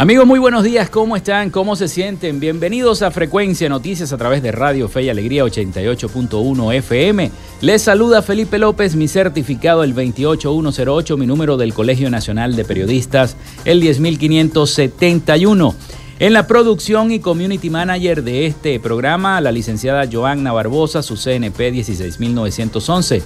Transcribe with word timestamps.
Amigos, 0.00 0.26
muy 0.26 0.38
buenos 0.38 0.64
días, 0.64 0.88
¿cómo 0.88 1.14
están? 1.14 1.50
¿Cómo 1.50 1.76
se 1.76 1.86
sienten? 1.86 2.40
Bienvenidos 2.40 3.02
a 3.02 3.10
Frecuencia 3.10 3.68
Noticias 3.68 4.14
a 4.14 4.16
través 4.16 4.42
de 4.42 4.50
Radio 4.50 4.88
Fe 4.88 5.02
y 5.02 5.10
Alegría 5.10 5.44
88.1 5.44 6.74
FM. 6.76 7.30
Les 7.60 7.82
saluda 7.82 8.22
Felipe 8.22 8.58
López, 8.58 8.96
mi 8.96 9.08
certificado 9.08 9.84
el 9.84 9.92
28108, 9.92 11.18
mi 11.18 11.26
número 11.26 11.58
del 11.58 11.74
Colegio 11.74 12.08
Nacional 12.08 12.56
de 12.56 12.64
Periodistas 12.64 13.36
el 13.66 13.82
10571. 13.82 15.74
En 16.18 16.32
la 16.32 16.46
producción 16.46 17.12
y 17.12 17.20
community 17.20 17.68
manager 17.68 18.22
de 18.22 18.46
este 18.46 18.80
programa, 18.80 19.38
la 19.42 19.52
licenciada 19.52 20.08
Joanna 20.10 20.52
Barbosa, 20.52 21.02
su 21.02 21.16
CNP 21.16 21.72
16911. 21.72 23.22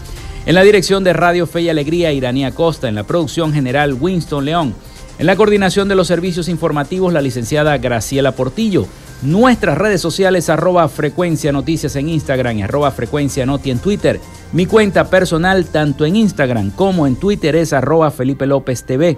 En 0.47 0.55
la 0.57 0.65
dirección 0.65 1.05
de 1.05 1.13
Radio 1.13 1.47
Fe 1.47 1.63
y 1.63 1.69
Alegría, 1.69 2.13
Iranía 2.13 2.51
Costa. 2.53 2.89
En 2.89 2.97
la 2.97 3.05
producción 3.05 3.53
general, 3.53 3.95
Winston 3.95 4.45
León. 4.45 4.75
En 5.19 5.27
la 5.27 5.37
coordinación 5.37 5.89
de 5.89 5.95
los 5.95 6.09
servicios 6.09 6.49
informativos, 6.49 7.13
la 7.13 7.23
licenciada 7.23 7.79
Graciela 7.79 8.33
Portillo. 8.33 8.87
Nuestras 9.23 9.79
redes 9.79 10.01
sociales, 10.01 10.51
arroba 10.51 10.89
frecuencia 10.89 11.53
noticias 11.53 11.95
en 11.97 12.09
Instagram 12.09 12.59
y 12.59 12.63
arroba 12.63 12.91
frecuencia 12.91 13.47
noti 13.47 13.71
en 13.71 13.79
Twitter. 13.79 14.21
Mi 14.53 14.67
cuenta 14.67 15.09
personal, 15.09 15.67
tanto 15.67 16.05
en 16.05 16.17
Instagram 16.17 16.73
como 16.73 17.07
en 17.07 17.17
Twitter, 17.17 17.55
es 17.55 17.73
arroba 17.73 18.11
Felipe 18.11 18.47
López 18.47 18.85
TV. 18.85 19.17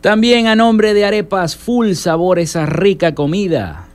También 0.00 0.46
a 0.46 0.56
nombre 0.56 0.94
de 0.94 1.04
Arepas 1.04 1.56
Full 1.56 1.92
Sabor, 1.92 2.38
esa 2.38 2.64
rica 2.64 3.14
comida. 3.14 3.86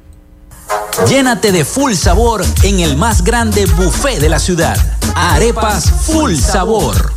Llénate 1.09 1.51
de 1.51 1.65
full 1.65 1.93
sabor 1.93 2.45
en 2.63 2.79
el 2.79 2.95
más 2.95 3.23
grande 3.23 3.65
buffet 3.65 4.19
de 4.19 4.29
la 4.29 4.39
ciudad. 4.39 4.77
Arepas 5.15 5.91
Full 6.05 6.35
Sabor. 6.35 7.14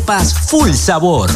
arepas 0.00 0.32
full 0.32 0.74
sabor. 0.74 1.28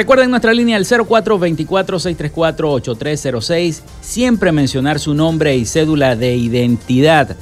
Recuerden 0.00 0.30
nuestra 0.30 0.54
línea 0.54 0.78
el 0.78 0.86
0424-634-8306. 0.86 3.82
Siempre 4.00 4.50
mencionar 4.50 4.98
su 4.98 5.12
nombre 5.12 5.54
y 5.54 5.66
cédula 5.66 6.16
de 6.16 6.36
identidad. 6.36 7.36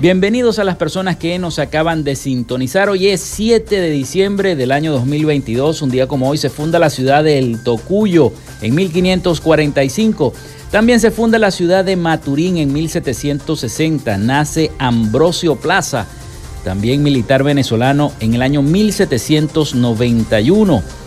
Bienvenidos 0.00 0.58
a 0.58 0.64
las 0.64 0.74
personas 0.74 1.16
que 1.16 1.38
nos 1.38 1.60
acaban 1.60 2.02
de 2.02 2.16
sintonizar. 2.16 2.88
Hoy 2.88 3.10
es 3.10 3.20
7 3.20 3.80
de 3.80 3.90
diciembre 3.90 4.56
del 4.56 4.72
año 4.72 4.90
2022. 4.90 5.82
Un 5.82 5.90
día 5.90 6.08
como 6.08 6.28
hoy 6.28 6.36
se 6.36 6.50
funda 6.50 6.80
la 6.80 6.90
ciudad 6.90 7.22
del 7.22 7.62
Tocuyo 7.62 8.32
en 8.60 8.74
1545. 8.74 10.32
También 10.72 10.98
se 10.98 11.12
funda 11.12 11.38
la 11.38 11.52
ciudad 11.52 11.84
de 11.84 11.94
Maturín 11.94 12.56
en 12.56 12.72
1760. 12.72 14.18
Nace 14.18 14.72
Ambrosio 14.80 15.54
Plaza 15.54 16.08
también 16.64 17.04
militar 17.04 17.44
venezolano 17.44 18.10
en 18.18 18.34
el 18.34 18.42
año 18.42 18.62
1791. 18.62 21.03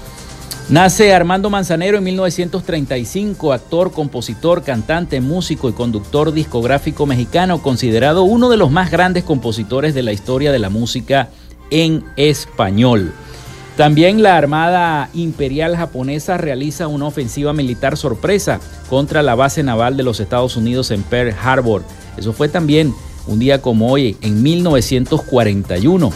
Nace 0.69 1.13
Armando 1.13 1.49
Manzanero 1.49 1.97
en 1.97 2.03
1935, 2.03 3.53
actor, 3.53 3.93
compositor, 3.93 4.63
cantante, 4.63 5.21
músico 5.21 5.69
y 5.69 5.71
conductor 5.71 6.33
discográfico 6.33 7.05
mexicano, 7.05 7.61
considerado 7.61 8.23
uno 8.23 8.49
de 8.49 8.57
los 8.57 8.69
más 8.69 8.91
grandes 8.91 9.23
compositores 9.23 9.95
de 9.95 10.03
la 10.03 10.11
historia 10.11 10.51
de 10.51 10.59
la 10.59 10.69
música 10.69 11.29
en 11.71 12.03
español. 12.17 13.13
También 13.77 14.21
la 14.21 14.35
Armada 14.35 15.09
Imperial 15.13 15.77
japonesa 15.77 16.35
realiza 16.35 16.87
una 16.87 17.05
ofensiva 17.05 17.53
militar 17.53 17.95
sorpresa 17.95 18.59
contra 18.89 19.23
la 19.23 19.35
base 19.35 19.63
naval 19.63 19.95
de 19.95 20.03
los 20.03 20.19
Estados 20.19 20.57
Unidos 20.57 20.91
en 20.91 21.01
Pearl 21.03 21.33
Harbor. 21.41 21.81
Eso 22.17 22.33
fue 22.33 22.49
también 22.49 22.93
un 23.25 23.39
día 23.39 23.61
como 23.61 23.89
hoy, 23.89 24.17
en 24.19 24.43
1941. 24.43 26.11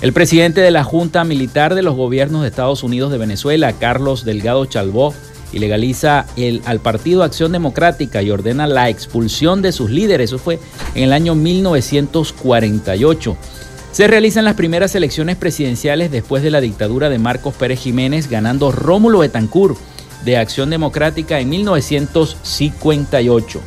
El 0.00 0.12
presidente 0.12 0.60
de 0.60 0.70
la 0.70 0.84
Junta 0.84 1.24
Militar 1.24 1.74
de 1.74 1.82
los 1.82 1.96
Gobiernos 1.96 2.42
de 2.42 2.48
Estados 2.48 2.82
Unidos 2.82 3.10
de 3.10 3.18
Venezuela, 3.18 3.72
Carlos 3.72 4.24
Delgado 4.24 4.64
Chalbó, 4.66 5.14
ilegaliza 5.52 6.26
al 6.66 6.80
Partido 6.80 7.22
Acción 7.22 7.52
Democrática 7.52 8.22
y 8.22 8.30
ordena 8.30 8.66
la 8.66 8.90
expulsión 8.90 9.62
de 9.62 9.72
sus 9.72 9.90
líderes. 9.90 10.30
Eso 10.30 10.38
fue 10.38 10.58
en 10.94 11.04
el 11.04 11.12
año 11.12 11.34
1948. 11.34 13.36
Se 13.92 14.08
realizan 14.08 14.44
las 14.44 14.54
primeras 14.54 14.94
elecciones 14.96 15.36
presidenciales 15.36 16.10
después 16.10 16.42
de 16.42 16.50
la 16.50 16.60
dictadura 16.60 17.08
de 17.08 17.18
Marcos 17.18 17.54
Pérez 17.54 17.80
Jiménez, 17.80 18.28
ganando 18.28 18.72
Rómulo 18.72 19.20
Betancourt 19.20 19.78
de 20.24 20.36
Acción 20.36 20.70
Democrática 20.70 21.38
en 21.38 21.50
1958. 21.50 23.60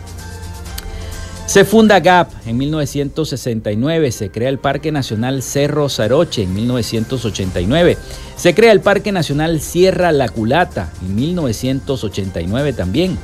Se 1.48 1.64
funda 1.64 2.02
GAP 2.02 2.30
en 2.46 2.58
1969, 2.58 4.12
se 4.12 4.30
crea 4.30 4.50
el 4.50 4.60
Parque 4.60 4.92
Nacional 4.92 5.42
Cerro 5.42 5.88
Zaroche 5.88 6.44
en 6.44 6.54
1989, 6.54 7.98
se 8.36 8.54
crea 8.54 8.74
el 8.74 8.82
Parque 8.82 9.14
Nacional 9.14 9.62
Sierra 9.62 10.12
La 10.12 10.28
Culata 10.28 10.92
en 11.02 11.16
1989 11.16 12.74
también. 12.74 13.18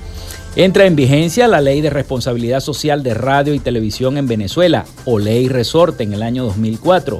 Entra 0.56 0.86
en 0.86 0.96
vigencia 0.96 1.50
la 1.50 1.60
Ley 1.60 1.82
de 1.82 1.90
Responsabilidad 1.90 2.62
Social 2.62 3.04
de 3.04 3.14
Radio 3.14 3.54
y 3.54 3.60
Televisión 3.60 4.18
en 4.18 4.26
Venezuela, 4.26 4.86
o 5.04 5.20
Ley 5.20 5.50
Resorte, 5.50 6.04
en 6.04 6.14
el 6.14 6.24
año 6.24 6.46
2004. 6.46 7.20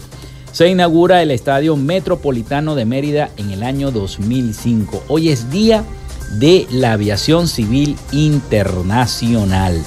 Se 0.54 0.70
inaugura 0.70 1.22
el 1.22 1.32
Estadio 1.32 1.76
Metropolitano 1.76 2.76
de 2.76 2.86
Mérida 2.86 3.30
en 3.36 3.52
el 3.52 3.64
año 3.64 3.92
2005. 3.92 5.04
Hoy 5.10 5.30
es 5.30 5.52
Día 5.52 5.84
de 6.40 6.66
la 6.72 6.94
Aviación 6.94 7.50
Civil 7.50 7.98
Internacional. 8.14 9.84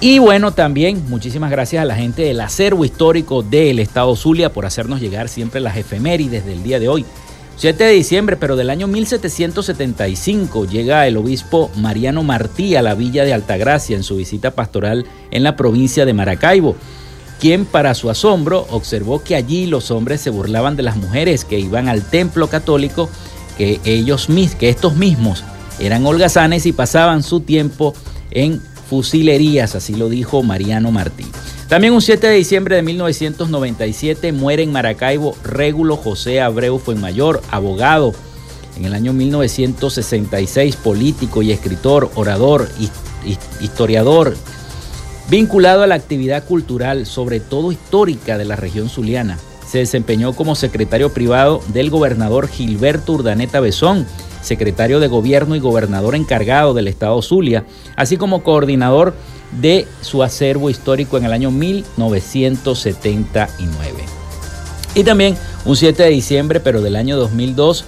Y 0.00 0.18
bueno, 0.18 0.52
también 0.52 1.02
muchísimas 1.08 1.50
gracias 1.50 1.82
a 1.82 1.86
la 1.86 1.96
gente 1.96 2.22
del 2.22 2.40
acervo 2.40 2.84
histórico 2.84 3.42
del 3.42 3.78
Estado 3.78 4.14
Zulia 4.14 4.52
por 4.52 4.66
hacernos 4.66 5.00
llegar 5.00 5.28
siempre 5.28 5.60
las 5.60 5.76
efemérides 5.76 6.44
del 6.44 6.62
día 6.62 6.78
de 6.78 6.88
hoy. 6.88 7.06
7 7.56 7.84
de 7.84 7.92
diciembre, 7.92 8.36
pero 8.36 8.54
del 8.56 8.68
año 8.68 8.86
1775, 8.86 10.66
llega 10.66 11.06
el 11.06 11.16
obispo 11.16 11.70
Mariano 11.76 12.22
Martí 12.22 12.76
a 12.76 12.82
la 12.82 12.94
villa 12.94 13.24
de 13.24 13.32
Altagracia 13.32 13.96
en 13.96 14.02
su 14.02 14.16
visita 14.16 14.50
pastoral 14.50 15.06
en 15.30 15.42
la 15.42 15.56
provincia 15.56 16.04
de 16.04 16.12
Maracaibo, 16.12 16.76
quien 17.40 17.64
para 17.64 17.94
su 17.94 18.10
asombro 18.10 18.66
observó 18.70 19.22
que 19.24 19.36
allí 19.36 19.64
los 19.64 19.90
hombres 19.90 20.20
se 20.20 20.28
burlaban 20.28 20.76
de 20.76 20.82
las 20.82 20.96
mujeres 20.96 21.46
que 21.46 21.58
iban 21.58 21.88
al 21.88 22.02
templo 22.02 22.48
católico, 22.48 23.08
que 23.56 23.80
ellos 23.84 24.28
que 24.58 24.68
estos 24.68 24.96
mismos 24.96 25.42
eran 25.78 26.04
holgazanes 26.04 26.66
y 26.66 26.72
pasaban 26.72 27.22
su 27.22 27.40
tiempo 27.40 27.94
en 28.30 28.60
fusilerías, 28.88 29.74
así 29.74 29.94
lo 29.94 30.08
dijo 30.08 30.42
Mariano 30.42 30.90
Martí. 30.90 31.24
También 31.68 31.92
un 31.92 32.02
7 32.02 32.28
de 32.28 32.34
diciembre 32.34 32.76
de 32.76 32.82
1997 32.82 34.32
muere 34.32 34.62
en 34.62 34.72
Maracaibo 34.72 35.36
Régulo 35.42 35.96
José 35.96 36.40
Abreu 36.40 36.78
Fuenmayor, 36.78 37.42
abogado. 37.50 38.14
En 38.76 38.84
el 38.84 38.94
año 38.94 39.12
1966, 39.12 40.76
político 40.76 41.42
y 41.42 41.50
escritor, 41.50 42.10
orador, 42.14 42.68
historiador, 43.60 44.36
vinculado 45.28 45.82
a 45.82 45.86
la 45.86 45.94
actividad 45.94 46.44
cultural, 46.44 47.06
sobre 47.06 47.40
todo 47.40 47.72
histórica 47.72 48.38
de 48.38 48.44
la 48.44 48.54
región 48.54 48.88
zuliana. 48.88 49.38
Se 49.66 49.78
desempeñó 49.78 50.34
como 50.34 50.54
secretario 50.54 51.12
privado 51.12 51.62
del 51.68 51.90
gobernador 51.90 52.48
Gilberto 52.48 53.14
Urdaneta 53.14 53.58
Besón 53.58 54.06
secretario 54.46 55.00
de 55.00 55.08
Gobierno 55.08 55.56
y 55.56 55.60
gobernador 55.60 56.14
encargado 56.14 56.72
del 56.72 56.88
Estado 56.88 57.20
Zulia, 57.20 57.66
así 57.96 58.16
como 58.16 58.42
coordinador 58.42 59.12
de 59.60 59.86
su 60.00 60.22
acervo 60.22 60.70
histórico 60.70 61.18
en 61.18 61.24
el 61.24 61.32
año 61.32 61.50
1979. 61.50 64.04
Y 64.94 65.02
también 65.04 65.36
un 65.64 65.76
7 65.76 66.02
de 66.02 66.08
diciembre, 66.10 66.60
pero 66.60 66.80
del 66.80 66.96
año 66.96 67.18
2002, 67.18 67.84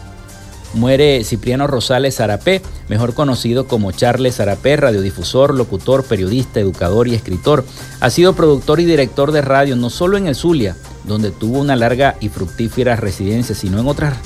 muere 0.74 1.24
Cipriano 1.24 1.66
Rosales 1.66 2.16
Zarapé, 2.16 2.60
mejor 2.88 3.14
conocido 3.14 3.66
como 3.66 3.92
Charles 3.92 4.36
Zarapé, 4.36 4.76
radiodifusor, 4.76 5.54
locutor, 5.54 6.04
periodista, 6.04 6.60
educador 6.60 7.08
y 7.08 7.14
escritor. 7.14 7.64
Ha 8.00 8.10
sido 8.10 8.34
productor 8.34 8.80
y 8.80 8.84
director 8.84 9.32
de 9.32 9.40
radio 9.42 9.76
no 9.76 9.88
solo 9.90 10.18
en 10.18 10.26
el 10.26 10.34
Zulia, 10.34 10.76
donde 11.04 11.30
tuvo 11.30 11.60
una 11.60 11.76
larga 11.76 12.16
y 12.20 12.28
fructífera 12.28 12.96
residencia, 12.96 13.54
sino 13.54 13.80
en 13.80 13.88
otras 13.88 14.18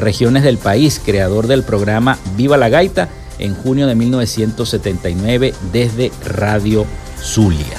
regiones 0.00 0.42
del 0.42 0.58
país, 0.58 1.00
creador 1.04 1.46
del 1.46 1.62
programa 1.62 2.18
Viva 2.36 2.56
la 2.56 2.68
Gaita 2.68 3.08
en 3.38 3.54
junio 3.54 3.86
de 3.86 3.94
1979 3.94 5.54
desde 5.72 6.12
Radio 6.24 6.86
Zulia. 7.18 7.78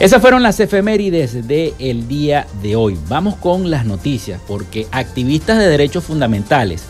Esas 0.00 0.22
fueron 0.22 0.42
las 0.42 0.58
efemérides 0.60 1.46
del 1.46 2.08
día 2.08 2.46
de 2.62 2.74
hoy. 2.74 2.98
Vamos 3.08 3.36
con 3.36 3.70
las 3.70 3.84
noticias, 3.84 4.40
porque 4.46 4.86
activistas 4.92 5.58
de 5.58 5.68
derechos 5.68 6.04
fundamentales 6.04 6.84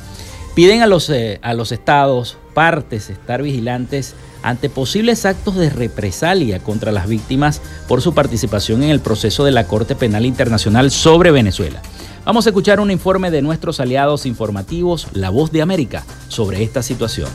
piden 0.55 0.83
a 0.83 0.87
los, 0.87 1.11
eh, 1.11 1.41
a 1.43 1.55
los 1.55 1.73
estados, 1.73 2.37
partes, 2.55 3.11
estar 3.11 3.43
vigilantes 3.43 4.15
ante 4.43 4.71
posibles 4.71 5.27
actos 5.27 5.57
de 5.57 5.71
represalia 5.71 6.61
contra 6.61 6.93
las 6.93 7.09
víctimas 7.09 7.61
por 7.89 8.01
su 8.01 8.15
participación 8.15 8.83
en 8.83 8.91
el 8.91 9.01
proceso 9.01 9.45
de 9.45 9.53
la 9.53 9.65
Corte 9.65 9.97
Penal 9.97 10.25
Internacional 10.25 10.91
sobre 10.91 11.31
Venezuela. 11.31 11.83
Vamos 12.31 12.47
a 12.47 12.51
escuchar 12.51 12.79
un 12.79 12.93
informe 12.93 13.33
de 13.33 13.43
nuestros 13.43 13.81
aliados 13.81 14.25
informativos, 14.25 15.09
La 15.15 15.31
Voz 15.31 15.51
de 15.51 15.63
América, 15.63 16.05
sobre 16.29 16.63
esta 16.63 16.81
situación. 16.81 17.29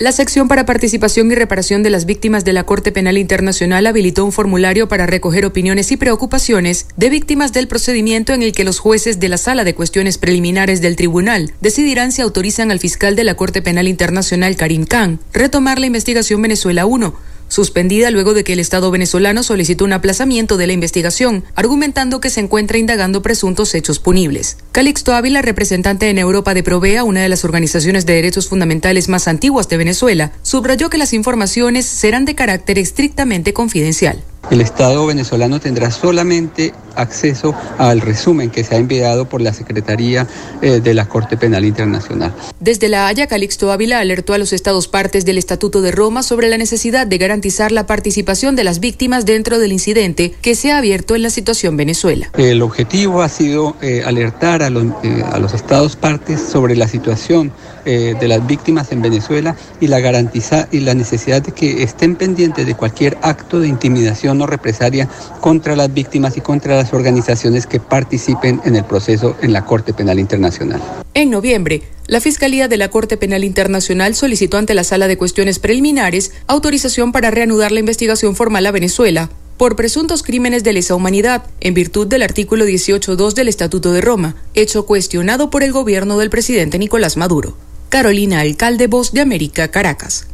La 0.00 0.10
sección 0.10 0.48
para 0.48 0.66
participación 0.66 1.30
y 1.30 1.36
reparación 1.36 1.84
de 1.84 1.90
las 1.90 2.04
víctimas 2.04 2.44
de 2.44 2.52
la 2.52 2.64
Corte 2.66 2.90
Penal 2.90 3.16
Internacional 3.16 3.86
habilitó 3.86 4.24
un 4.24 4.32
formulario 4.32 4.88
para 4.88 5.06
recoger 5.06 5.46
opiniones 5.46 5.92
y 5.92 5.96
preocupaciones 5.96 6.88
de 6.96 7.10
víctimas 7.10 7.52
del 7.52 7.68
procedimiento 7.68 8.32
en 8.32 8.42
el 8.42 8.50
que 8.50 8.64
los 8.64 8.80
jueces 8.80 9.20
de 9.20 9.28
la 9.28 9.38
Sala 9.38 9.62
de 9.62 9.76
Cuestiones 9.76 10.18
Preliminares 10.18 10.80
del 10.80 10.96
Tribunal 10.96 11.52
decidirán 11.60 12.10
si 12.10 12.20
autorizan 12.20 12.72
al 12.72 12.80
fiscal 12.80 13.14
de 13.14 13.22
la 13.22 13.36
Corte 13.36 13.62
Penal 13.62 13.86
Internacional 13.86 14.56
Karim 14.56 14.84
Khan 14.84 15.20
retomar 15.32 15.78
la 15.78 15.86
investigación 15.86 16.42
Venezuela 16.42 16.86
1 16.86 17.14
suspendida 17.48 18.10
luego 18.10 18.34
de 18.34 18.44
que 18.44 18.52
el 18.52 18.60
Estado 18.60 18.90
venezolano 18.90 19.42
solicitó 19.42 19.84
un 19.84 19.92
aplazamiento 19.92 20.56
de 20.56 20.66
la 20.66 20.72
investigación, 20.72 21.44
argumentando 21.54 22.20
que 22.20 22.30
se 22.30 22.40
encuentra 22.40 22.78
indagando 22.78 23.22
presuntos 23.22 23.74
hechos 23.74 23.98
punibles. 23.98 24.58
Calixto 24.72 25.14
Ávila, 25.14 25.42
representante 25.42 26.08
en 26.08 26.18
Europa 26.18 26.54
de 26.54 26.62
Provea, 26.62 27.04
una 27.04 27.22
de 27.22 27.28
las 27.28 27.44
organizaciones 27.44 28.06
de 28.06 28.14
derechos 28.14 28.48
fundamentales 28.48 29.08
más 29.08 29.28
antiguas 29.28 29.68
de 29.68 29.76
Venezuela, 29.76 30.32
subrayó 30.42 30.90
que 30.90 30.98
las 30.98 31.12
informaciones 31.12 31.86
serán 31.86 32.24
de 32.24 32.34
carácter 32.34 32.78
estrictamente 32.78 33.52
confidencial. 33.52 34.22
El 34.50 34.62
Estado 34.62 35.06
venezolano 35.06 35.60
tendrá 35.60 35.90
solamente 35.90 36.72
acceso 36.94 37.54
al 37.76 38.00
resumen 38.00 38.50
que 38.50 38.64
se 38.64 38.74
ha 38.74 38.78
enviado 38.78 39.28
por 39.28 39.40
la 39.40 39.52
Secretaría 39.52 40.26
eh, 40.62 40.80
de 40.80 40.94
la 40.94 41.06
Corte 41.06 41.36
Penal 41.36 41.64
Internacional. 41.64 42.34
Desde 42.58 42.88
La 42.88 43.06
Haya, 43.06 43.26
Calixto 43.26 43.70
Ávila 43.70 44.00
alertó 44.00 44.32
a 44.32 44.38
los 44.38 44.52
Estados 44.52 44.88
partes 44.88 45.24
del 45.24 45.38
Estatuto 45.38 45.80
de 45.82 45.92
Roma 45.92 46.22
sobre 46.22 46.48
la 46.48 46.58
necesidad 46.58 47.06
de 47.06 47.18
garantizar 47.18 47.72
la 47.72 47.86
participación 47.86 48.56
de 48.56 48.64
las 48.64 48.80
víctimas 48.80 49.26
dentro 49.26 49.58
del 49.58 49.70
incidente 49.70 50.34
que 50.40 50.54
se 50.54 50.72
ha 50.72 50.78
abierto 50.78 51.14
en 51.14 51.22
la 51.22 51.30
situación 51.30 51.76
Venezuela. 51.76 52.30
El 52.36 52.62
objetivo 52.62 53.22
ha 53.22 53.28
sido 53.28 53.76
eh, 53.82 54.02
alertar 54.04 54.62
a 54.62 54.70
los, 54.70 54.84
eh, 55.02 55.22
a 55.30 55.38
los 55.38 55.52
Estados 55.54 55.94
partes 55.94 56.40
sobre 56.40 56.74
la 56.74 56.88
situación 56.88 57.52
de 57.88 58.28
las 58.28 58.46
víctimas 58.46 58.92
en 58.92 59.02
Venezuela 59.02 59.56
y 59.80 59.86
la 59.86 60.00
garantiza 60.00 60.68
y 60.70 60.80
la 60.80 60.94
necesidad 60.94 61.42
de 61.42 61.52
que 61.52 61.82
estén 61.82 62.16
pendientes 62.16 62.66
de 62.66 62.74
cualquier 62.74 63.16
acto 63.22 63.60
de 63.60 63.68
intimidación 63.68 64.40
o 64.42 64.46
represalia 64.46 65.08
contra 65.40 65.76
las 65.76 65.92
víctimas 65.92 66.36
y 66.36 66.40
contra 66.40 66.76
las 66.76 66.92
organizaciones 66.92 67.66
que 67.66 67.80
participen 67.80 68.60
en 68.64 68.76
el 68.76 68.84
proceso 68.84 69.36
en 69.42 69.52
la 69.52 69.64
Corte 69.64 69.92
Penal 69.92 70.18
Internacional. 70.18 70.80
En 71.14 71.30
noviembre, 71.30 71.82
la 72.06 72.20
Fiscalía 72.20 72.68
de 72.68 72.76
la 72.76 72.88
Corte 72.88 73.16
Penal 73.16 73.44
Internacional 73.44 74.14
solicitó 74.14 74.56
ante 74.56 74.74
la 74.74 74.84
Sala 74.84 75.08
de 75.08 75.18
Cuestiones 75.18 75.58
Preliminares 75.58 76.32
autorización 76.46 77.12
para 77.12 77.30
reanudar 77.30 77.72
la 77.72 77.80
investigación 77.80 78.36
formal 78.36 78.66
a 78.66 78.70
Venezuela 78.70 79.30
por 79.56 79.74
presuntos 79.74 80.22
crímenes 80.22 80.62
de 80.62 80.72
lesa 80.72 80.94
humanidad, 80.94 81.44
en 81.60 81.74
virtud 81.74 82.06
del 82.06 82.22
artículo 82.22 82.64
18.2 82.64 83.34
del 83.34 83.48
Estatuto 83.48 83.92
de 83.92 84.00
Roma, 84.00 84.36
hecho 84.54 84.86
cuestionado 84.86 85.50
por 85.50 85.64
el 85.64 85.72
gobierno 85.72 86.16
del 86.16 86.30
presidente 86.30 86.78
Nicolás 86.78 87.16
Maduro. 87.16 87.56
Carolina 87.88 88.40
Alcalde, 88.40 88.86
Voz 88.86 89.12
de 89.12 89.22
América, 89.22 89.68
Caracas. 89.68 90.28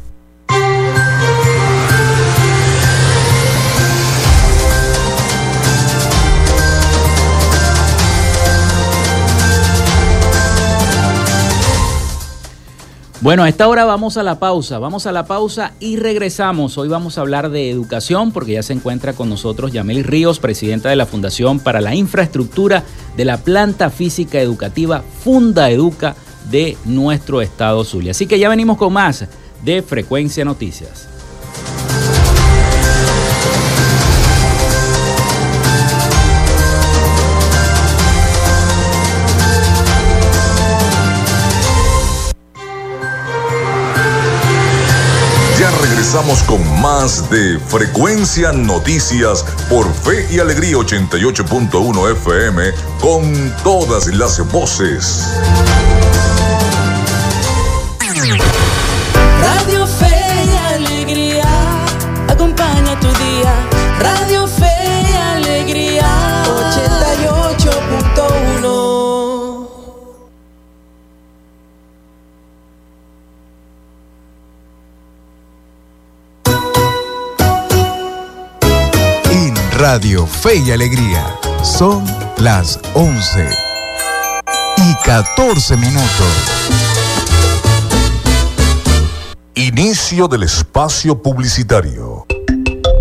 Bueno, 13.21 13.45
a 13.45 13.49
esta 13.49 13.69
hora 13.69 13.87
vamos 13.87 14.19
a 14.19 14.23
la 14.23 14.39
pausa, 14.39 14.79
vamos 14.79 15.07
a 15.07 15.13
la 15.13 15.25
pausa 15.25 15.73
y 15.81 15.97
regresamos. 15.97 16.77
Hoy 16.77 16.89
vamos 16.89 17.17
a 17.17 17.23
hablar 17.23 17.49
de 17.51 17.71
educación 17.71 18.33
porque 18.33 18.53
ya 18.53 18.63
se 18.63 18.75
encuentra 18.75 19.15
con 19.15 19.31
nosotros 19.31 19.73
Yameli 19.73 20.03
Ríos, 20.03 20.41
presidenta 20.41 20.91
de 20.91 20.97
la 20.97 21.07
Fundación 21.07 21.59
para 21.59 21.81
la 21.81 21.95
Infraestructura 21.95 22.83
de 23.17 23.25
la 23.25 23.39
Planta 23.39 23.89
Física 23.89 24.41
Educativa 24.41 25.03
Funda 25.23 25.71
Educa 25.71 26.17
de 26.45 26.77
nuestro 26.85 27.41
estado 27.43 27.85
Zulia. 27.85 28.13
Así 28.13 28.27
que 28.27 28.39
ya 28.39 28.49
venimos 28.49 28.77
con 28.77 28.93
más 28.93 29.27
de 29.63 29.83
Frecuencia 29.83 30.45
Noticias. 30.45 31.09
regresamos 46.05 46.43
con 46.43 46.81
más 46.81 47.31
de 47.31 47.59
Frecuencia 47.59 48.53
Noticias 48.53 49.45
por 49.69 49.93
Fe 49.93 50.27
y 50.31 50.39
Alegría 50.39 50.77
88.1 50.77 52.13
FM 52.13 52.73
con 53.01 53.55
todas 53.65 54.07
las 54.09 54.39
voces. 54.53 55.27
Radio 79.95 80.27
Fe 80.27 80.57
y 80.57 80.73
Alegría. 80.73 81.25
Son 81.63 82.05
las 82.39 82.81
11 82.95 83.49
y 84.77 84.95
14 85.05 85.77
minutos. 85.77 86.11
Inicio 89.55 90.27
del 90.27 90.43
espacio 90.43 91.23
publicitario. 91.23 92.27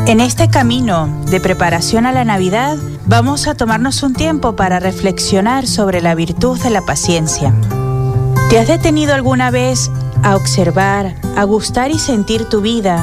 En 0.06 0.20
este 0.20 0.50
camino 0.50 1.08
de 1.30 1.40
preparación 1.40 2.04
a 2.04 2.12
la 2.12 2.26
Navidad, 2.26 2.76
vamos 3.06 3.46
a 3.46 3.54
tomarnos 3.54 4.02
un 4.02 4.12
tiempo 4.12 4.54
para 4.54 4.78
reflexionar 4.78 5.66
sobre 5.66 6.02
la 6.02 6.14
virtud 6.14 6.60
de 6.60 6.68
la 6.68 6.82
paciencia. 6.82 7.54
¿Te 8.50 8.58
has 8.58 8.68
detenido 8.68 9.14
alguna 9.14 9.50
vez 9.50 9.90
a 10.22 10.36
observar, 10.36 11.14
a 11.36 11.44
gustar 11.44 11.90
y 11.90 11.98
sentir 11.98 12.46
tu 12.50 12.60
vida, 12.60 13.02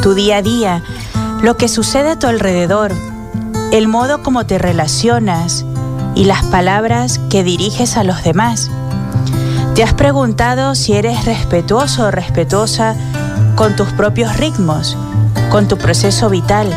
tu 0.00 0.14
día 0.14 0.36
a 0.36 0.42
día, 0.42 0.84
lo 1.42 1.56
que 1.56 1.66
sucede 1.66 2.10
a 2.10 2.18
tu 2.20 2.28
alrededor, 2.28 2.92
el 3.72 3.88
modo 3.88 4.22
como 4.22 4.46
te 4.46 4.58
relacionas 4.58 5.64
y 6.14 6.24
las 6.24 6.44
palabras 6.44 7.18
que 7.30 7.42
diriges 7.42 7.96
a 7.96 8.04
los 8.04 8.22
demás? 8.22 8.70
¿Te 9.74 9.82
has 9.82 9.92
preguntado 9.92 10.76
si 10.76 10.92
eres 10.92 11.24
respetuoso 11.24 12.04
o 12.04 12.10
respetuosa 12.12 12.94
con 13.56 13.74
tus 13.74 13.88
propios 13.88 14.36
ritmos? 14.36 14.96
Con 15.50 15.68
tu 15.68 15.76
proceso 15.78 16.30
vital. 16.30 16.68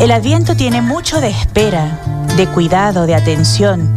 El 0.00 0.10
adviento 0.10 0.56
tiene 0.56 0.82
mucho 0.82 1.20
de 1.20 1.28
espera, 1.28 2.00
de 2.36 2.46
cuidado, 2.46 3.06
de 3.06 3.14
atención. 3.14 3.88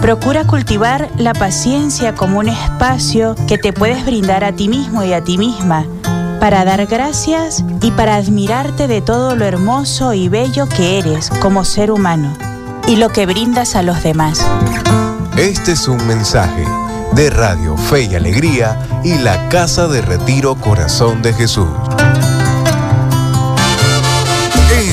Procura 0.00 0.46
cultivar 0.46 1.08
la 1.16 1.32
paciencia 1.32 2.14
como 2.14 2.38
un 2.38 2.48
espacio 2.48 3.34
que 3.46 3.58
te 3.58 3.72
puedes 3.72 4.04
brindar 4.04 4.44
a 4.44 4.52
ti 4.52 4.68
mismo 4.68 5.02
y 5.02 5.12
a 5.12 5.22
ti 5.22 5.38
misma 5.38 5.84
para 6.40 6.64
dar 6.64 6.86
gracias 6.86 7.64
y 7.82 7.90
para 7.90 8.14
admirarte 8.14 8.86
de 8.86 9.00
todo 9.00 9.34
lo 9.34 9.44
hermoso 9.44 10.14
y 10.14 10.28
bello 10.28 10.68
que 10.68 10.98
eres 10.98 11.30
como 11.40 11.64
ser 11.64 11.90
humano 11.90 12.32
y 12.86 12.96
lo 12.96 13.08
que 13.08 13.26
brindas 13.26 13.74
a 13.74 13.82
los 13.82 14.02
demás. 14.02 14.46
Este 15.36 15.72
es 15.72 15.88
un 15.88 16.06
mensaje 16.06 16.64
de 17.12 17.30
Radio 17.30 17.76
Fe 17.76 18.04
y 18.04 18.14
Alegría 18.14 18.78
y 19.02 19.14
la 19.18 19.48
Casa 19.48 19.88
de 19.88 20.00
Retiro 20.00 20.54
Corazón 20.54 21.22
de 21.22 21.32
Jesús. 21.32 21.68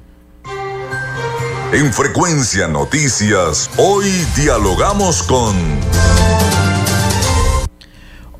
En 1.73 1.93
frecuencia 1.93 2.69
noticias, 2.69 3.69
hoy 3.79 4.11
dialogamos 4.37 5.23
con... 5.25 5.57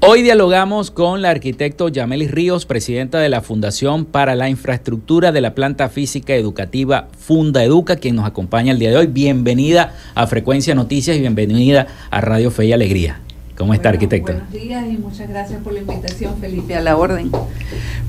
Hoy 0.07 0.21
dialogamos 0.21 0.91
con 0.91 1.23
la 1.23 1.31
arquitecto 1.31 1.89
Yamelis 1.89 2.31
Ríos, 2.31 2.67
presidenta 2.67 3.21
de 3.21 3.31
la 3.31 3.41
Fundación 3.41 4.05
para 4.05 4.35
la 4.35 4.51
Infraestructura 4.51 5.33
de 5.33 5.41
la 5.41 5.55
Planta 5.55 5.89
Física 5.89 6.35
Educativa 6.35 7.09
Funda 7.19 7.65
Educa, 7.65 7.97
quien 7.97 8.17
nos 8.17 8.27
acompaña 8.27 8.73
el 8.73 8.79
día 8.79 8.91
de 8.91 8.99
hoy. 8.99 9.07
Bienvenida 9.07 9.95
a 10.15 10.27
Frecuencia 10.27 10.75
Noticias 10.75 11.17
y 11.17 11.21
bienvenida 11.21 11.87
a 12.11 12.21
Radio 12.21 12.51
Fe 12.51 12.67
y 12.67 12.73
Alegría. 12.75 13.21
¿Cómo 13.57 13.73
está, 13.73 13.89
arquitecto? 13.89 14.33
Buenos 14.33 14.53
días 14.53 14.85
y 14.87 14.99
muchas 14.99 15.27
gracias 15.27 15.63
por 15.63 15.73
la 15.73 15.81
invitación, 15.81 16.37
Felipe, 16.39 16.75
a 16.75 16.83
la 16.83 16.99
orden. 16.99 17.31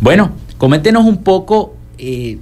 Bueno, 0.01 0.31
coméntenos 0.57 1.05
un 1.05 1.23
poco 1.23 1.75
eh, 1.97 2.39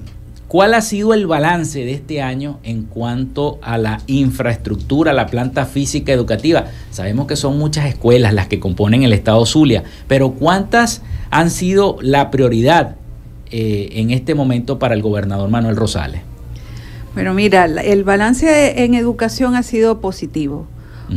¿Cuál 0.54 0.76
ha 0.76 0.82
sido 0.82 1.16
el 1.16 1.26
balance 1.26 1.80
de 1.80 1.94
este 1.94 2.22
año 2.22 2.60
en 2.62 2.84
cuanto 2.84 3.58
a 3.64 3.80
la 3.80 4.02
infraestructura, 4.06 5.12
la 5.12 5.26
planta 5.26 5.66
física 5.66 6.14
educativa? 6.14 6.66
Sabemos 6.92 7.26
que 7.26 7.36
son 7.36 7.58
muchas 7.58 7.88
escuelas 7.88 8.36
las 8.36 8.50
que 8.50 8.60
componen 8.60 9.02
el 9.02 9.14
estado 9.14 9.44
Zulia, 9.48 9.84
pero 10.08 10.34
¿cuántas 10.34 11.02
han 11.32 11.50
sido 11.50 11.98
la 12.02 12.30
prioridad 12.30 12.98
eh, 13.50 13.90
en 13.94 14.12
este 14.12 14.36
momento 14.36 14.78
para 14.78 14.94
el 14.94 15.02
gobernador 15.02 15.50
Manuel 15.50 15.76
Rosales? 15.76 16.22
Bueno, 17.16 17.34
mira, 17.34 17.66
el 17.66 18.04
balance 18.04 18.84
en 18.84 18.94
educación 18.94 19.56
ha 19.56 19.64
sido 19.64 20.02
positivo. 20.02 20.68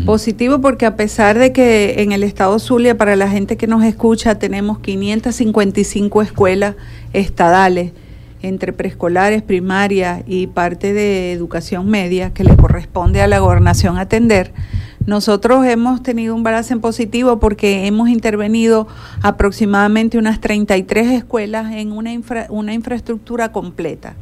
Positivo 0.07 0.63
porque 0.63 0.87
a 0.87 0.97
pesar 0.97 1.39
de 1.39 1.53
que 1.53 2.03
en 2.03 2.13
el 2.13 2.23
estado 2.23 2.59
Zulia, 2.59 2.97
para 2.97 3.17
la 3.17 3.29
gente 3.29 3.59
que 3.59 3.67
nos 3.67 3.85
escucha, 3.85 4.39
tenemos 4.39 4.79
555 4.79 6.23
escuelas 6.23 6.75
estadales, 7.13 7.93
entre 8.49 8.73
preescolares, 8.73 9.43
primaria 9.43 10.23
y 10.27 10.47
parte 10.47 10.93
de 10.93 11.33
educación 11.33 11.89
media 11.89 12.33
que 12.33 12.45
le 12.45 12.57
corresponde 12.57 13.23
a 13.23 13.27
la 13.27 13.39
gobernación 13.39 13.99
atender, 13.99 14.53
nosotros 15.07 15.65
hemos 15.67 16.03
tenido 16.03 16.35
un 16.35 16.43
balance 16.43 16.73
en 16.73 16.81
positivo 16.81 17.39
porque 17.39 17.87
hemos 17.87 18.09
intervenido 18.09 18.89
aproximadamente 19.23 20.19
unas 20.19 20.41
33 20.41 21.13
escuelas 21.13 21.73
en 21.73 21.93
una, 21.93 22.11
una 22.49 22.75
infraestructura 22.75 23.53
completa. 23.53 24.17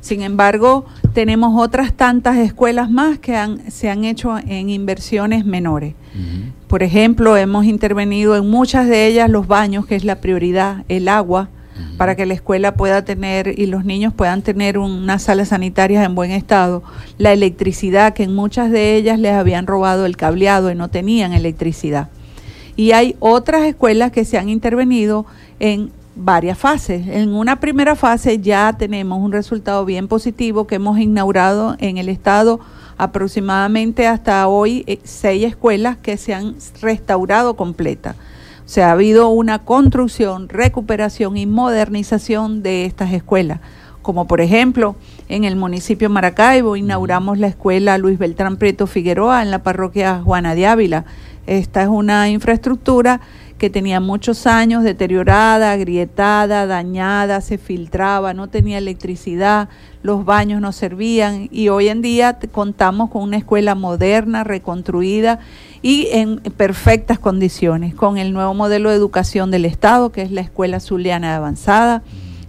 Sin 0.00 0.22
embargo, 0.22 0.84
tenemos 1.14 1.58
otras 1.58 1.94
tantas 1.94 2.36
escuelas 2.36 2.90
más 2.90 3.18
que 3.18 3.36
han, 3.36 3.70
se 3.70 3.88
han 3.88 4.04
hecho 4.04 4.36
en 4.38 4.68
inversiones 4.68 5.46
menores. 5.46 5.94
Por 6.68 6.82
ejemplo, 6.82 7.36
hemos 7.38 7.64
intervenido 7.64 8.36
en 8.36 8.48
muchas 8.50 8.86
de 8.86 9.06
ellas 9.06 9.30
los 9.30 9.46
baños, 9.46 9.86
que 9.86 9.94
es 9.94 10.04
la 10.04 10.20
prioridad, 10.20 10.84
el 10.88 11.08
agua, 11.08 11.48
para 11.96 12.16
que 12.16 12.26
la 12.26 12.34
escuela 12.34 12.74
pueda 12.74 13.04
tener 13.04 13.58
y 13.58 13.66
los 13.66 13.84
niños 13.84 14.12
puedan 14.12 14.42
tener 14.42 14.78
unas 14.78 15.22
salas 15.22 15.48
sanitarias 15.48 16.04
en 16.04 16.14
buen 16.14 16.30
estado, 16.30 16.82
la 17.18 17.32
electricidad, 17.32 18.14
que 18.14 18.24
en 18.24 18.34
muchas 18.34 18.70
de 18.70 18.96
ellas 18.96 19.18
les 19.18 19.32
habían 19.32 19.66
robado 19.66 20.06
el 20.06 20.16
cableado 20.16 20.70
y 20.70 20.74
no 20.74 20.88
tenían 20.88 21.32
electricidad. 21.32 22.08
Y 22.76 22.92
hay 22.92 23.16
otras 23.20 23.62
escuelas 23.64 24.10
que 24.10 24.24
se 24.24 24.38
han 24.38 24.48
intervenido 24.48 25.26
en 25.60 25.90
varias 26.16 26.58
fases. 26.58 27.06
En 27.06 27.34
una 27.34 27.60
primera 27.60 27.96
fase 27.96 28.38
ya 28.38 28.74
tenemos 28.76 29.20
un 29.20 29.32
resultado 29.32 29.84
bien 29.84 30.08
positivo 30.08 30.66
que 30.66 30.76
hemos 30.76 30.98
inaugurado 30.98 31.76
en 31.78 31.98
el 31.98 32.08
estado 32.08 32.60
aproximadamente 32.96 34.06
hasta 34.06 34.46
hoy 34.46 34.84
eh, 34.86 35.00
seis 35.02 35.44
escuelas 35.44 35.96
que 35.96 36.16
se 36.16 36.32
han 36.32 36.54
restaurado 36.80 37.56
completas 37.56 38.14
o 38.64 38.68
sea, 38.68 38.88
ha 38.88 38.92
habido 38.92 39.28
una 39.28 39.58
construcción, 39.58 40.48
recuperación 40.48 41.36
y 41.36 41.44
modernización 41.44 42.62
de 42.62 42.86
estas 42.86 43.12
escuelas. 43.12 43.60
Como 44.00 44.26
por 44.26 44.40
ejemplo, 44.40 44.96
en 45.28 45.44
el 45.44 45.54
municipio 45.56 46.08
de 46.08 46.14
Maracaibo 46.14 46.76
inauguramos 46.76 47.38
la 47.38 47.46
escuela 47.46 47.98
Luis 47.98 48.18
Beltrán 48.18 48.56
Prieto 48.56 48.86
Figueroa 48.86 49.42
en 49.42 49.50
la 49.50 49.62
parroquia 49.62 50.20
Juana 50.24 50.54
de 50.54 50.66
Ávila. 50.66 51.04
Esta 51.46 51.82
es 51.82 51.88
una 51.88 52.30
infraestructura 52.30 53.20
que 53.64 53.70
tenía 53.70 53.98
muchos 53.98 54.46
años 54.46 54.84
deteriorada, 54.84 55.72
agrietada, 55.72 56.66
dañada, 56.66 57.40
se 57.40 57.56
filtraba, 57.56 58.34
no 58.34 58.48
tenía 58.48 58.76
electricidad, 58.76 59.70
los 60.02 60.26
baños 60.26 60.60
no 60.60 60.70
servían 60.70 61.48
y 61.50 61.70
hoy 61.70 61.88
en 61.88 62.02
día 62.02 62.38
contamos 62.52 63.08
con 63.08 63.22
una 63.22 63.38
escuela 63.38 63.74
moderna, 63.74 64.44
reconstruida 64.44 65.38
y 65.80 66.08
en 66.12 66.40
perfectas 66.40 67.18
condiciones, 67.18 67.94
con 67.94 68.18
el 68.18 68.34
nuevo 68.34 68.52
modelo 68.52 68.90
de 68.90 68.96
educación 68.96 69.50
del 69.50 69.64
Estado, 69.64 70.12
que 70.12 70.20
es 70.20 70.30
la 70.30 70.42
Escuela 70.42 70.78
Zuliana 70.78 71.34
Avanzada. 71.34 72.02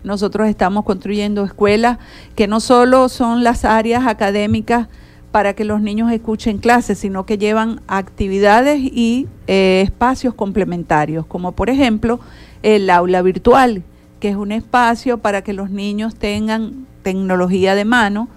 Nosotros 0.04 0.50
estamos 0.50 0.84
construyendo 0.84 1.46
escuelas 1.46 1.98
que 2.36 2.48
no 2.48 2.60
solo 2.60 3.08
son 3.08 3.46
las 3.46 3.64
áreas 3.64 4.06
académicas 4.06 4.90
para 5.36 5.54
que 5.54 5.66
los 5.66 5.82
niños 5.82 6.14
escuchen 6.14 6.60
clases, 6.60 6.98
sino 6.98 7.26
que 7.26 7.38
llevan 7.38 7.82
actividades 7.90 8.80
y 8.80 9.28
eh, 9.48 9.82
espacios 9.84 10.34
complementarios, 10.34 11.26
como 11.26 11.52
por 11.52 11.70
ejemplo 11.70 12.22
el 12.64 12.90
aula 12.90 13.22
virtual, 13.22 13.84
que 14.22 14.30
es 14.30 14.38
un 14.38 14.54
espacio 14.54 15.18
para 15.18 15.42
que 15.42 15.52
los 15.52 15.70
niños 15.70 16.16
tengan 16.16 16.88
tecnología 17.04 17.76
de 17.76 17.84
mano, 17.84 18.30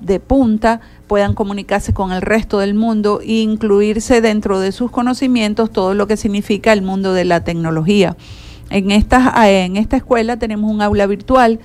de 0.00 0.20
punta, 0.20 0.80
puedan 1.08 1.34
comunicarse 1.34 1.92
con 1.92 2.12
el 2.12 2.22
resto 2.22 2.60
del 2.60 2.74
mundo 2.74 3.18
e 3.20 3.40
incluirse 3.40 4.20
dentro 4.20 4.60
de 4.60 4.70
sus 4.70 4.92
conocimientos 4.92 5.72
todo 5.72 5.92
lo 5.94 6.06
que 6.06 6.16
significa 6.16 6.72
el 6.72 6.82
mundo 6.82 7.14
de 7.14 7.24
la 7.24 7.42
tecnología. 7.42 8.16
En 8.70 8.92
esta, 8.92 9.34
en 9.50 9.76
esta 9.76 9.96
escuela 9.96 10.36
tenemos 10.36 10.70
un 10.70 10.82
aula 10.82 11.08
virtual 11.08 11.58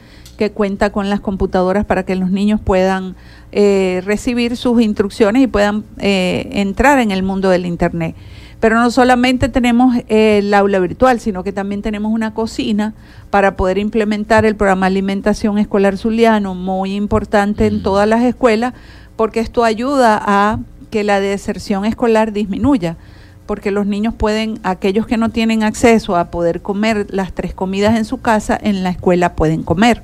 que 0.43 0.51
cuenta 0.51 0.91
con 0.91 1.09
las 1.09 1.21
computadoras 1.21 1.85
para 1.85 2.03
que 2.03 2.15
los 2.15 2.29
niños 2.29 2.59
puedan 2.59 3.15
eh, 3.53 4.01
recibir 4.03 4.57
sus 4.57 4.81
instrucciones 4.81 5.41
y 5.41 5.47
puedan 5.47 5.85
eh, 5.99 6.49
entrar 6.51 6.99
en 6.99 7.11
el 7.11 7.23
mundo 7.23 7.49
del 7.49 7.65
Internet. 7.65 8.13
Pero 8.59 8.77
no 8.77 8.91
solamente 8.91 9.47
tenemos 9.47 9.95
el 10.09 10.53
aula 10.53 10.79
virtual, 10.79 11.21
sino 11.21 11.45
que 11.45 11.53
también 11.53 11.81
tenemos 11.81 12.11
una 12.11 12.33
cocina 12.33 12.93
para 13.29 13.55
poder 13.55 13.77
implementar 13.77 14.45
el 14.45 14.57
programa 14.57 14.87
de 14.87 14.93
alimentación 14.93 15.57
escolar 15.59 15.97
zuliano, 15.97 16.55
muy 16.55 16.93
importante 16.93 17.67
en 17.67 17.81
todas 17.83 18.07
las 18.07 18.21
escuelas, 18.23 18.73
porque 19.15 19.39
esto 19.39 19.63
ayuda 19.63 20.21
a 20.25 20.59
que 20.89 21.05
la 21.05 21.21
deserción 21.21 21.85
escolar 21.85 22.33
disminuya, 22.33 22.97
porque 23.45 23.71
los 23.71 23.85
niños 23.85 24.13
pueden, 24.13 24.59
aquellos 24.63 25.07
que 25.07 25.17
no 25.17 25.29
tienen 25.29 25.63
acceso 25.63 26.17
a 26.17 26.31
poder 26.31 26.61
comer 26.61 27.07
las 27.09 27.31
tres 27.31 27.53
comidas 27.53 27.97
en 27.97 28.03
su 28.03 28.19
casa, 28.19 28.59
en 28.61 28.83
la 28.83 28.89
escuela 28.89 29.35
pueden 29.35 29.63
comer. 29.63 30.03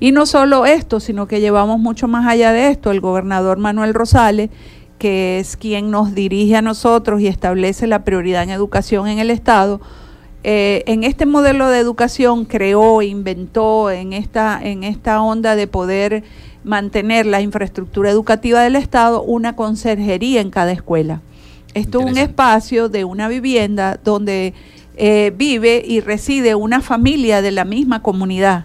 Y 0.00 0.12
no 0.12 0.24
solo 0.24 0.64
esto, 0.64 0.98
sino 0.98 1.28
que 1.28 1.40
llevamos 1.40 1.78
mucho 1.78 2.08
más 2.08 2.26
allá 2.26 2.52
de 2.52 2.68
esto. 2.68 2.90
El 2.90 3.00
gobernador 3.00 3.58
Manuel 3.58 3.94
Rosales, 3.94 4.48
que 4.98 5.38
es 5.38 5.56
quien 5.56 5.90
nos 5.90 6.14
dirige 6.14 6.56
a 6.56 6.62
nosotros 6.62 7.20
y 7.20 7.26
establece 7.26 7.86
la 7.86 8.02
prioridad 8.02 8.42
en 8.42 8.50
educación 8.50 9.08
en 9.08 9.18
el 9.18 9.30
Estado, 9.30 9.80
eh, 10.42 10.84
en 10.86 11.04
este 11.04 11.26
modelo 11.26 11.68
de 11.68 11.78
educación 11.78 12.46
creó, 12.46 13.02
inventó 13.02 13.90
en 13.90 14.14
esta, 14.14 14.58
en 14.62 14.84
esta 14.84 15.20
onda 15.20 15.54
de 15.54 15.66
poder 15.66 16.24
mantener 16.64 17.26
la 17.26 17.42
infraestructura 17.42 18.10
educativa 18.10 18.62
del 18.62 18.76
Estado, 18.76 19.22
una 19.22 19.54
conserjería 19.54 20.40
en 20.40 20.50
cada 20.50 20.72
escuela. 20.72 21.20
Esto 21.74 22.00
es 22.00 22.06
un 22.06 22.18
espacio 22.18 22.88
de 22.88 23.04
una 23.04 23.28
vivienda 23.28 24.00
donde 24.02 24.54
eh, 24.96 25.32
vive 25.36 25.82
y 25.86 26.00
reside 26.00 26.54
una 26.54 26.80
familia 26.80 27.42
de 27.42 27.52
la 27.52 27.64
misma 27.64 28.02
comunidad. 28.02 28.64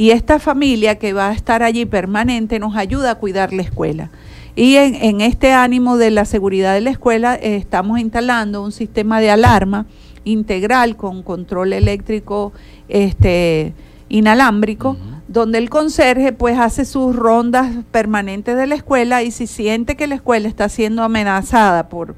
Y 0.00 0.12
esta 0.12 0.38
familia 0.38 0.98
que 0.98 1.12
va 1.12 1.28
a 1.28 1.34
estar 1.34 1.62
allí 1.62 1.84
permanente 1.84 2.58
nos 2.58 2.74
ayuda 2.74 3.10
a 3.10 3.14
cuidar 3.16 3.52
la 3.52 3.60
escuela. 3.60 4.08
Y 4.56 4.76
en, 4.76 5.20
este 5.20 5.52
ánimo 5.52 5.98
de 5.98 6.10
la 6.10 6.24
seguridad 6.24 6.72
de 6.72 6.80
la 6.80 6.88
escuela 6.88 7.34
eh, 7.34 7.56
estamos 7.56 8.00
instalando 8.00 8.62
un 8.62 8.72
sistema 8.72 9.20
de 9.20 9.30
alarma 9.30 9.84
integral 10.24 10.96
con 10.96 11.22
control 11.22 11.74
eléctrico 11.74 12.54
este, 12.88 13.74
inalámbrico, 14.08 14.96
donde 15.28 15.58
el 15.58 15.68
conserje 15.68 16.32
pues 16.32 16.58
hace 16.58 16.86
sus 16.86 17.14
rondas 17.14 17.70
permanentes 17.90 18.56
de 18.56 18.66
la 18.66 18.76
escuela 18.76 19.22
y 19.22 19.30
si 19.30 19.46
siente 19.46 19.98
que 19.98 20.06
la 20.06 20.14
escuela 20.14 20.48
está 20.48 20.70
siendo 20.70 21.02
amenazada 21.02 21.90
por 21.90 22.14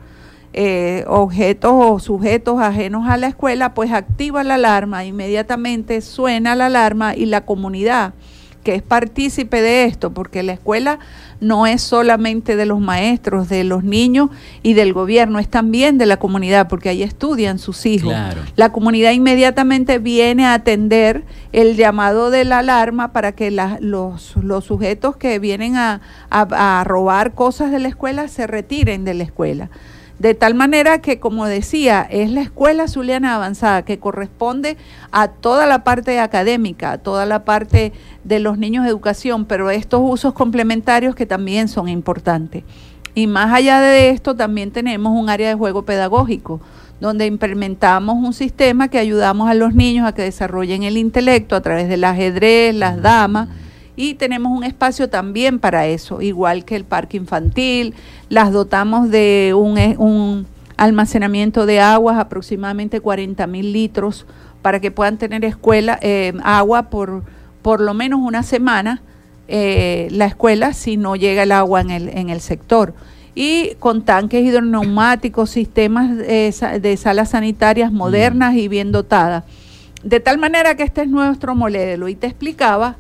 eh, 0.53 1.05
objetos 1.07 1.73
o 1.75 1.99
sujetos 1.99 2.61
ajenos 2.61 3.09
a 3.09 3.17
la 3.17 3.29
escuela, 3.29 3.75
pues 3.75 3.93
activa 3.93 4.45
la 4.45 4.55
alarma, 4.55 5.05
inmediatamente 5.05 6.01
suena 6.01 6.55
la 6.55 6.67
alarma 6.67 7.15
y 7.17 7.27
la 7.27 7.47
comunidad 7.47 8.15
que 8.63 8.75
es 8.75 8.83
partícipe 8.83 9.61
de 9.61 9.85
esto, 9.85 10.13
porque 10.13 10.43
la 10.43 10.53
escuela 10.53 10.99
no 11.41 11.67
es 11.67 11.83
solamente 11.83 12.55
de 12.55 12.67
los 12.67 12.81
maestros, 12.81 13.49
de 13.49 13.65
los 13.65 13.83
niños 13.83 14.31
y 14.63 14.75
del 14.75 14.93
gobierno, 14.93 15.41
es 15.41 15.49
también 15.49 15.99
de 15.99 16.07
la 16.07 16.19
comunidad, 16.19 16.69
porque 16.69 16.89
ahí 16.89 17.03
estudian 17.03 17.59
sus 17.59 17.85
hijos. 17.87 18.15
La 18.55 18.71
comunidad 18.71 19.13
inmediatamente 19.13 19.99
viene 19.99 20.47
a 20.47 20.55
atender 20.55 21.25
el 21.53 21.77
llamado 21.77 22.31
de 22.31 22.45
la 22.45 22.59
alarma 22.59 23.13
para 23.13 23.33
que 23.33 23.51
los, 23.51 24.37
los, 24.37 24.65
sujetos 24.65 25.17
que 25.17 25.39
vienen 25.41 25.77
a, 25.77 26.01
a 26.31 26.85
robar 26.85 27.35
cosas 27.35 27.73
de 27.73 27.81
la 27.81 27.89
escuela 27.89 28.29
se 28.29 28.47
retiren 28.47 29.05
de 29.05 29.15
la 29.15 29.25
escuela. 29.25 29.71
De 30.23 30.35
tal 30.35 30.55
manera 30.55 31.01
que, 31.01 31.19
como 31.19 31.47
decía, 31.47 32.07
es 32.09 32.31
la 32.31 32.43
escuela 32.43 32.87
zuliana 32.87 33.35
avanzada 33.35 33.83
que 33.83 33.99
corresponde 33.99 34.77
a 35.11 35.27
toda 35.27 35.67
la 35.67 35.83
parte 35.83 36.21
académica, 36.21 36.93
a 36.93 36.99
toda 36.99 37.27
la 37.27 37.45
parte 37.45 37.93
de 38.23 38.39
los 38.39 38.57
niños 38.57 38.85
de 38.85 38.91
educación, 38.91 39.47
pero 39.47 39.69
estos 39.71 40.01
usos 40.01 40.33
complementarios 40.33 41.17
que 41.17 41.27
también 41.27 41.67
son 41.67 41.89
importantes. 41.89 42.63
Y 43.17 43.27
más 43.27 43.53
allá 43.53 43.81
de 43.81 44.11
esto, 44.11 44.37
también 44.37 44.71
tenemos 44.71 45.13
un 45.13 45.29
área 45.29 45.49
de 45.49 45.57
juego 45.57 45.83
pedagógico, 45.83 46.61
donde 47.01 47.27
implementamos 47.27 48.15
un 48.15 48.33
sistema 48.33 48.87
que 48.87 48.99
ayudamos 48.99 49.51
a 49.51 49.55
los 49.55 49.75
niños 49.75 50.07
a 50.07 50.15
que 50.15 50.23
desarrollen 50.23 50.85
el 50.85 50.99
intelecto 50.99 51.57
a 51.57 51.63
través 51.63 51.89
del 51.89 52.05
ajedrez, 52.05 52.77
las 52.77 53.03
damas 53.03 53.49
y 53.97 54.15
tenemos 54.15 54.57
un 54.57 54.65
espacio 54.65 55.09
también 55.09 55.59
para 55.59 55.87
eso, 55.87 56.23
igual 56.23 56.65
que 56.65 56.77
el 56.77 56.85
parque 56.85 57.17
infantil, 57.17 57.95
las 58.29 58.53
dotamos 58.53 59.11
de 59.11 59.53
un, 59.57 59.77
eh, 59.77 59.97
un 59.99 60.47
almacenamiento 60.77 61.67
de 61.67 61.81
aguas, 61.81 62.19
aproximadamente 62.19 63.01
40 63.01 63.47
mil 63.47 63.73
litros, 63.73 64.27
para 64.63 64.81
que 64.81 64.91
puedan 64.91 65.19
tener 65.19 65.45
escuela, 65.45 65.99
eh, 66.01 66.33
agua 66.43 66.85
por 66.89 67.25
por 67.63 67.81
lo 67.81 67.95
menos 67.95 68.21
una 68.21 68.43
semana 68.43 69.03
eh, 69.49 70.09
la 70.11 70.27
escuela 70.27 70.73
si 70.73 70.97
no 70.97 71.17
llega 71.17 71.45
el 71.45 71.53
agua 71.53 71.81
en 71.81 71.91
el, 71.91 72.09
en 72.09 72.29
el 72.29 72.41
sector. 72.41 72.95
Y 73.35 73.77
con 73.79 74.03
tanques 74.03 74.45
hidroneumáticos, 74.45 75.49
sistemas 75.49 76.19
de 76.19 76.97
salas 77.01 77.31
sanitarias 77.31 77.91
modernas 77.91 78.55
y 78.57 78.69
bien 78.69 78.93
dotadas. 78.93 79.45
De 80.03 80.21
tal 80.21 80.37
manera 80.37 80.75
que 80.75 80.83
este 80.83 81.03
es 81.03 81.09
nuestro 81.09 81.55
modelo. 81.55 82.09
Y 82.09 82.15
te 82.15 82.27
explicaba 82.27 82.97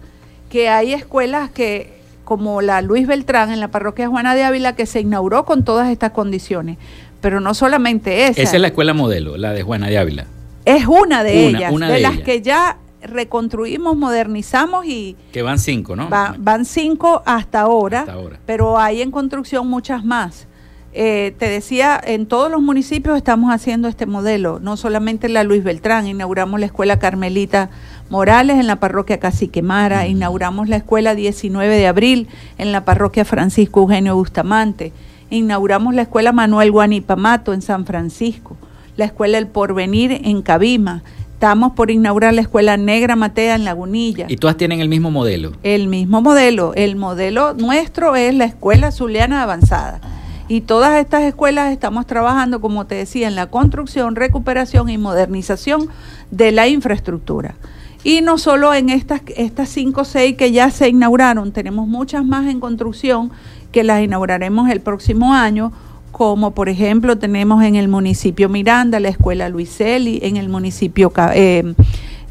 que 0.52 0.68
hay 0.68 0.92
escuelas 0.92 1.50
que, 1.50 1.94
como 2.24 2.60
la 2.60 2.82
Luis 2.82 3.06
Beltrán 3.06 3.50
en 3.50 3.58
la 3.58 3.68
parroquia 3.68 4.08
Juana 4.08 4.34
de 4.34 4.44
Ávila, 4.44 4.76
que 4.76 4.84
se 4.84 5.00
inauguró 5.00 5.46
con 5.46 5.64
todas 5.64 5.88
estas 5.88 6.10
condiciones. 6.10 6.76
Pero 7.22 7.40
no 7.40 7.54
solamente 7.54 8.26
esa. 8.26 8.42
Esa 8.42 8.56
es 8.56 8.60
la 8.60 8.68
escuela 8.68 8.92
modelo, 8.92 9.38
la 9.38 9.54
de 9.54 9.62
Juana 9.62 9.88
de 9.88 9.96
Ávila. 9.96 10.26
Es 10.66 10.84
una 10.86 11.24
de 11.24 11.46
ellas, 11.46 11.74
de, 11.74 12.00
las 12.00 12.18
que 12.18 12.42
ya 12.42 12.76
reconstruimos, 13.02 13.96
modernizamos 13.96 14.84
y... 14.84 15.16
Que 15.32 15.40
van 15.40 15.58
cinco, 15.58 15.96
¿no? 15.96 16.10
van 16.10 16.66
cinco 16.66 17.22
hasta 17.24 17.62
ahora, 17.62 18.04
pero 18.44 18.78
hay 18.78 19.00
en 19.00 19.10
construcción 19.10 19.66
muchas 19.68 20.04
más. 20.04 20.46
Eh, 20.92 21.34
te 21.38 21.48
decía, 21.48 21.98
en 22.04 22.26
todos 22.26 22.50
los 22.50 22.60
municipios 22.60 23.16
estamos 23.16 23.50
haciendo 23.50 23.88
este 23.88 24.04
modelo, 24.04 24.60
no 24.60 24.76
solamente 24.76 25.26
en 25.26 25.32
la 25.32 25.44
Luis 25.44 25.64
Beltrán, 25.64 26.06
inauguramos 26.06 26.60
la 26.60 26.66
escuela 26.66 26.98
Carmelita 26.98 27.70
Morales 28.12 28.58
en 28.58 28.66
la 28.66 28.76
parroquia 28.76 29.18
Caciquemara, 29.18 30.06
inauguramos 30.06 30.68
la 30.68 30.76
escuela 30.76 31.14
19 31.14 31.74
de 31.74 31.86
abril 31.86 32.28
en 32.58 32.70
la 32.70 32.84
parroquia 32.84 33.24
Francisco 33.24 33.80
Eugenio 33.80 34.14
Bustamante, 34.14 34.92
inauguramos 35.30 35.94
la 35.94 36.02
escuela 36.02 36.30
Manuel 36.30 36.72
Guanipamato 36.72 37.54
en 37.54 37.62
San 37.62 37.86
Francisco, 37.86 38.58
la 38.98 39.06
escuela 39.06 39.38
El 39.38 39.46
Porvenir 39.46 40.12
en 40.24 40.42
Cabima, 40.42 41.02
estamos 41.32 41.72
por 41.72 41.90
inaugurar 41.90 42.34
la 42.34 42.42
escuela 42.42 42.76
Negra 42.76 43.16
Matea 43.16 43.54
en 43.54 43.64
Lagunilla. 43.64 44.26
¿Y 44.28 44.36
todas 44.36 44.58
tienen 44.58 44.80
el 44.80 44.90
mismo 44.90 45.10
modelo? 45.10 45.52
El 45.62 45.88
mismo 45.88 46.20
modelo, 46.20 46.74
el 46.74 46.96
modelo 46.96 47.54
nuestro 47.54 48.14
es 48.14 48.34
la 48.34 48.44
escuela 48.44 48.92
zuliana 48.92 49.42
avanzada. 49.42 50.02
Y 50.48 50.60
todas 50.60 51.00
estas 51.00 51.22
escuelas 51.22 51.72
estamos 51.72 52.06
trabajando, 52.06 52.60
como 52.60 52.84
te 52.84 52.94
decía, 52.94 53.26
en 53.26 53.36
la 53.36 53.46
construcción, 53.46 54.16
recuperación 54.16 54.90
y 54.90 54.98
modernización 54.98 55.88
de 56.30 56.52
la 56.52 56.68
infraestructura. 56.68 57.54
Y 58.04 58.20
no 58.20 58.38
solo 58.38 58.74
en 58.74 58.88
estas, 58.88 59.22
estas 59.36 59.68
cinco 59.68 60.00
o 60.00 60.04
seis 60.04 60.36
que 60.36 60.50
ya 60.50 60.70
se 60.70 60.88
inauguraron, 60.88 61.52
tenemos 61.52 61.86
muchas 61.86 62.24
más 62.24 62.46
en 62.48 62.58
construcción 62.58 63.30
que 63.70 63.84
las 63.84 64.02
inauguraremos 64.02 64.68
el 64.70 64.80
próximo 64.80 65.34
año, 65.34 65.72
como 66.10 66.50
por 66.50 66.68
ejemplo 66.68 67.16
tenemos 67.16 67.62
en 67.64 67.76
el 67.76 67.88
municipio 67.88 68.48
Miranda 68.48 69.00
la 69.00 69.08
escuela 69.08 69.48
Luiseli, 69.48 70.18
en 70.22 70.36
el 70.36 70.48
municipio 70.48 71.12
eh, 71.34 71.74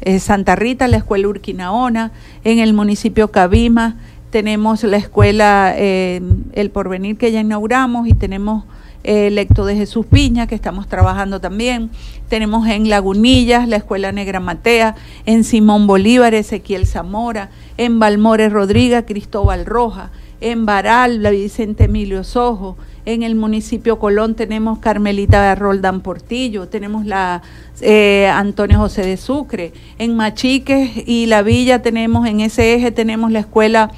eh, 0.02 0.18
Santa 0.20 0.56
Rita 0.56 0.88
la 0.88 0.98
escuela 0.98 1.28
Urquinaona, 1.28 2.12
en 2.44 2.58
el 2.58 2.74
municipio 2.74 3.30
Cabima 3.30 3.96
tenemos 4.30 4.82
la 4.84 4.96
escuela 4.96 5.74
eh, 5.76 6.22
El 6.52 6.70
Porvenir 6.70 7.18
que 7.18 7.32
ya 7.32 7.40
inauguramos 7.40 8.06
y 8.08 8.14
tenemos 8.14 8.64
el 9.04 9.34
Lecto 9.34 9.64
de 9.64 9.76
Jesús 9.76 10.06
Piña, 10.06 10.46
que 10.46 10.54
estamos 10.54 10.86
trabajando 10.88 11.40
también. 11.40 11.90
Tenemos 12.28 12.66
en 12.68 12.88
Lagunillas 12.88 13.68
la 13.68 13.76
Escuela 13.76 14.12
Negra 14.12 14.40
Matea, 14.40 14.94
en 15.26 15.44
Simón 15.44 15.86
Bolívar, 15.86 16.34
Ezequiel 16.34 16.86
Zamora, 16.86 17.50
en 17.76 17.98
Balmores 17.98 18.52
Rodríguez, 18.52 19.04
Cristóbal 19.06 19.66
Roja, 19.66 20.10
en 20.40 20.66
Baral, 20.66 21.22
la 21.22 21.30
Vicente 21.30 21.84
Emilio 21.84 22.24
Sojo, 22.24 22.76
en 23.04 23.22
el 23.22 23.34
municipio 23.34 23.98
Colón 23.98 24.34
tenemos 24.34 24.78
Carmelita 24.78 25.54
Roldán 25.54 26.00
Portillo, 26.02 26.68
tenemos 26.68 27.04
la 27.04 27.42
eh, 27.80 28.28
Antonio 28.32 28.78
José 28.78 29.04
de 29.04 29.16
Sucre, 29.16 29.72
en 29.98 30.16
Machiques 30.16 30.90
y 31.06 31.26
la 31.26 31.42
Villa 31.42 31.82
tenemos, 31.82 32.28
en 32.28 32.40
ese 32.40 32.74
eje 32.74 32.92
tenemos 32.92 33.32
la 33.32 33.40
escuela 33.40 33.90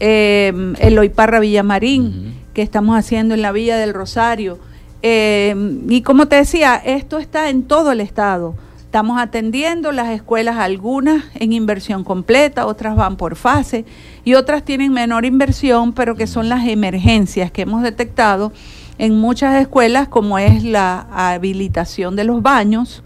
eh, 0.00 0.52
Eloy 0.80 1.08
Parra 1.08 1.40
Villamarín, 1.40 2.41
que 2.54 2.62
estamos 2.62 2.96
haciendo 2.96 3.34
en 3.34 3.42
la 3.42 3.52
Villa 3.52 3.76
del 3.76 3.94
Rosario. 3.94 4.58
Eh, 5.02 5.54
y 5.88 6.02
como 6.02 6.26
te 6.26 6.36
decía, 6.36 6.76
esto 6.76 7.18
está 7.18 7.48
en 7.50 7.64
todo 7.64 7.92
el 7.92 8.00
estado. 8.00 8.54
Estamos 8.92 9.18
atendiendo 9.18 9.90
las 9.90 10.10
escuelas, 10.10 10.56
algunas 10.58 11.24
en 11.34 11.54
inversión 11.54 12.04
completa, 12.04 12.66
otras 12.66 12.94
van 12.94 13.16
por 13.16 13.36
fase 13.36 13.86
y 14.22 14.34
otras 14.34 14.64
tienen 14.64 14.92
menor 14.92 15.24
inversión, 15.24 15.94
pero 15.94 16.14
que 16.14 16.26
son 16.26 16.50
las 16.50 16.68
emergencias 16.68 17.50
que 17.50 17.62
hemos 17.62 17.82
detectado 17.82 18.52
en 18.98 19.18
muchas 19.18 19.60
escuelas, 19.60 20.08
como 20.08 20.38
es 20.38 20.62
la 20.62 21.06
habilitación 21.10 22.16
de 22.16 22.24
los 22.24 22.42
baños, 22.42 23.02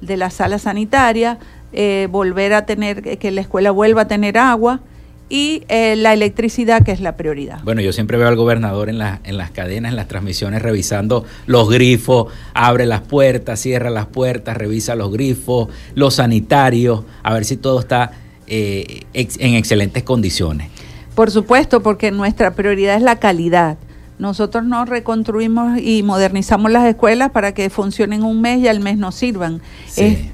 de 0.00 0.16
la 0.16 0.30
sala 0.30 0.58
sanitaria, 0.58 1.38
eh, 1.72 2.08
volver 2.10 2.52
a 2.52 2.66
tener, 2.66 3.18
que 3.18 3.30
la 3.30 3.40
escuela 3.40 3.70
vuelva 3.70 4.02
a 4.02 4.08
tener 4.08 4.36
agua, 4.36 4.80
y 5.30 5.62
eh, 5.68 5.96
la 5.96 6.12
electricidad, 6.12 6.82
que 6.82 6.92
es 6.92 7.00
la 7.00 7.16
prioridad. 7.16 7.60
Bueno, 7.62 7.80
yo 7.80 7.92
siempre 7.92 8.18
veo 8.18 8.28
al 8.28 8.36
gobernador 8.36 8.90
en, 8.90 9.00
en 9.00 9.38
las 9.38 9.50
cadenas, 9.52 9.90
en 9.90 9.96
las 9.96 10.08
transmisiones, 10.08 10.60
revisando 10.60 11.24
los 11.46 11.70
grifos, 11.70 12.32
abre 12.52 12.84
las 12.84 13.00
puertas, 13.00 13.60
cierra 13.60 13.88
las 13.88 14.06
puertas, 14.06 14.56
revisa 14.56 14.96
los 14.96 15.12
grifos, 15.12 15.68
los 15.94 16.14
sanitarios, 16.16 17.04
a 17.22 17.32
ver 17.32 17.44
si 17.44 17.56
todo 17.56 17.80
está 17.80 18.10
eh, 18.48 19.04
en 19.14 19.54
excelentes 19.54 20.02
condiciones. 20.02 20.68
Por 21.14 21.30
supuesto, 21.30 21.82
porque 21.82 22.10
nuestra 22.10 22.54
prioridad 22.54 22.96
es 22.96 23.02
la 23.02 23.16
calidad. 23.16 23.78
Nosotros 24.20 24.64
no 24.64 24.84
reconstruimos 24.84 25.80
y 25.80 26.02
modernizamos 26.02 26.70
las 26.70 26.86
escuelas 26.86 27.30
para 27.30 27.54
que 27.54 27.70
funcionen 27.70 28.22
un 28.22 28.42
mes 28.42 28.58
y 28.58 28.68
al 28.68 28.78
mes 28.78 28.98
nos 28.98 29.14
sirvan. 29.14 29.62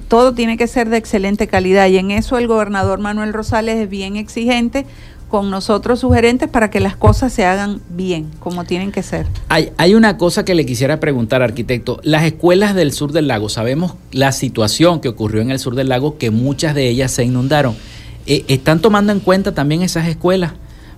todo 0.09 0.35
tiene 0.35 0.57
que 0.57 0.67
ser 0.67 0.89
de 0.89 0.97
excelente 0.97 1.47
calidad 1.47 1.87
y 1.87 1.97
en 1.97 2.11
eso 2.11 2.37
el 2.37 2.49
gobernador 2.49 2.99
Manuel 2.99 3.33
Rosales 3.33 3.77
es 3.77 3.89
bien 3.89 4.17
exigente 4.17 4.87
con 5.29 5.51
nosotros 5.51 6.01
sugerentes 6.01 6.49
para 6.49 6.69
que 6.69 6.81
las 6.81 6.97
cosas 6.97 7.33
se 7.33 7.45
hagan 7.45 7.81
bien, 7.89 8.29
como 8.41 8.65
tienen 8.65 8.91
que 8.91 9.05
ser. 9.05 9.27
Hay, 9.49 9.71
hay 9.77 9.95
una 9.95 10.19
cosa 10.19 10.45
que 10.45 10.57
le 10.57 10.67
quisiera 10.67 10.99
preguntar, 10.99 11.43
arquitecto. 11.43 12.01
Las 12.03 12.25
escuelas 12.25 12.75
del 12.75 12.91
sur 12.93 13.13
del 13.13 13.29
lago, 13.29 13.49
sabemos 13.49 13.95
la 14.11 14.33
situación 14.33 15.01
que 15.01 15.09
ocurrió 15.09 15.43
en 15.43 15.53
el 15.53 15.61
sur 15.61 15.77
del 15.77 15.91
lago, 15.91 16.19
que 16.19 16.33
muchas 16.33 16.75
de 16.75 16.89
ellas 16.89 17.13
se 17.13 17.25
inundaron. 17.25 17.77
Eh, 18.27 18.45
¿Están 18.49 18.81
tomando 18.81 19.13
en 19.13 19.21
cuenta 19.21 19.55
también 19.55 19.83
esas 19.83 20.09
escuelas? 20.09 20.55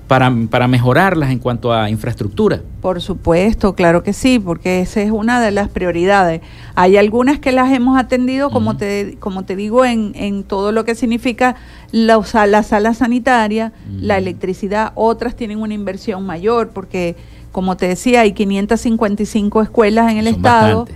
Para, 0.09 0.35
para 0.51 0.67
mejorarlas 0.67 1.31
en 1.31 1.39
cuanto 1.39 1.73
a 1.73 1.91
infraestructura. 1.91 2.63
Por 2.81 3.01
supuesto, 3.01 3.75
claro 3.75 4.03
que 4.03 4.13
sí, 4.13 4.39
porque 4.39 4.81
esa 4.81 5.03
es 5.03 5.11
una 5.11 5.41
de 5.41 5.51
las 5.51 5.69
prioridades. 5.69 6.41
Hay 6.75 6.97
algunas 6.97 7.39
que 7.39 7.53
las 7.53 7.71
hemos 7.73 7.99
atendido, 7.99 8.51
como, 8.51 8.77
te, 8.77 9.17
como 9.21 9.45
te 9.45 9.55
digo, 9.55 9.85
en, 9.85 10.13
en 10.15 10.45
todo 10.45 10.73
lo 10.73 10.85
que 10.85 10.95
significa 10.95 11.57
la, 11.93 12.21
la 12.47 12.63
sala 12.63 12.95
sanitaria, 12.95 13.73
la 14.01 14.17
electricidad, 14.17 14.93
otras 14.95 15.37
tienen 15.37 15.61
una 15.61 15.75
inversión 15.75 16.25
mayor, 16.25 16.71
porque 16.71 17.15
como 17.53 17.77
te 17.77 17.87
decía, 17.87 18.23
hay 18.23 18.33
555 18.33 19.63
escuelas 19.63 20.11
en 20.11 20.19
el 20.19 20.27
estado 20.27 20.87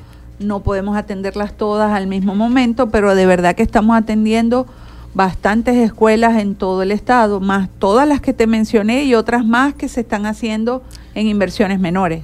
no 0.42 0.60
podemos 0.60 0.96
atenderlas 0.96 1.56
todas 1.56 1.92
al 1.92 2.06
mismo 2.06 2.34
momento, 2.34 2.90
pero 2.90 3.14
de 3.14 3.26
verdad 3.26 3.54
que 3.54 3.62
estamos 3.62 3.96
atendiendo 3.96 4.66
bastantes 5.14 5.76
escuelas 5.76 6.40
en 6.40 6.54
todo 6.54 6.82
el 6.82 6.90
estado, 6.90 7.40
más 7.40 7.68
todas 7.78 8.08
las 8.08 8.20
que 8.20 8.32
te 8.32 8.46
mencioné 8.46 9.04
y 9.04 9.14
otras 9.14 9.44
más 9.44 9.74
que 9.74 9.88
se 9.88 10.00
están 10.00 10.26
haciendo 10.26 10.82
en 11.14 11.26
inversiones 11.26 11.80
menores. 11.80 12.22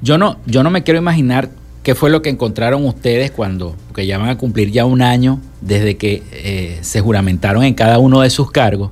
Yo 0.00 0.18
no, 0.18 0.36
yo 0.46 0.62
no 0.62 0.70
me 0.70 0.82
quiero 0.82 0.98
imaginar 0.98 1.50
qué 1.82 1.94
fue 1.94 2.10
lo 2.10 2.22
que 2.22 2.30
encontraron 2.30 2.84
ustedes 2.86 3.30
cuando, 3.30 3.74
que 3.94 4.06
ya 4.06 4.18
van 4.18 4.28
a 4.28 4.38
cumplir 4.38 4.70
ya 4.70 4.84
un 4.84 5.02
año 5.02 5.40
desde 5.60 5.96
que 5.96 6.22
eh, 6.32 6.78
se 6.82 7.00
juramentaron 7.00 7.64
en 7.64 7.74
cada 7.74 7.98
uno 7.98 8.20
de 8.20 8.30
sus 8.30 8.50
cargos 8.50 8.90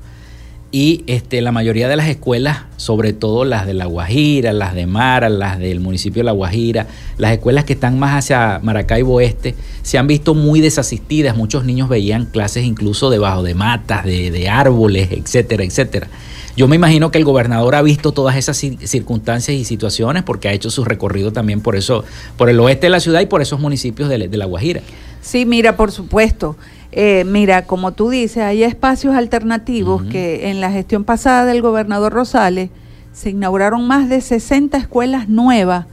y 0.72 1.04
este, 1.06 1.40
la 1.40 1.52
mayoría 1.52 1.88
de 1.88 1.96
las 1.96 2.08
escuelas, 2.08 2.64
sobre 2.76 3.12
todo 3.12 3.44
las 3.44 3.66
de 3.66 3.74
La 3.74 3.86
Guajira, 3.86 4.52
las 4.52 4.74
de 4.74 4.86
Mara, 4.86 5.28
las 5.28 5.58
del 5.58 5.80
municipio 5.80 6.20
de 6.20 6.24
La 6.24 6.32
Guajira, 6.32 6.86
las 7.18 7.32
escuelas 7.32 7.64
que 7.64 7.74
están 7.74 7.98
más 7.98 8.16
hacia 8.16 8.60
Maracaibo 8.62 9.14
Oeste, 9.14 9.54
se 9.82 9.96
han 9.96 10.06
visto 10.06 10.34
muy 10.34 10.60
desasistidas. 10.60 11.36
Muchos 11.36 11.64
niños 11.64 11.88
veían 11.88 12.26
clases 12.26 12.64
incluso 12.64 13.10
debajo 13.10 13.42
de 13.42 13.54
matas, 13.54 14.04
de, 14.04 14.30
de 14.30 14.48
árboles, 14.48 15.12
etcétera, 15.12 15.64
etcétera. 15.64 16.08
Yo 16.56 16.68
me 16.68 16.76
imagino 16.76 17.10
que 17.10 17.18
el 17.18 17.24
gobernador 17.24 17.74
ha 17.74 17.82
visto 17.82 18.12
todas 18.12 18.34
esas 18.36 18.56
circunstancias 18.56 19.56
y 19.56 19.64
situaciones 19.64 20.22
porque 20.22 20.48
ha 20.48 20.52
hecho 20.52 20.70
su 20.70 20.84
recorrido 20.84 21.32
también 21.32 21.60
por 21.60 21.76
eso, 21.76 22.04
por 22.36 22.48
el 22.48 22.58
oeste 22.60 22.86
de 22.86 22.90
la 22.90 23.00
ciudad 23.00 23.20
y 23.20 23.26
por 23.26 23.42
esos 23.42 23.60
municipios 23.60 24.08
de, 24.08 24.28
de 24.28 24.36
La 24.36 24.46
Guajira. 24.46 24.80
Sí, 25.20 25.44
mira, 25.44 25.76
por 25.76 25.92
supuesto. 25.92 26.56
Eh, 26.98 27.24
mira, 27.26 27.66
como 27.66 27.92
tú 27.92 28.08
dices, 28.08 28.42
hay 28.42 28.62
espacios 28.62 29.14
alternativos 29.14 30.02
que 30.04 30.48
en 30.48 30.62
la 30.62 30.70
gestión 30.70 31.04
pasada 31.04 31.44
del 31.44 31.60
gobernador 31.60 32.10
Rosales 32.10 32.70
se 33.12 33.28
inauguraron 33.28 33.86
más 33.86 34.08
de 34.08 34.22
60 34.22 34.78
escuelas 34.78 35.28
nuevas 35.28 35.84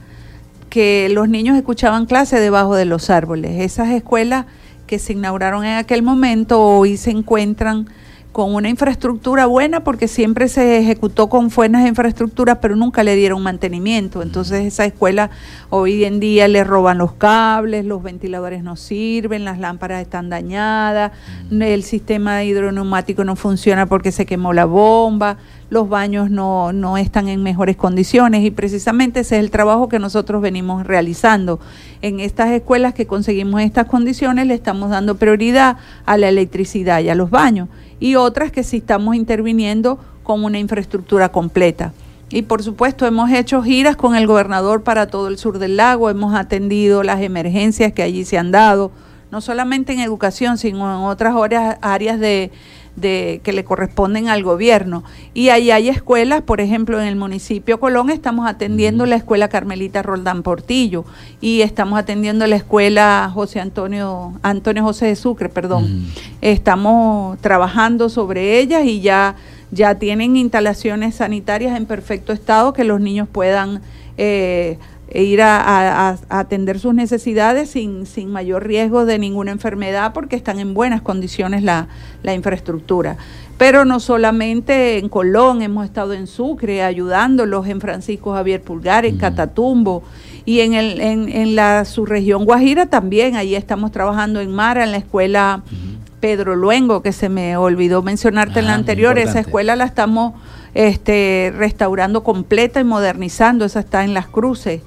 que 0.70 1.10
los 1.10 1.28
niños 1.28 1.58
escuchaban 1.58 2.06
clase 2.06 2.40
debajo 2.40 2.74
de 2.74 2.86
los 2.86 3.10
árboles. 3.10 3.60
Esas 3.60 3.90
escuelas 3.90 4.46
que 4.86 4.98
se 4.98 5.12
inauguraron 5.12 5.66
en 5.66 5.76
aquel 5.76 6.02
momento 6.02 6.62
hoy 6.62 6.96
se 6.96 7.10
encuentran 7.10 7.86
con 8.34 8.52
una 8.52 8.68
infraestructura 8.68 9.46
buena 9.46 9.84
porque 9.84 10.08
siempre 10.08 10.48
se 10.48 10.78
ejecutó 10.78 11.28
con 11.28 11.50
buenas 11.50 11.86
infraestructuras, 11.86 12.58
pero 12.60 12.74
nunca 12.74 13.04
le 13.04 13.14
dieron 13.14 13.40
mantenimiento. 13.44 14.22
Entonces 14.22 14.66
esa 14.66 14.84
escuela 14.84 15.30
hoy 15.70 16.04
en 16.04 16.18
día 16.18 16.48
le 16.48 16.64
roban 16.64 16.98
los 16.98 17.12
cables, 17.12 17.84
los 17.84 18.02
ventiladores 18.02 18.64
no 18.64 18.74
sirven, 18.74 19.44
las 19.44 19.60
lámparas 19.60 20.02
están 20.02 20.30
dañadas, 20.30 21.12
el 21.48 21.84
sistema 21.84 22.42
hidroneumático 22.42 23.22
no 23.22 23.36
funciona 23.36 23.86
porque 23.86 24.10
se 24.10 24.26
quemó 24.26 24.52
la 24.52 24.64
bomba, 24.64 25.36
los 25.70 25.88
baños 25.88 26.30
no, 26.30 26.72
no 26.72 26.96
están 26.96 27.28
en 27.28 27.42
mejores 27.42 27.76
condiciones 27.76 28.44
y 28.44 28.50
precisamente 28.50 29.20
ese 29.20 29.36
es 29.36 29.44
el 29.44 29.50
trabajo 29.50 29.88
que 29.88 29.98
nosotros 29.98 30.42
venimos 30.42 30.86
realizando. 30.86 31.60
En 32.02 32.20
estas 32.20 32.50
escuelas 32.50 32.94
que 32.94 33.06
conseguimos 33.06 33.60
estas 33.60 33.86
condiciones 33.86 34.46
le 34.46 34.54
estamos 34.54 34.90
dando 34.90 35.16
prioridad 35.16 35.78
a 36.06 36.16
la 36.16 36.28
electricidad 36.28 37.00
y 37.00 37.08
a 37.08 37.14
los 37.14 37.30
baños 37.30 37.68
y 38.00 38.16
otras 38.16 38.52
que 38.52 38.62
sí 38.62 38.78
estamos 38.78 39.16
interviniendo 39.16 39.98
con 40.22 40.44
una 40.44 40.58
infraestructura 40.58 41.30
completa. 41.30 41.92
Y 42.30 42.42
por 42.42 42.62
supuesto 42.62 43.06
hemos 43.06 43.30
hecho 43.30 43.62
giras 43.62 43.96
con 43.96 44.16
el 44.16 44.26
gobernador 44.26 44.82
para 44.82 45.06
todo 45.06 45.28
el 45.28 45.38
sur 45.38 45.58
del 45.58 45.76
lago, 45.76 46.10
hemos 46.10 46.34
atendido 46.34 47.02
las 47.02 47.20
emergencias 47.20 47.92
que 47.92 48.02
allí 48.02 48.24
se 48.24 48.38
han 48.38 48.50
dado, 48.50 48.90
no 49.30 49.40
solamente 49.40 49.92
en 49.92 50.00
educación, 50.00 50.58
sino 50.58 50.78
en 50.78 51.04
otras 51.04 51.34
áreas 51.80 52.20
de, 52.20 52.50
de, 52.96 53.40
que 53.42 53.52
le 53.52 53.64
corresponden 53.64 54.28
al 54.28 54.42
gobierno. 54.42 55.04
Y 55.32 55.48
ahí 55.48 55.70
hay 55.70 55.88
escuelas, 55.88 56.42
por 56.42 56.60
ejemplo, 56.60 57.00
en 57.00 57.06
el 57.06 57.16
municipio 57.16 57.80
Colón 57.80 58.10
estamos 58.10 58.48
atendiendo 58.48 59.06
la 59.06 59.16
escuela 59.16 59.48
Carmelita 59.48 60.02
Roldán 60.02 60.42
Portillo 60.42 61.04
y 61.40 61.62
estamos 61.62 61.98
atendiendo 61.98 62.46
la 62.46 62.56
escuela 62.56 63.30
José 63.32 63.60
Antonio, 63.60 64.34
Antonio 64.42 64.82
José 64.82 65.06
de 65.06 65.16
Sucre, 65.16 65.48
perdón. 65.48 66.06
Estamos 66.40 67.38
trabajando 67.40 68.08
sobre 68.08 68.58
ellas 68.58 68.84
y 68.84 69.00
ya, 69.00 69.36
ya 69.70 69.96
tienen 69.96 70.36
instalaciones 70.36 71.16
sanitarias 71.16 71.76
en 71.76 71.86
perfecto 71.86 72.32
estado 72.32 72.72
que 72.72 72.84
los 72.84 73.00
niños 73.00 73.28
puedan... 73.30 73.82
Eh, 74.16 74.78
e 75.14 75.22
ir 75.22 75.42
a, 75.42 76.18
atender 76.28 76.80
sus 76.80 76.92
necesidades 76.92 77.70
sin, 77.70 78.04
sin, 78.04 78.32
mayor 78.32 78.66
riesgo 78.66 79.04
de 79.04 79.20
ninguna 79.20 79.52
enfermedad 79.52 80.12
porque 80.12 80.34
están 80.34 80.58
en 80.58 80.74
buenas 80.74 81.02
condiciones 81.02 81.62
la, 81.62 81.86
la, 82.24 82.34
infraestructura. 82.34 83.16
Pero 83.56 83.84
no 83.84 84.00
solamente 84.00 84.98
en 84.98 85.08
Colón, 85.08 85.62
hemos 85.62 85.84
estado 85.84 86.14
en 86.14 86.26
Sucre 86.26 86.82
ayudándolos, 86.82 87.68
en 87.68 87.80
Francisco 87.80 88.32
Javier 88.32 88.60
Pulgar, 88.60 89.06
en 89.06 89.16
Catatumbo 89.16 90.02
y 90.44 90.60
en, 90.60 90.74
el, 90.74 91.00
en, 91.00 91.28
en 91.28 91.54
la 91.54 91.84
subregión 91.84 92.44
Guajira 92.44 92.86
también, 92.86 93.36
ahí 93.36 93.54
estamos 93.54 93.92
trabajando 93.92 94.40
en 94.40 94.50
Mara, 94.50 94.82
en 94.82 94.90
la 94.90 94.98
escuela 94.98 95.62
Pedro 96.18 96.56
Luengo, 96.56 97.02
que 97.02 97.12
se 97.12 97.28
me 97.28 97.56
olvidó 97.56 98.02
mencionarte 98.02 98.58
en 98.58 98.66
la 98.66 98.72
ah, 98.72 98.76
anterior, 98.76 99.16
esa 99.16 99.38
escuela 99.38 99.76
la 99.76 99.84
estamos 99.84 100.34
este, 100.74 101.52
restaurando 101.56 102.24
completa 102.24 102.80
y 102.80 102.84
modernizando, 102.84 103.64
esa 103.64 103.78
está 103.78 104.02
en 104.02 104.12
las 104.12 104.26
cruces. 104.26 104.80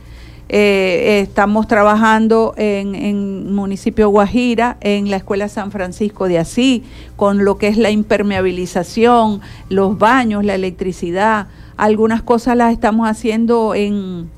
Eh, 0.50 1.20
estamos 1.22 1.68
trabajando 1.68 2.54
en, 2.56 2.96
en, 2.96 3.54
municipio 3.54 4.08
Guajira, 4.10 4.78
en 4.80 5.10
la 5.10 5.18
Escuela 5.18 5.50
San 5.50 5.72
Francisco 5.72 6.30
de 6.30 6.40
Asís, 6.40 6.84
con 7.18 7.44
lo 7.44 7.58
que 7.58 7.68
es 7.68 7.78
la 7.78 7.92
impermeabilización, 7.92 9.42
los 9.70 9.98
baños, 9.98 10.46
la 10.46 10.56
electricidad. 10.56 11.48
Algunas 11.76 12.22
cosas 12.22 12.56
las 12.56 12.72
estamos 12.72 13.10
haciendo 13.10 13.76
en, 13.76 14.30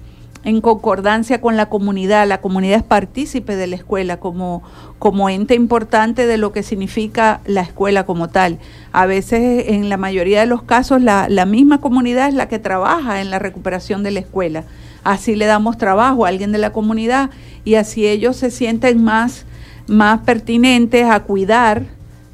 concordancia 0.61 1.41
con 1.41 1.57
la 1.57 1.67
comunidad. 1.67 2.27
La 2.27 2.41
comunidad 2.41 2.77
es 2.77 2.83
partícipe 2.83 3.55
de 3.55 3.67
la 3.67 3.75
escuela 3.75 4.17
como, 4.17 4.63
como 4.97 5.29
ente 5.29 5.53
importante 5.53 6.25
de 6.25 6.37
lo 6.37 6.51
que 6.51 6.63
significa 6.63 7.41
la 7.45 7.61
escuela 7.61 8.07
como 8.07 8.29
tal. 8.29 8.57
A 8.91 9.05
veces, 9.05 9.65
en 9.67 9.89
la 9.89 9.97
mayoría 9.97 10.39
de 10.39 10.47
los 10.47 10.63
casos, 10.63 11.03
la 11.03 11.45
misma 11.45 11.81
comunidad 11.81 12.29
es 12.29 12.33
la 12.33 12.47
que 12.47 12.57
trabaja 12.57 13.21
en 13.21 13.29
la 13.29 13.37
recuperación 13.37 14.01
de 14.01 14.09
la 14.09 14.21
escuela 14.21 14.63
así 15.03 15.35
le 15.35 15.45
damos 15.45 15.77
trabajo 15.77 16.25
a 16.25 16.29
alguien 16.29 16.51
de 16.51 16.57
la 16.57 16.71
comunidad 16.71 17.29
y 17.65 17.75
así 17.75 18.07
ellos 18.07 18.35
se 18.35 18.51
sienten 18.51 19.03
más, 19.03 19.45
más 19.87 20.21
pertinentes 20.21 21.05
a 21.05 21.21
cuidar 21.21 21.83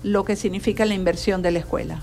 lo 0.04 0.24
que 0.26 0.36
significa 0.36 0.86
la 0.86 0.94
inversión 0.94 1.42
de 1.42 1.52
la 1.52 1.60
escuela. 1.60 2.00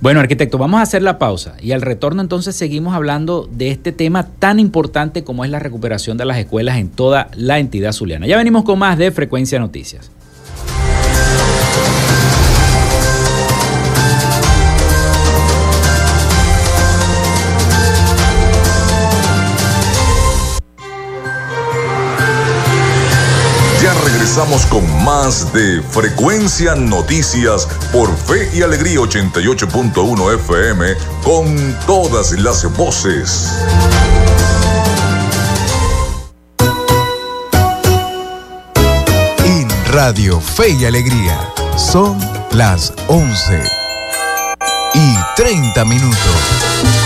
Bueno, 0.00 0.20
arquitecto, 0.20 0.58
vamos 0.58 0.80
a 0.80 0.82
hacer 0.82 1.02
la 1.02 1.18
pausa 1.18 1.56
y 1.60 1.72
al 1.72 1.80
retorno 1.80 2.20
entonces 2.20 2.54
seguimos 2.54 2.94
hablando 2.94 3.48
de 3.50 3.70
este 3.70 3.92
tema 3.92 4.26
tan 4.26 4.60
importante 4.60 5.24
como 5.24 5.44
es 5.44 5.50
la 5.50 5.58
recuperación 5.58 6.18
de 6.18 6.26
las 6.26 6.36
escuelas 6.36 6.76
en 6.76 6.90
toda 6.90 7.28
la 7.34 7.58
entidad 7.58 7.92
zuliana. 7.92 8.26
Ya 8.26 8.36
venimos 8.36 8.64
con 8.64 8.78
más 8.78 8.98
de 8.98 9.10
Frecuencia 9.10 9.58
Noticias. 9.58 10.10
Regresamos 24.36 24.66
con 24.66 25.02
más 25.02 25.50
de 25.54 25.80
Frecuencia 25.80 26.74
Noticias 26.74 27.66
por 27.90 28.14
Fe 28.14 28.50
y 28.52 28.60
Alegría 28.60 28.98
88.1 28.98 30.34
FM 30.34 30.94
con 31.24 31.78
todas 31.86 32.32
las 32.32 32.70
voces. 32.76 33.50
En 39.46 39.68
Radio 39.86 40.38
Fe 40.38 40.68
y 40.68 40.84
Alegría 40.84 41.40
son 41.78 42.18
las 42.50 42.92
11 43.08 43.62
y 44.92 45.16
30 45.36 45.82
minutos. 45.86 47.05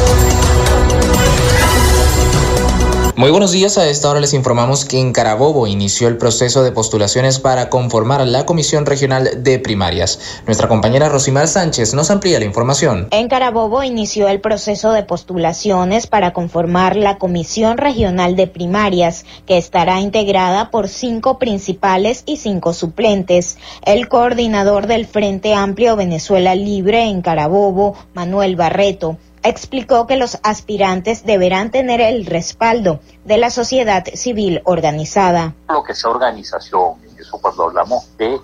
Muy 3.21 3.29
buenos 3.29 3.51
días, 3.51 3.77
a 3.77 3.87
esta 3.87 4.09
hora 4.09 4.19
les 4.19 4.33
informamos 4.33 4.83
que 4.83 4.99
en 4.99 5.13
Carabobo 5.13 5.67
inició 5.67 6.07
el 6.07 6.17
proceso 6.17 6.63
de 6.63 6.71
postulaciones 6.71 7.37
para 7.37 7.69
conformar 7.69 8.25
la 8.25 8.47
Comisión 8.47 8.87
Regional 8.87 9.43
de 9.43 9.59
Primarias. 9.59 10.41
Nuestra 10.47 10.67
compañera 10.67 11.07
Rosimar 11.07 11.47
Sánchez 11.47 11.93
nos 11.93 12.09
amplía 12.09 12.39
la 12.39 12.45
información. 12.45 13.09
En 13.11 13.27
Carabobo 13.27 13.83
inició 13.83 14.27
el 14.27 14.41
proceso 14.41 14.91
de 14.91 15.03
postulaciones 15.03 16.07
para 16.07 16.33
conformar 16.33 16.95
la 16.95 17.19
Comisión 17.19 17.77
Regional 17.77 18.35
de 18.35 18.47
Primarias, 18.47 19.23
que 19.45 19.59
estará 19.59 19.99
integrada 19.99 20.71
por 20.71 20.89
cinco 20.89 21.37
principales 21.37 22.23
y 22.25 22.37
cinco 22.37 22.73
suplentes. 22.73 23.59
El 23.85 24.09
coordinador 24.09 24.87
del 24.87 25.05
Frente 25.05 25.53
Amplio 25.53 25.95
Venezuela 25.95 26.55
Libre 26.55 27.03
en 27.03 27.21
Carabobo, 27.21 27.93
Manuel 28.15 28.55
Barreto, 28.55 29.17
explicó 29.43 30.07
que 30.07 30.17
los 30.17 30.39
aspirantes 30.43 31.25
deberán 31.25 31.71
tener 31.71 32.01
el 32.01 32.25
respaldo 32.25 32.99
de 33.25 33.37
la 33.37 33.49
sociedad 33.49 34.05
civil 34.13 34.61
organizada. 34.65 35.53
Lo 35.69 35.83
que 35.83 35.95
sea 35.95 36.11
organización, 36.11 36.95
eso 37.17 37.39
cuando 37.39 37.63
hablamos 37.63 38.17
de 38.17 38.39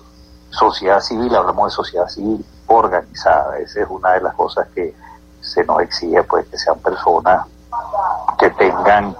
sociedad 0.50 1.00
civil, 1.00 1.34
hablamos 1.34 1.72
de 1.72 1.76
sociedad 1.76 2.08
civil 2.08 2.44
organizada. 2.66 3.58
Esa 3.58 3.82
es 3.82 3.86
una 3.88 4.12
de 4.12 4.20
las 4.22 4.34
cosas 4.34 4.66
que 4.74 4.94
se 5.40 5.64
nos 5.64 5.80
exige, 5.80 6.22
pues, 6.24 6.46
que 6.48 6.58
sean 6.58 6.78
personas 6.80 7.46
que 8.38 8.50
tengan 8.50 9.16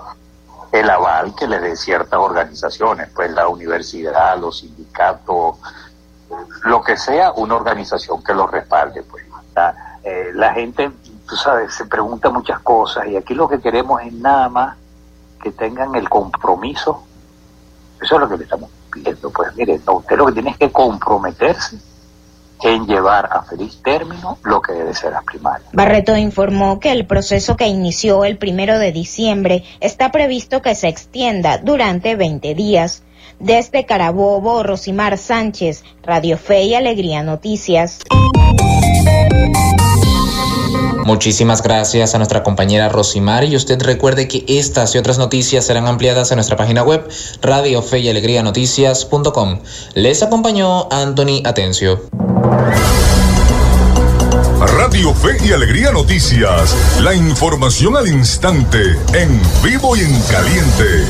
el 0.72 0.90
aval 0.90 1.34
que 1.34 1.46
les 1.46 1.62
dé 1.62 1.76
ciertas 1.76 2.18
organizaciones, 2.18 3.08
pues 3.14 3.30
la 3.30 3.48
universidad, 3.48 4.38
los 4.38 4.58
sindicatos, 4.58 5.56
lo 6.64 6.82
que 6.82 6.96
sea, 6.96 7.32
una 7.32 7.56
organización 7.56 8.22
que 8.22 8.34
los 8.34 8.50
respalde, 8.50 9.02
pues. 9.02 9.24
Eh, 10.04 10.30
la 10.34 10.52
gente, 10.52 10.90
tú 11.28 11.36
sabes, 11.36 11.74
se 11.74 11.84
pregunta 11.84 12.30
muchas 12.30 12.60
cosas 12.60 13.06
y 13.06 13.16
aquí 13.16 13.34
lo 13.34 13.48
que 13.48 13.60
queremos 13.60 14.00
es 14.02 14.12
nada 14.12 14.48
más 14.48 14.76
que 15.42 15.52
tengan 15.52 15.94
el 15.94 16.08
compromiso. 16.08 17.04
Eso 18.00 18.14
es 18.14 18.20
lo 18.20 18.28
que 18.28 18.38
le 18.38 18.44
estamos 18.44 18.70
pidiendo. 18.92 19.30
Pues 19.30 19.54
mire, 19.54 19.80
usted 19.86 20.16
lo 20.16 20.26
que 20.26 20.32
tiene 20.32 20.50
es 20.50 20.56
que 20.56 20.72
comprometerse 20.72 21.76
en 22.62 22.86
llevar 22.86 23.28
a 23.30 23.42
feliz 23.42 23.80
término 23.84 24.38
lo 24.42 24.60
que 24.60 24.72
debe 24.72 24.94
ser 24.94 25.12
las 25.12 25.22
primarias. 25.24 25.70
Barreto 25.72 26.16
informó 26.16 26.80
que 26.80 26.90
el 26.90 27.06
proceso 27.06 27.56
que 27.56 27.68
inició 27.68 28.24
el 28.24 28.36
primero 28.36 28.78
de 28.78 28.90
diciembre 28.90 29.64
está 29.80 30.10
previsto 30.10 30.60
que 30.60 30.74
se 30.74 30.88
extienda 30.88 31.58
durante 31.58 32.16
20 32.16 32.54
días. 32.54 33.04
Desde 33.38 33.86
Carabobo, 33.86 34.64
Rosimar 34.64 35.16
Sánchez, 35.18 35.84
Radio 36.02 36.36
Fe 36.36 36.64
y 36.64 36.74
Alegría 36.74 37.22
Noticias. 37.22 38.00
Muchísimas 41.08 41.62
gracias 41.62 42.14
a 42.14 42.18
nuestra 42.18 42.42
compañera 42.42 42.90
Rosimar 42.90 43.42
y 43.44 43.56
usted 43.56 43.80
recuerde 43.80 44.28
que 44.28 44.44
estas 44.46 44.94
y 44.94 44.98
otras 44.98 45.16
noticias 45.16 45.64
serán 45.64 45.86
ampliadas 45.86 46.30
en 46.32 46.36
nuestra 46.36 46.58
página 46.58 46.82
web 46.82 47.08
Radio 47.40 47.80
Fe 47.80 48.00
y 48.00 48.10
Alegría 48.10 48.42
Noticias.com. 48.42 49.60
Les 49.94 50.22
acompañó 50.22 50.86
Anthony 50.92 51.40
Atencio. 51.46 52.02
Radio 54.76 55.14
Fe 55.14 55.38
y 55.46 55.52
Alegría 55.52 55.92
Noticias, 55.92 56.76
la 57.00 57.14
información 57.14 57.96
al 57.96 58.06
instante, 58.06 58.78
en 59.14 59.40
vivo 59.64 59.96
y 59.96 60.00
en 60.00 60.20
caliente. 60.24 61.06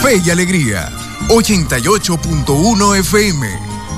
Fe 0.00 0.22
y 0.24 0.30
Alegría, 0.30 0.88
88.1 1.28 2.98
FM 3.00 3.75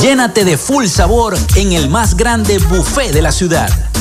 Llénate 0.00 0.44
de 0.44 0.58
full 0.58 0.86
sabor 0.86 1.36
en 1.56 1.72
el 1.72 1.88
más 1.88 2.16
grande 2.16 2.58
buffet 2.58 3.12
de 3.12 3.22
la 3.22 3.32
ciudad. 3.32 3.70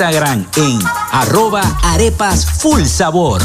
en 0.00 0.78
arroba 1.12 1.60
arepas 1.82 2.46
full 2.46 2.86
sabor. 2.86 3.42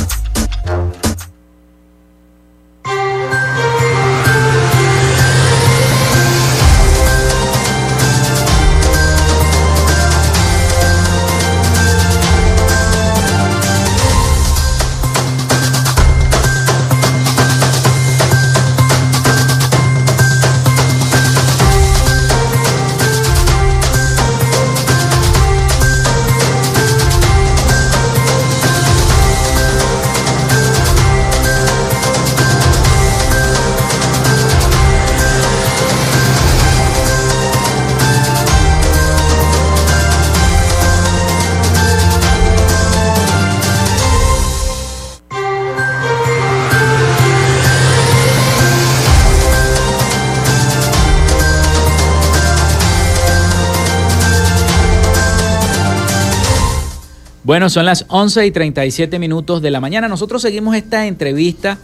Bueno, 57.56 57.70
son 57.70 57.86
las 57.86 58.04
11 58.10 58.48
y 58.48 58.52
37 58.52 59.18
minutos 59.18 59.62
de 59.62 59.72
la 59.72 59.80
mañana. 59.80 60.10
Nosotros 60.10 60.42
seguimos 60.42 60.76
esta 60.76 61.08
entrevista 61.08 61.78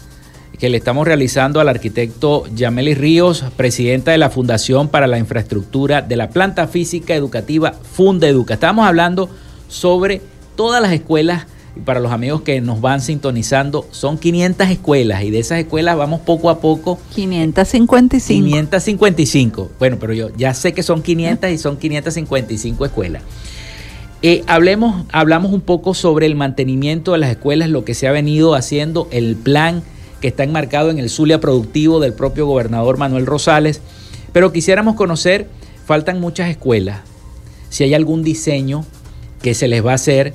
que 0.60 0.68
le 0.68 0.76
estamos 0.76 1.08
realizando 1.08 1.62
al 1.62 1.70
arquitecto 1.70 2.44
Yameli 2.54 2.94
Ríos, 2.94 3.46
presidenta 3.56 4.12
de 4.12 4.18
la 4.18 4.30
Fundación 4.30 4.90
para 4.90 5.08
la 5.08 5.18
Infraestructura 5.18 6.02
de 6.02 6.18
la 6.18 6.30
Planta 6.30 6.68
Física 6.68 7.16
Educativa 7.16 7.72
Fundeduca. 7.72 8.56
Estamos 8.56 8.86
hablando 8.86 9.30
sobre 9.70 10.22
todas 10.58 10.82
las 10.82 10.92
escuelas 10.92 11.48
y 11.78 11.80
para 11.80 12.02
los 12.02 12.12
amigos 12.12 12.42
que 12.42 12.60
nos 12.60 12.82
van 12.82 13.00
sintonizando, 13.00 13.88
son 13.92 14.18
500 14.18 14.72
escuelas 14.72 15.24
y 15.24 15.32
de 15.32 15.40
esas 15.40 15.60
escuelas 15.60 15.96
vamos 15.96 16.20
poco 16.20 16.50
a 16.50 16.60
poco. 16.60 17.00
555. 17.16 18.44
555. 18.44 19.72
Bueno, 19.80 19.96
pero 20.02 20.12
yo 20.12 20.36
ya 20.36 20.54
sé 20.54 20.74
que 20.74 20.84
son 20.84 21.02
500 21.02 21.50
y 21.50 21.58
son 21.58 21.78
555 21.78 22.86
escuelas. 22.86 23.24
Eh, 24.24 24.44
hablemos, 24.46 25.06
hablamos 25.12 25.52
un 25.52 25.62
poco 25.62 25.96
sobre 25.96 26.28
el 26.28 26.36
mantenimiento 26.36 27.14
de 27.14 27.18
las 27.18 27.32
escuelas, 27.32 27.70
lo 27.70 27.84
que 27.84 27.96
se 27.96 28.08
ha 28.08 28.12
venido 28.12 28.54
haciendo, 28.54 29.08
el 29.12 29.36
plan 29.36 29.82
que 30.22 30.28
está 30.28 30.44
enmarcado 30.44 30.92
en 30.92 31.00
el 31.00 31.10
Zulia 31.10 31.40
Productivo 31.40 32.00
del 32.00 32.14
propio 32.14 32.46
gobernador 32.46 32.98
Manuel 32.98 33.26
Rosales. 33.26 33.82
Pero 34.32 34.54
quisiéramos 34.54 34.96
conocer, 34.96 35.48
faltan 35.86 36.20
muchas 36.20 36.50
escuelas, 36.50 37.02
si 37.70 37.84
hay 37.84 37.96
algún 37.96 38.24
diseño 38.24 38.86
que 39.42 39.56
se 39.56 39.68
les 39.68 39.84
va 39.84 39.94
a 39.94 39.96
hacer 39.96 40.34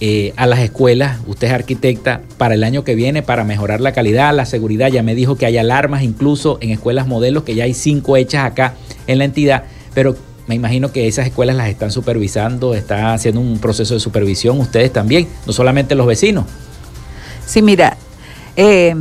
eh, 0.00 0.32
a 0.36 0.46
las 0.46 0.60
escuelas, 0.60 1.18
usted 1.26 1.48
es 1.48 1.52
arquitecta, 1.52 2.22
para 2.38 2.54
el 2.54 2.64
año 2.64 2.84
que 2.84 2.94
viene, 2.94 3.22
para 3.22 3.44
mejorar 3.44 3.80
la 3.80 3.92
calidad, 3.92 4.34
la 4.34 4.46
seguridad. 4.46 4.88
Ya 4.88 5.02
me 5.02 5.14
dijo 5.14 5.36
que 5.36 5.44
hay 5.44 5.58
alarmas 5.58 6.02
incluso 6.02 6.58
en 6.62 6.70
escuelas 6.70 7.06
modelos, 7.06 7.44
que 7.44 7.54
ya 7.54 7.64
hay 7.64 7.74
cinco 7.74 8.16
hechas 8.16 8.44
acá 8.44 8.74
en 9.06 9.18
la 9.18 9.24
entidad, 9.24 9.64
pero 9.94 10.16
me 10.46 10.54
imagino 10.54 10.92
que 10.92 11.08
esas 11.08 11.26
escuelas 11.26 11.56
las 11.56 11.68
están 11.68 11.90
supervisando, 11.90 12.74
está 12.74 13.12
haciendo 13.12 13.40
un 13.40 13.58
proceso 13.58 13.94
de 13.94 14.00
supervisión 14.00 14.60
ustedes 14.60 14.92
también, 14.92 15.28
no 15.46 15.52
solamente 15.52 15.94
los 15.94 16.06
vecinos. 16.06 16.44
Sí, 17.44 17.62
mira, 17.62 17.96
eh, 18.56 18.94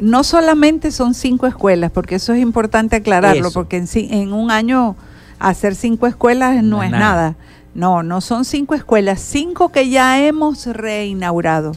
no 0.00 0.24
solamente 0.24 0.90
son 0.92 1.14
cinco 1.14 1.46
escuelas, 1.46 1.90
porque 1.90 2.16
eso 2.16 2.32
es 2.32 2.40
importante 2.40 2.96
aclararlo, 2.96 3.50
porque 3.50 3.76
en, 3.76 3.88
en, 3.94 4.32
un 4.32 4.50
año 4.50 4.96
hacer 5.38 5.74
cinco 5.74 6.06
escuelas 6.06 6.62
no, 6.62 6.82
es 6.82 6.90
nada. 6.90 7.36
No, 7.74 8.02
no 8.02 8.20
son 8.20 8.44
cinco 8.44 8.74
escuelas, 8.74 9.20
cinco 9.20 9.70
que 9.70 9.88
ya 9.88 10.20
hemos 10.24 10.66
reinaugurado. 10.66 11.72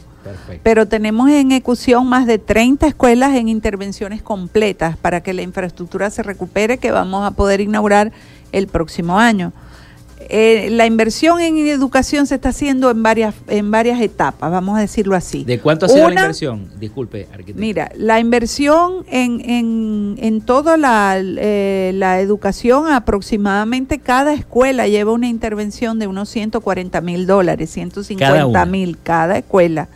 Pero 0.62 0.88
tenemos 0.88 1.28
en 1.30 1.52
ejecución 1.52 2.06
más 2.06 2.26
de 2.26 2.38
30 2.38 2.86
escuelas 2.86 3.34
en 3.34 3.48
intervenciones 3.48 4.22
completas 4.22 4.96
para 4.96 5.22
que 5.22 5.34
la 5.34 5.42
infraestructura 5.42 6.08
se 6.08 6.22
recupere, 6.22 6.78
que 6.78 6.90
vamos 6.90 7.26
a 7.26 7.32
poder 7.32 7.60
inaugurar 7.60 8.10
el 8.54 8.68
próximo 8.68 9.18
año. 9.18 9.52
Eh, 10.30 10.68
la 10.70 10.86
inversión 10.86 11.40
en 11.40 11.58
educación 11.58 12.26
se 12.26 12.36
está 12.36 12.48
haciendo 12.48 12.90
en 12.90 13.02
varias, 13.02 13.34
en 13.48 13.70
varias 13.70 14.00
etapas, 14.00 14.50
vamos 14.50 14.78
a 14.78 14.80
decirlo 14.80 15.16
así. 15.16 15.44
¿De 15.44 15.60
cuánto 15.60 15.86
ha 15.86 15.88
sido 15.88 16.08
la 16.08 16.22
inversión? 16.22 16.70
Disculpe, 16.78 17.28
arquitecto. 17.30 17.60
Mira, 17.60 17.90
la 17.96 18.20
inversión 18.20 19.04
en, 19.10 19.42
en, 19.48 20.16
en 20.18 20.40
toda 20.40 20.76
la, 20.76 21.16
eh, 21.20 21.92
la, 21.94 22.20
educación, 22.20 22.90
aproximadamente 22.90 23.98
cada 23.98 24.32
escuela 24.32 24.86
lleva 24.86 25.12
una 25.12 25.28
intervención 25.28 25.98
de 25.98 26.06
unos 26.06 26.30
140 26.30 27.00
mil 27.02 27.26
dólares, 27.26 27.70
150 27.70 28.66
mil 28.66 28.96
cada, 29.02 29.36
escuela, 29.36 29.88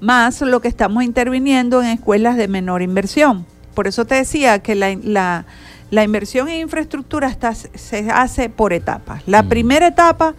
más 0.00 0.40
lo 0.40 0.60
que 0.60 0.68
estamos 0.68 1.04
interviniendo 1.04 1.82
en 1.82 1.90
escuelas 1.90 2.36
de 2.36 2.48
menor 2.48 2.82
inversión. 2.82 3.46
Por 3.74 3.86
eso 3.86 4.04
te 4.06 4.16
decía 4.16 4.58
que 4.58 4.74
la, 4.74 4.96
la 5.02 5.46
la 5.92 6.04
inversión 6.04 6.48
en 6.48 6.62
infraestructura 6.62 7.28
está, 7.28 7.54
se 7.54 8.10
hace 8.10 8.48
por 8.48 8.72
etapas. 8.72 9.22
La 9.26 9.42
mm. 9.42 9.48
primera 9.50 9.86
etapa, 9.88 10.34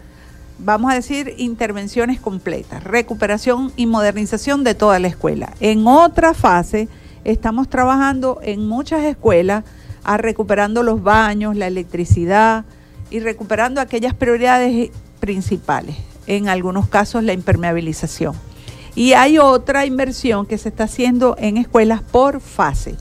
vamos 0.57 0.91
a 0.91 0.95
decir, 0.95 1.35
intervenciones 1.37 2.19
completas, 2.19 2.83
recuperación 2.83 3.71
y 3.75 3.85
modernización 3.85 4.63
de 4.63 4.73
toda 4.73 4.97
la 4.97 5.09
escuela. 5.09 5.53
En 5.59 5.85
otra 5.85 6.33
fase, 6.33 6.89
estamos 7.23 7.69
trabajando 7.69 8.39
en 8.41 8.67
muchas 8.67 9.03
escuelas 9.03 9.63
a 10.03 10.17
recuperando 10.17 10.81
los 10.81 11.03
baños, 11.03 11.55
la 11.55 11.67
electricidad 11.67 12.65
y 13.11 13.19
recuperando 13.19 13.79
aquellas 13.79 14.15
prioridades 14.15 14.89
principales, 15.19 15.97
en 16.25 16.49
algunos 16.49 16.87
casos 16.87 17.23
la 17.23 17.33
impermeabilización. 17.33 18.33
Y 18.95 19.13
hay 19.13 19.37
otra 19.37 19.85
inversión 19.85 20.47
que 20.47 20.57
se 20.57 20.69
está 20.69 20.85
haciendo 20.85 21.35
en 21.37 21.57
escuelas 21.57 22.01
por 22.01 22.41
fase 22.41 22.95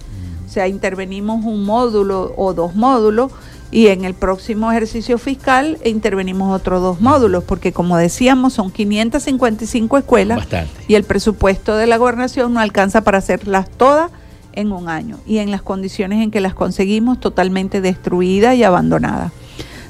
sea, 0.52 0.68
intervenimos 0.68 1.44
un 1.44 1.64
módulo 1.64 2.34
o 2.36 2.52
dos 2.54 2.74
módulos 2.74 3.32
y 3.72 3.86
en 3.86 4.04
el 4.04 4.12
próximo 4.12 4.70
ejercicio 4.70 5.16
fiscal 5.16 5.78
intervenimos 5.82 6.54
otros 6.54 6.82
dos 6.82 7.00
módulos, 7.00 7.42
porque 7.42 7.72
como 7.72 7.96
decíamos, 7.96 8.52
son 8.52 8.70
555 8.70 9.96
escuelas 9.96 10.46
y 10.88 10.94
el 10.94 11.04
presupuesto 11.04 11.74
de 11.76 11.86
la 11.86 11.96
gobernación 11.96 12.52
no 12.52 12.60
alcanza 12.60 13.00
para 13.00 13.18
hacerlas 13.18 13.70
todas 13.70 14.10
en 14.52 14.72
un 14.72 14.90
año 14.90 15.18
y 15.26 15.38
en 15.38 15.50
las 15.50 15.62
condiciones 15.62 16.22
en 16.22 16.30
que 16.30 16.42
las 16.42 16.52
conseguimos 16.52 17.18
totalmente 17.18 17.80
destruidas 17.80 18.56
y 18.56 18.62
abandonadas. 18.62 19.32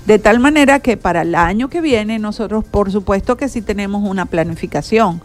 De 0.07 0.21
tal 0.21 0.39
manera 0.39 0.79
que 0.79 0.97
para 0.97 1.23
el 1.23 1.35
año 1.35 1.69
que 1.69 1.81
viene 1.81 2.21
nosotros 2.21 2.65
por 2.65 2.93
supuesto 2.93 3.37
que 3.37 3.49
sí 3.49 3.63
tenemos 3.63 4.09
una 4.09 4.27
planificación. 4.27 5.21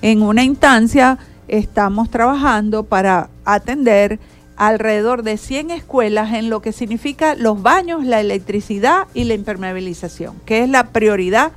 En 0.00 0.22
una 0.22 0.44
instancia 0.44 1.18
estamos 1.48 2.08
trabajando 2.10 2.84
para 2.84 3.28
atender 3.44 4.18
alrededor 4.58 5.22
de 5.22 5.36
100 5.36 5.70
escuelas 5.70 6.34
en 6.34 6.50
lo 6.50 6.60
que 6.60 6.72
significa 6.72 7.36
los 7.36 7.62
baños, 7.62 8.04
la 8.04 8.20
electricidad 8.20 9.06
y 9.14 9.24
la 9.24 9.34
impermeabilización, 9.34 10.34
que 10.44 10.64
es 10.64 10.68
la 10.68 10.88
prioridad 10.88 11.52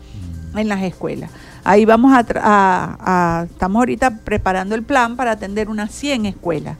en 0.56 0.70
las 0.70 0.84
escuelas. 0.84 1.32
Ahí 1.64 1.84
vamos 1.86 2.14
a, 2.16 3.48
estamos 3.50 3.80
ahorita 3.80 4.20
preparando 4.24 4.76
el 4.76 4.84
plan 4.84 5.16
para 5.16 5.32
atender 5.32 5.68
unas 5.68 5.92
100 5.92 6.28
escuelas. 6.28 6.78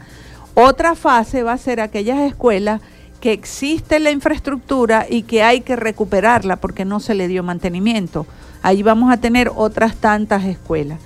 Otra 0.54 0.96
fase 0.96 1.42
va 1.42 1.54
a 1.54 1.58
ser 1.58 1.82
aquellas 1.82 2.20
escuelas 2.20 2.82
que 3.20 3.34
existe 3.34 4.00
la 4.00 4.12
infraestructura 4.12 5.08
y 5.10 5.24
que 5.24 5.42
hay 5.42 5.62
que 5.62 5.76
recuperarla 5.76 6.58
porque 6.58 6.86
no 6.86 7.00
se 7.00 7.16
le 7.16 7.28
dio 7.28 7.42
mantenimiento. 7.42 8.28
Ahí 8.62 8.84
vamos 8.84 9.12
a 9.12 9.18
tener 9.18 9.52
otras 9.56 9.96
tantas 9.96 10.46
escuelas. 10.46 11.00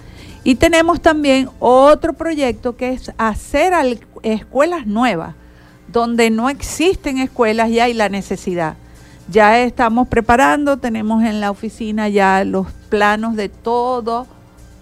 Y 0.46 0.56
tenemos 0.56 1.02
también 1.02 1.50
otro 1.60 2.14
proyecto 2.14 2.78
que 2.78 2.93
es 2.93 3.12
hacer 3.18 3.74
escuelas 4.22 4.86
nuevas, 4.86 5.34
donde 5.91 6.30
no 6.30 6.52
existen 6.52 7.18
escuelas 7.18 7.72
y 7.72 7.80
hay 7.80 7.96
la 7.96 8.10
necesidad. 8.10 8.76
Ya 9.28 9.60
estamos 9.60 10.08
preparando, 10.08 10.78
tenemos 10.78 11.24
en 11.24 11.41
la 11.41 11.50
oficina 11.50 12.10
ya 12.10 12.43
los 12.43 12.68
planos 12.89 13.36
de 13.36 13.50
todo 13.50 14.28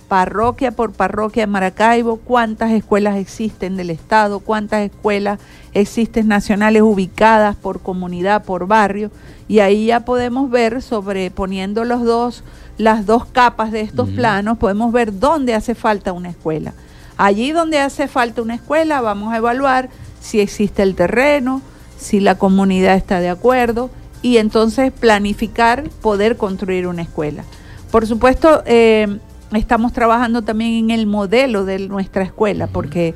parroquia 0.09 0.72
por 0.72 0.91
parroquia 0.91 1.45
en 1.45 1.49
Maracaibo, 1.51 2.18
cuántas 2.18 2.72
escuelas 2.72 3.16
existen 3.16 3.78
del 3.78 3.89
Estado, 3.89 4.41
cuántas 4.41 4.82
escuelas 4.82 5.39
existen 5.74 6.28
nacionales 6.28 6.82
ubicadas 6.82 7.55
por 7.55 7.80
comunidad, 7.80 8.43
por 8.43 8.68
barrio, 8.68 9.11
y 9.47 9.59
ahí 9.59 9.88
ya 9.88 10.01
podemos 10.01 10.51
ver, 10.51 10.82
sobreponiendo 10.82 11.86
los 11.86 12.03
dos, 12.03 12.43
las 12.78 13.05
dos 13.05 13.26
capas 13.26 13.71
de 13.71 13.82
estos 13.82 14.09
planos, 14.09 14.57
podemos 14.57 14.91
ver 14.91 15.19
dónde 15.19 15.53
hace 15.53 15.76
falta 15.76 16.11
una 16.11 16.30
escuela. 16.30 16.74
Allí 17.17 17.51
donde 17.51 17.80
hace 17.80 18.07
falta 18.07 18.41
una 18.41 18.55
escuela, 18.55 19.01
vamos 19.01 19.34
a 19.34 19.38
evaluar 19.38 19.89
si 20.19 20.39
existe 20.39 20.82
el 20.82 20.95
terreno, 20.95 21.61
si 21.97 22.19
la 22.19 22.38
comunidad 22.38 22.95
está 22.95 23.19
de 23.19 23.30
acuerdo, 23.30 23.89
y 24.21 24.38
entonces 24.38 24.91
planificar 24.91 25.89
poder 26.01 26.38
construir 26.38 26.88
una 26.88 27.03
escuela. 27.03 27.43
Por 27.91 28.07
supuesto, 28.07 28.63
eh, 28.65 29.19
estamos 29.53 29.93
trabajando 29.93 30.41
también 30.41 30.86
en 30.86 30.91
el 30.91 31.05
modelo 31.05 31.65
de 31.65 31.88
nuestra 31.88 32.24
escuela, 32.24 32.67
porque 32.67 33.13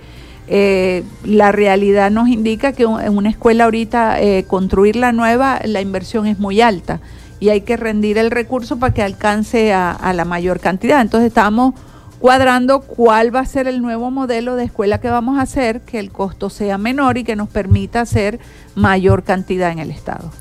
eh, 0.47 1.03
la 1.23 1.51
realidad 1.51 2.11
nos 2.11 2.29
indica 2.29 2.73
que 2.73 2.83
en 2.83 3.17
una 3.17 3.29
escuela 3.29 3.63
ahorita 3.63 4.21
eh, 4.21 4.45
construir 4.47 4.95
la 4.95 5.11
nueva, 5.11 5.59
la 5.65 5.81
inversión 5.81 6.27
es 6.27 6.39
muy 6.39 6.61
alta 6.61 7.01
y 7.39 7.49
hay 7.49 7.61
que 7.61 7.77
rendir 7.77 8.17
el 8.17 8.31
recurso 8.31 8.77
para 8.77 8.93
que 8.93 9.01
alcance 9.01 9.73
a, 9.73 9.91
a 9.91 10.13
la 10.13 10.25
mayor 10.25 10.59
cantidad. 10.59 11.01
Entonces 11.01 11.27
estamos 11.27 11.73
cuadrando 12.19 12.81
cuál 12.81 13.33
va 13.35 13.41
a 13.41 13.45
ser 13.45 13.67
el 13.67 13.81
nuevo 13.81 14.11
modelo 14.11 14.55
de 14.55 14.65
escuela 14.65 14.99
que 14.99 15.09
vamos 15.09 15.37
a 15.37 15.43
hacer, 15.43 15.81
que 15.81 15.99
el 15.99 16.11
costo 16.11 16.49
sea 16.49 16.77
menor 16.77 17.17
y 17.17 17.23
que 17.23 17.35
nos 17.35 17.49
permita 17.49 18.01
hacer 18.01 18.39
mayor 18.75 19.23
cantidad 19.23 19.71
en 19.71 19.79
el 19.79 19.91
Estado. 19.91 20.31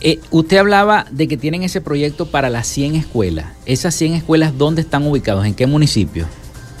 Eh, 0.00 0.18
usted 0.30 0.56
hablaba 0.56 1.06
de 1.10 1.28
que 1.28 1.36
tienen 1.36 1.62
ese 1.62 1.80
proyecto 1.80 2.26
para 2.26 2.48
las 2.48 2.66
100 2.68 2.94
escuelas. 2.94 3.46
¿Esas 3.66 3.94
100 3.94 4.14
escuelas 4.14 4.56
dónde 4.56 4.80
están 4.80 5.06
ubicados? 5.06 5.44
¿En 5.44 5.54
qué 5.54 5.66
municipio? 5.66 6.26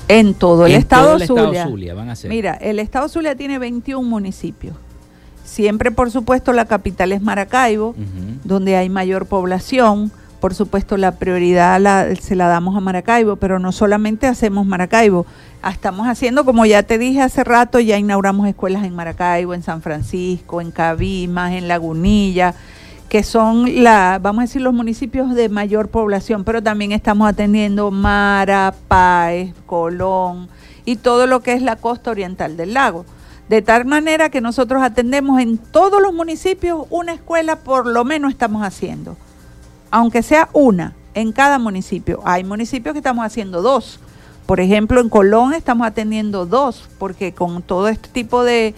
En 0.08 0.34
todo 0.34 0.66
el, 0.66 0.72
En 0.72 0.78
estado, 0.78 1.04
todo 1.04 1.16
el 1.16 1.22
estado 1.22 1.46
Zulia. 1.46 1.64
Zulia 1.66 1.94
van 1.94 2.08
a 2.08 2.16
ser. 2.16 2.30
Mira, 2.30 2.54
el 2.54 2.78
estado 2.78 3.08
Zulia 3.08 3.36
tiene 3.36 3.58
21 3.58 4.08
municipios. 4.08 4.74
Siempre, 5.54 5.90
por 5.90 6.12
supuesto, 6.12 6.52
la 6.52 6.66
capital 6.66 7.10
es 7.10 7.22
Maracaibo, 7.22 7.96
donde 8.44 8.76
hay 8.76 8.88
mayor 8.88 9.26
población. 9.26 10.12
Por 10.38 10.54
supuesto, 10.54 10.96
la 10.96 11.16
prioridad 11.16 11.80
la- 11.80 12.14
se 12.14 12.36
la 12.36 12.46
damos 12.46 12.76
a 12.76 12.80
Maracaibo, 12.80 13.34
pero 13.34 13.58
no 13.58 13.72
solamente 13.72 14.28
hacemos 14.28 14.64
Maracaibo. 14.64 15.26
Ah, 15.60 15.72
Estamos 15.72 16.06
haciendo, 16.06 16.44
como 16.44 16.64
ya 16.66 16.84
te 16.84 16.98
dije 16.98 17.20
hace 17.20 17.42
rato, 17.42 17.80
ya 17.80 17.98
inauguramos 17.98 18.46
escuelas 18.46 18.84
en 18.84 18.94
Maracaibo, 18.94 19.52
en 19.52 19.64
San 19.64 19.82
Francisco, 19.82 20.60
en 20.60 20.70
Cabimas, 20.70 21.52
en 21.52 21.66
Lagunilla, 21.66 22.54
que 23.08 23.24
son 23.24 23.82
la, 23.82 24.20
vamos 24.22 24.38
a 24.38 24.42
decir, 24.46 24.62
los 24.62 24.72
municipios 24.72 25.34
de 25.34 25.48
mayor 25.48 25.88
población, 25.88 26.44
pero 26.44 26.62
también 26.62 26.92
estamos 26.92 27.28
atendiendo 27.28 27.90
Mara, 27.90 28.72
Páez, 28.86 29.52
Colón 29.66 30.48
y 30.84 30.94
todo 30.94 31.26
lo 31.26 31.40
que 31.40 31.54
es 31.54 31.60
la 31.60 31.74
costa 31.74 32.12
oriental 32.12 32.56
del 32.56 32.72
lago. 32.74 33.04
De 33.50 33.62
tal 33.62 33.84
manera 33.84 34.28
que 34.28 34.40
nosotros 34.40 34.80
atendemos 34.80 35.40
en 35.40 35.58
todos 35.58 36.00
los 36.00 36.12
municipios 36.14 36.86
una 36.88 37.14
escuela, 37.14 37.56
por 37.56 37.84
lo 37.84 38.04
menos 38.04 38.30
estamos 38.30 38.62
haciendo, 38.62 39.16
aunque 39.90 40.22
sea 40.22 40.48
una 40.52 40.94
en 41.14 41.32
cada 41.32 41.58
municipio. 41.58 42.20
Hay 42.24 42.44
municipios 42.44 42.92
que 42.92 43.00
estamos 43.00 43.26
haciendo 43.26 43.60
dos. 43.60 43.98
Por 44.46 44.60
ejemplo, 44.60 45.00
en 45.00 45.08
Colón 45.08 45.52
estamos 45.52 45.84
atendiendo 45.84 46.46
dos, 46.46 46.88
porque 47.00 47.34
con 47.34 47.60
todo 47.62 47.88
este 47.88 48.08
tipo 48.10 48.44
de, 48.44 48.72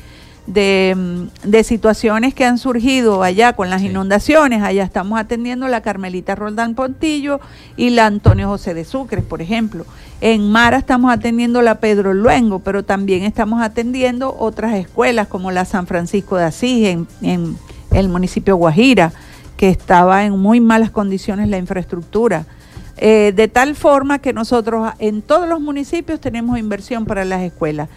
de, 0.46 1.28
de 1.44 1.64
situaciones 1.64 2.34
que 2.34 2.44
han 2.44 2.58
surgido 2.58 3.22
allá 3.22 3.54
con 3.54 3.70
las 3.70 3.82
inundaciones, 3.82 4.62
allá 4.62 4.82
estamos 4.84 5.18
atendiendo 5.18 5.68
la 5.68 5.80
Carmelita 5.80 6.34
Roldán 6.34 6.74
Pontillo 6.74 7.40
y 7.76 7.90
la 7.90 8.06
Antonio 8.06 8.48
José 8.48 8.74
de 8.74 8.84
Sucres, 8.84 9.24
por 9.24 9.42
ejemplo. 9.42 9.86
En 10.20 10.50
Mara 10.50 10.78
estamos 10.78 11.12
atendiendo 11.12 11.62
la 11.62 11.76
Pedro 11.76 12.12
Luengo, 12.14 12.60
pero 12.60 12.84
también 12.84 13.22
estamos 13.22 13.62
atendiendo 13.62 14.36
otras 14.38 14.74
escuelas 14.74 15.28
como 15.28 15.50
la 15.50 15.64
San 15.64 15.86
Francisco 15.86 16.36
de 16.36 16.44
Asís 16.44 16.86
en, 16.88 17.06
en 17.22 17.56
el 17.92 18.08
municipio 18.08 18.56
Guajira, 18.56 19.12
que 19.56 19.68
estaba 19.68 20.24
en 20.24 20.38
muy 20.38 20.60
malas 20.60 20.90
condiciones 20.90 21.48
la 21.48 21.58
infraestructura. 21.58 22.46
Eh, 22.98 23.32
de 23.34 23.48
tal 23.48 23.74
forma 23.74 24.20
que 24.20 24.32
nosotros 24.32 24.92
en 24.98 25.22
todos 25.22 25.48
los 25.48 25.60
municipios 25.60 26.20
tenemos 26.20 26.58
inversión 26.58 27.04
para 27.04 27.24
las 27.24 27.42
escuelas. 27.42 27.88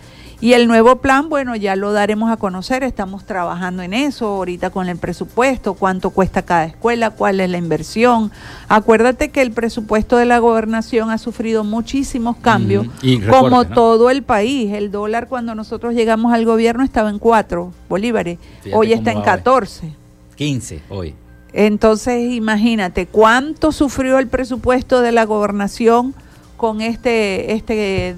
Y 0.42 0.54
el 0.54 0.68
nuevo 0.68 0.98
plan, 0.98 1.30
bueno, 1.30 1.56
ya 1.56 1.76
lo 1.76 1.94
daremos 1.94 2.32
a 2.32 2.38
conocer, 2.38 2.84
estamos 2.84 3.26
trabajando 3.26 3.84
en 3.84 3.94
eso 3.94 4.28
ahorita 4.28 4.70
con 4.70 4.90
el 4.90 4.98
presupuesto, 4.98 5.76
cuánto 5.76 6.10
cuesta 6.10 6.42
cada 6.42 6.66
escuela, 6.66 7.12
cuál 7.12 7.40
es 7.40 7.50
la 7.50 7.58
inversión. 7.58 8.32
Acuérdate 8.68 9.30
que 9.30 9.42
el 9.42 9.52
presupuesto 9.52 10.18
de 10.18 10.26
la 10.26 10.40
gobernación 10.40 11.10
ha 11.10 11.18
sufrido 11.18 11.64
muchísimos 11.64 12.38
cambios, 12.38 12.86
Mm, 12.88 12.92
y 13.02 13.20
recorte, 13.20 13.40
como 13.40 13.64
¿no? 13.64 13.70
todo 13.70 14.10
el 14.10 14.24
país. 14.24 14.74
El 14.74 14.92
dólar 14.92 15.28
cuando 15.28 15.56
nosotros 15.56 15.94
llegamos 15.94 16.34
al 16.34 16.46
gobierno 16.46 16.84
estaba 16.84 17.10
en 17.10 17.20
4 17.20 17.72
bolívares, 17.90 18.38
Fíjate 18.62 18.76
hoy 18.76 18.94
está 18.94 19.12
en 19.12 19.18
va 19.18 19.22
hoy. 19.22 19.26
14. 19.26 19.94
15 20.36 20.82
hoy. 20.90 21.16
Entonces, 21.54 22.34
imagínate 22.34 23.06
cuánto 23.06 23.72
sufrió 23.72 24.20
el 24.20 24.28
presupuesto 24.28 25.00
de 25.00 25.14
la 25.14 25.24
gobernación 25.24 26.14
con 26.58 26.82
este, 26.82 27.54
este, 27.54 28.16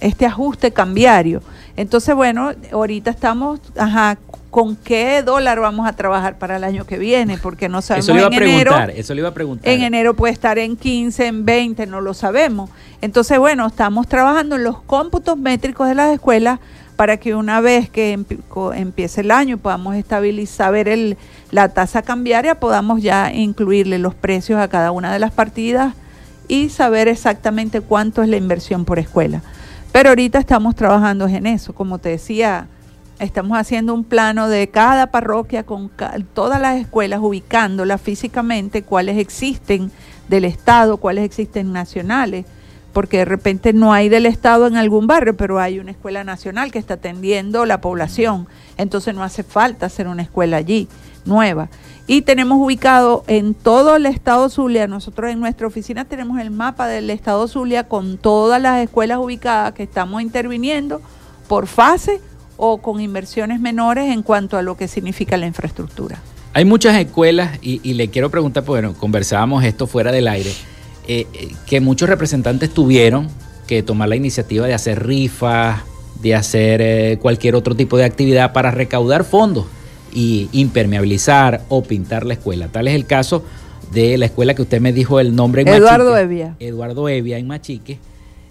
este 0.00 0.26
ajuste 0.26 0.72
cambiario. 0.72 1.42
Entonces, 1.76 2.14
bueno, 2.14 2.52
ahorita 2.72 3.10
estamos, 3.10 3.60
ajá, 3.76 4.18
¿con 4.50 4.76
qué 4.76 5.22
dólar 5.22 5.60
vamos 5.60 5.86
a 5.86 5.92
trabajar 5.92 6.38
para 6.38 6.56
el 6.56 6.64
año 6.64 6.84
que 6.84 6.98
viene? 6.98 7.38
Porque 7.38 7.68
no 7.68 7.82
sabemos 7.82 8.06
Eso 8.08 8.14
le 8.14 8.20
iba 8.20 8.28
a 8.28 8.36
enero. 8.36 8.70
preguntar, 8.72 8.90
eso 8.90 9.14
le 9.14 9.20
iba 9.20 9.28
a 9.28 9.34
preguntar. 9.34 9.72
En 9.72 9.82
enero 9.82 10.14
puede 10.14 10.32
estar 10.32 10.58
en 10.58 10.76
15, 10.76 11.26
en 11.26 11.44
20, 11.44 11.86
no 11.86 12.00
lo 12.00 12.14
sabemos. 12.14 12.70
Entonces, 13.00 13.38
bueno, 13.38 13.66
estamos 13.66 14.08
trabajando 14.08 14.56
en 14.56 14.64
los 14.64 14.80
cómputos 14.82 15.38
métricos 15.38 15.88
de 15.88 15.94
las 15.94 16.12
escuelas 16.12 16.58
para 16.96 17.16
que 17.18 17.36
una 17.36 17.60
vez 17.60 17.88
que 17.88 18.18
empiece 18.74 19.20
el 19.20 19.30
año 19.30 19.58
podamos 19.58 19.94
estabilizar, 19.94 20.72
ver 20.72 20.88
el, 20.88 21.16
la 21.52 21.68
tasa 21.68 22.02
cambiaria, 22.02 22.58
podamos 22.58 23.00
ya 23.00 23.32
incluirle 23.32 24.00
los 24.00 24.16
precios 24.16 24.58
a 24.58 24.66
cada 24.66 24.90
una 24.90 25.12
de 25.12 25.20
las 25.20 25.30
partidas 25.30 25.94
y 26.48 26.70
saber 26.70 27.06
exactamente 27.06 27.82
cuánto 27.82 28.24
es 28.24 28.28
la 28.28 28.36
inversión 28.36 28.84
por 28.84 28.98
escuela. 28.98 29.42
Pero 29.92 30.10
ahorita 30.10 30.38
estamos 30.38 30.74
trabajando 30.76 31.26
en 31.26 31.46
eso, 31.46 31.74
como 31.74 31.98
te 31.98 32.10
decía, 32.10 32.66
estamos 33.18 33.58
haciendo 33.58 33.94
un 33.94 34.04
plano 34.04 34.48
de 34.48 34.68
cada 34.68 35.08
parroquia 35.08 35.64
con 35.64 35.88
ca- 35.88 36.14
todas 36.34 36.60
las 36.60 36.76
escuelas, 36.76 37.20
ubicándolas 37.22 38.00
físicamente, 38.00 38.82
cuáles 38.82 39.18
existen 39.18 39.90
del 40.28 40.44
Estado, 40.44 40.98
cuáles 40.98 41.24
existen 41.24 41.72
nacionales, 41.72 42.44
porque 42.92 43.18
de 43.18 43.24
repente 43.24 43.72
no 43.72 43.92
hay 43.92 44.08
del 44.08 44.26
Estado 44.26 44.66
en 44.66 44.76
algún 44.76 45.06
barrio, 45.06 45.36
pero 45.36 45.58
hay 45.58 45.78
una 45.78 45.90
escuela 45.90 46.22
nacional 46.22 46.70
que 46.70 46.78
está 46.78 46.94
atendiendo 46.94 47.64
la 47.66 47.80
población, 47.80 48.46
entonces 48.76 49.14
no 49.14 49.24
hace 49.24 49.42
falta 49.42 49.86
hacer 49.86 50.06
una 50.06 50.22
escuela 50.22 50.58
allí, 50.58 50.86
nueva. 51.24 51.68
Y 52.10 52.22
tenemos 52.22 52.56
ubicado 52.58 53.22
en 53.26 53.52
todo 53.52 53.96
el 53.96 54.06
estado 54.06 54.48
Zulia, 54.48 54.86
nosotros 54.86 55.30
en 55.30 55.40
nuestra 55.40 55.66
oficina 55.66 56.06
tenemos 56.06 56.40
el 56.40 56.50
mapa 56.50 56.88
del 56.88 57.10
estado 57.10 57.46
Zulia 57.48 57.84
con 57.86 58.16
todas 58.16 58.62
las 58.62 58.82
escuelas 58.82 59.18
ubicadas 59.18 59.74
que 59.74 59.82
estamos 59.82 60.22
interviniendo 60.22 61.02
por 61.48 61.66
fase 61.66 62.22
o 62.56 62.78
con 62.78 63.02
inversiones 63.02 63.60
menores 63.60 64.10
en 64.10 64.22
cuanto 64.22 64.56
a 64.56 64.62
lo 64.62 64.74
que 64.74 64.88
significa 64.88 65.36
la 65.36 65.46
infraestructura. 65.46 66.18
Hay 66.54 66.64
muchas 66.64 66.96
escuelas 66.96 67.58
y, 67.60 67.92
le 67.92 68.08
quiero 68.08 68.30
preguntar, 68.30 68.64
bueno, 68.64 68.94
conversábamos 68.94 69.62
esto 69.64 69.86
fuera 69.86 70.10
del 70.10 70.28
aire, 70.28 70.54
eh, 71.06 71.26
eh, 71.34 71.52
que 71.66 71.82
muchos 71.82 72.08
representantes 72.08 72.72
tuvieron 72.72 73.28
que 73.66 73.82
tomar 73.82 74.08
la 74.08 74.16
iniciativa 74.16 74.66
de 74.66 74.72
hacer 74.72 75.06
rifas, 75.06 75.82
de 76.22 76.34
hacer 76.34 76.80
eh, 76.80 77.18
cualquier 77.20 77.54
otro 77.54 77.76
tipo 77.76 77.98
de 77.98 78.04
actividad 78.04 78.54
para 78.54 78.70
recaudar 78.70 79.24
fondos 79.24 79.66
y 80.18 80.48
impermeabilizar 80.52 81.60
o 81.68 81.82
pintar 81.84 82.26
la 82.26 82.32
escuela. 82.34 82.66
Tal 82.66 82.88
es 82.88 82.94
el 82.96 83.06
caso 83.06 83.44
de 83.92 84.18
la 84.18 84.26
escuela 84.26 84.54
que 84.54 84.62
usted 84.62 84.80
me 84.80 84.92
dijo 84.92 85.20
el 85.20 85.36
nombre 85.36 85.62
en 85.62 85.68
Eduardo 85.68 86.10
Machique. 86.10 86.24
Evia. 86.24 86.56
Eduardo 86.58 87.08
Evia 87.08 87.38
en 87.38 87.46
Machique, 87.46 87.98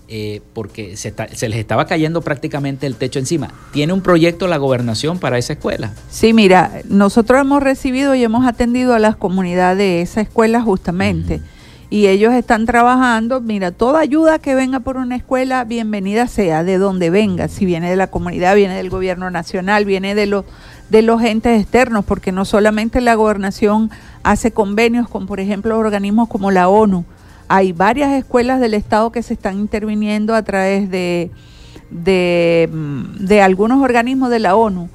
eh, 0.07 0.39
porque 0.53 0.95
se, 0.95 1.09
está- 1.09 1.28
se 1.28 1.49
les 1.49 1.59
estaba 1.59 1.86
cayendo 1.86 2.22
prácticamente 2.22 2.88
el 2.88 2.95
techo 2.95 3.20
encima. 3.20 3.49
¿Tiene 3.74 3.91
un 3.91 3.99
proyecto 4.01 4.47
la 4.47 4.55
gobernación 4.55 5.20
para 5.20 5.38
esa 5.38 5.53
escuela? 5.53 5.91
Sí, 6.09 6.32
mira, 6.34 6.72
nosotros 6.88 7.41
hemos 7.41 7.61
recibido 7.61 8.15
y 8.15 8.24
hemos 8.24 8.45
atendido 8.47 8.93
a 8.93 8.99
las 8.99 9.18
comunidades 9.18 9.78
de 9.78 10.01
esa 10.01 10.22
escuela 10.22 10.61
justamente. 10.61 11.41
Y 11.89 12.07
ellos 12.07 12.34
están 12.34 12.65
trabajando, 12.65 13.39
mira, 13.39 13.72
toda 13.72 13.99
ayuda 14.01 14.39
que 14.39 14.55
venga 14.55 14.82
por 14.82 14.97
una 14.97 15.15
escuela, 15.15 15.63
bienvenida 15.63 16.28
sea, 16.28 16.65
de 16.65 16.78
donde 16.78 17.09
venga, 17.09 17.47
si 17.47 17.65
viene 17.65 17.89
de 17.89 17.95
la 17.95 18.07
comunidad, 18.07 18.55
viene 18.55 18.76
del 18.76 18.89
gobierno 18.89 19.30
nacional, 19.32 19.86
viene 19.86 20.13
de 20.13 20.26
los 20.26 20.43
de 20.90 21.02
los 21.02 21.22
entes 21.22 21.62
externos, 21.62 22.06
porque 22.06 22.32
no 22.32 22.46
solamente 22.46 23.02
la 23.02 23.16
gobernación 23.16 23.92
hace 24.24 24.52
convenios 24.52 25.10
con, 25.10 25.28
por 25.28 25.40
ejemplo, 25.40 25.78
organismos 25.78 26.30
como 26.30 26.52
la 26.52 26.70
ONU. 26.70 27.06
Hay 27.50 27.72
varias 27.72 28.12
escuelas 28.14 28.60
del 28.60 28.74
Estado 28.74 29.12
que 29.12 29.24
se 29.24 29.34
están 29.34 29.58
interviniendo 29.58 30.36
a 30.36 30.44
través 30.44 30.90
de, 30.90 31.32
de, 31.90 32.70
de 33.20 33.42
algunos 33.42 33.82
organismos 33.82 34.30
de 34.30 34.40
la 34.40 34.56
ONU 34.56 34.90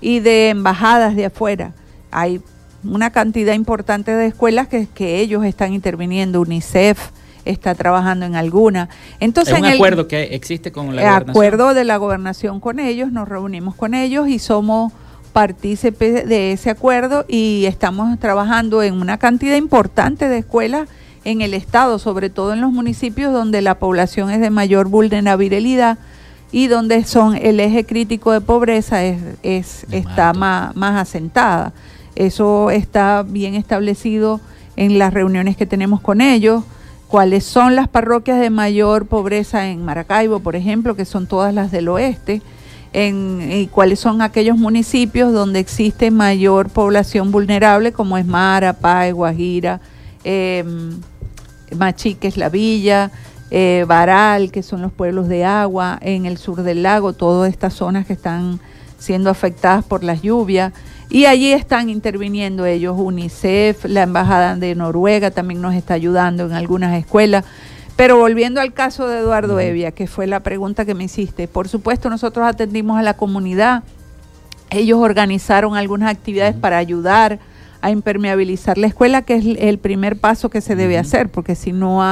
y 0.00 0.20
de 0.20 0.50
embajadas 0.50 1.16
de 1.16 1.26
afuera. 1.26 1.72
Hay 2.10 2.40
una 2.84 3.10
cantidad 3.10 3.54
importante 3.54 4.12
de 4.12 4.26
escuelas 4.26 4.68
que, 4.68 4.86
que 4.86 5.20
ellos 5.20 5.44
están 5.44 5.72
interviniendo, 5.72 6.40
UNICEF, 6.40 7.10
está 7.44 7.74
trabajando 7.74 8.26
en 8.26 8.36
alguna. 8.36 8.88
Entonces, 9.20 9.54
es 9.54 9.60
un 9.60 9.66
en 9.66 9.72
el 9.72 9.76
acuerdo 9.78 10.08
que 10.08 10.22
existe 10.34 10.72
con 10.72 10.94
la 10.94 11.02
gobernación. 11.02 11.30
acuerdo 11.30 11.74
de 11.74 11.84
la 11.84 11.96
gobernación 11.96 12.60
con 12.60 12.78
ellos, 12.80 13.12
nos 13.12 13.28
reunimos 13.28 13.74
con 13.74 13.94
ellos 13.94 14.28
y 14.28 14.38
somos 14.38 14.92
partícipes 15.36 16.26
de 16.26 16.52
ese 16.52 16.70
acuerdo 16.70 17.26
y 17.28 17.66
estamos 17.66 18.18
trabajando 18.18 18.82
en 18.82 18.94
una 18.94 19.18
cantidad 19.18 19.54
importante 19.56 20.30
de 20.30 20.38
escuelas 20.38 20.88
en 21.24 21.42
el 21.42 21.52
estado, 21.52 21.98
sobre 21.98 22.30
todo 22.30 22.54
en 22.54 22.62
los 22.62 22.72
municipios 22.72 23.34
donde 23.34 23.60
la 23.60 23.78
población 23.78 24.30
es 24.30 24.40
de 24.40 24.48
mayor 24.48 24.88
vulnerabilidad 24.88 25.98
y 26.52 26.68
donde 26.68 27.04
son 27.04 27.36
el 27.36 27.60
eje 27.60 27.84
crítico 27.84 28.32
de 28.32 28.40
pobreza 28.40 29.04
es, 29.04 29.20
es 29.42 29.84
está 29.90 30.32
más, 30.32 30.74
más 30.74 31.02
asentada. 31.02 31.74
Eso 32.14 32.70
está 32.70 33.22
bien 33.22 33.56
establecido 33.56 34.40
en 34.76 34.98
las 34.98 35.12
reuniones 35.12 35.58
que 35.58 35.66
tenemos 35.66 36.00
con 36.00 36.22
ellos, 36.22 36.64
cuáles 37.08 37.44
son 37.44 37.76
las 37.76 37.88
parroquias 37.88 38.40
de 38.40 38.48
mayor 38.48 39.04
pobreza 39.04 39.66
en 39.66 39.84
Maracaibo, 39.84 40.40
por 40.40 40.56
ejemplo, 40.56 40.96
que 40.96 41.04
son 41.04 41.26
todas 41.26 41.52
las 41.52 41.70
del 41.70 41.88
oeste, 41.88 42.40
en, 42.96 43.52
y 43.52 43.66
cuáles 43.66 44.00
son 44.00 44.22
aquellos 44.22 44.56
municipios 44.56 45.30
donde 45.30 45.58
existe 45.58 46.10
mayor 46.10 46.70
población 46.70 47.30
vulnerable, 47.30 47.92
como 47.92 48.16
es 48.16 48.24
Mara, 48.24 48.72
Pai, 48.72 49.12
Guajira, 49.12 49.82
eh, 50.24 50.64
Machiques, 51.76 52.38
La 52.38 52.48
Villa, 52.48 53.10
eh, 53.50 53.84
Baral, 53.86 54.50
que 54.50 54.62
son 54.62 54.80
los 54.80 54.92
pueblos 54.92 55.28
de 55.28 55.44
agua, 55.44 55.98
en 56.00 56.24
el 56.24 56.38
sur 56.38 56.62
del 56.62 56.82
lago, 56.82 57.12
todas 57.12 57.50
estas 57.52 57.74
zonas 57.74 58.06
que 58.06 58.14
están 58.14 58.60
siendo 58.98 59.28
afectadas 59.28 59.84
por 59.84 60.02
las 60.02 60.22
lluvias. 60.22 60.72
Y 61.10 61.26
allí 61.26 61.52
están 61.52 61.90
interviniendo 61.90 62.64
ellos, 62.64 62.96
UNICEF, 62.98 63.84
la 63.84 64.04
Embajada 64.04 64.56
de 64.56 64.74
Noruega 64.74 65.30
también 65.30 65.60
nos 65.60 65.74
está 65.74 65.92
ayudando 65.92 66.46
en 66.46 66.54
algunas 66.54 66.98
escuelas. 66.98 67.44
Pero 67.96 68.18
volviendo 68.18 68.60
al 68.60 68.74
caso 68.74 69.08
de 69.08 69.20
Eduardo 69.20 69.58
Evia, 69.58 69.90
que 69.90 70.06
fue 70.06 70.26
la 70.26 70.40
pregunta 70.40 70.84
que 70.84 70.94
me 70.94 71.04
hiciste, 71.04 71.48
por 71.48 71.66
supuesto 71.68 72.10
nosotros 72.10 72.46
atendimos 72.46 72.98
a 72.98 73.02
la 73.02 73.14
comunidad, 73.14 73.84
ellos 74.70 74.98
organizaron 74.98 75.76
algunas 75.76 76.10
actividades 76.10 76.54
para 76.54 76.76
ayudar 76.76 77.38
a 77.80 77.90
impermeabilizar 77.90 78.76
la 78.78 78.88
escuela, 78.88 79.22
que 79.22 79.36
es 79.36 79.44
el 79.58 79.78
primer 79.78 80.18
paso 80.18 80.50
que 80.50 80.60
se 80.60 80.76
debe 80.76 80.98
hacer, 80.98 81.30
porque 81.30 81.54
si 81.54 81.72
no 81.72 82.02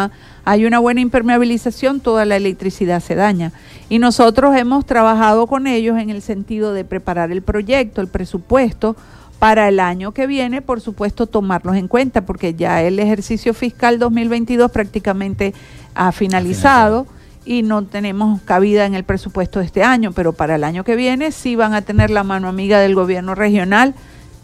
hay 0.44 0.66
una 0.66 0.78
buena 0.78 1.00
impermeabilización, 1.00 2.00
toda 2.00 2.24
la 2.24 2.36
electricidad 2.36 3.00
se 3.00 3.14
daña. 3.14 3.52
Y 3.88 3.98
nosotros 3.98 4.56
hemos 4.56 4.86
trabajado 4.86 5.46
con 5.46 5.66
ellos 5.66 5.98
en 5.98 6.10
el 6.10 6.22
sentido 6.22 6.72
de 6.72 6.84
preparar 6.84 7.32
el 7.32 7.42
proyecto, 7.42 8.00
el 8.00 8.08
presupuesto, 8.08 8.96
para 9.38 9.68
el 9.68 9.80
año 9.80 10.12
que 10.12 10.26
viene, 10.26 10.62
por 10.62 10.80
supuesto, 10.80 11.26
tomarlos 11.26 11.76
en 11.76 11.88
cuenta, 11.88 12.24
porque 12.24 12.54
ya 12.54 12.82
el 12.82 12.98
ejercicio 12.98 13.54
fiscal 13.54 13.98
2022 13.98 14.70
prácticamente 14.70 15.54
ha 15.94 16.12
finalizado 16.12 17.06
y 17.44 17.62
no 17.62 17.84
tenemos 17.84 18.40
cabida 18.42 18.86
en 18.86 18.94
el 18.94 19.04
presupuesto 19.04 19.58
de 19.58 19.66
este 19.66 19.82
año, 19.82 20.12
pero 20.12 20.32
para 20.32 20.56
el 20.56 20.64
año 20.64 20.84
que 20.84 20.96
viene 20.96 21.30
sí 21.30 21.56
van 21.56 21.74
a 21.74 21.82
tener 21.82 22.10
la 22.10 22.24
mano 22.24 22.48
amiga 22.48 22.80
del 22.80 22.94
gobierno 22.94 23.34
regional, 23.34 23.94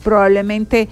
probablemente 0.04 0.88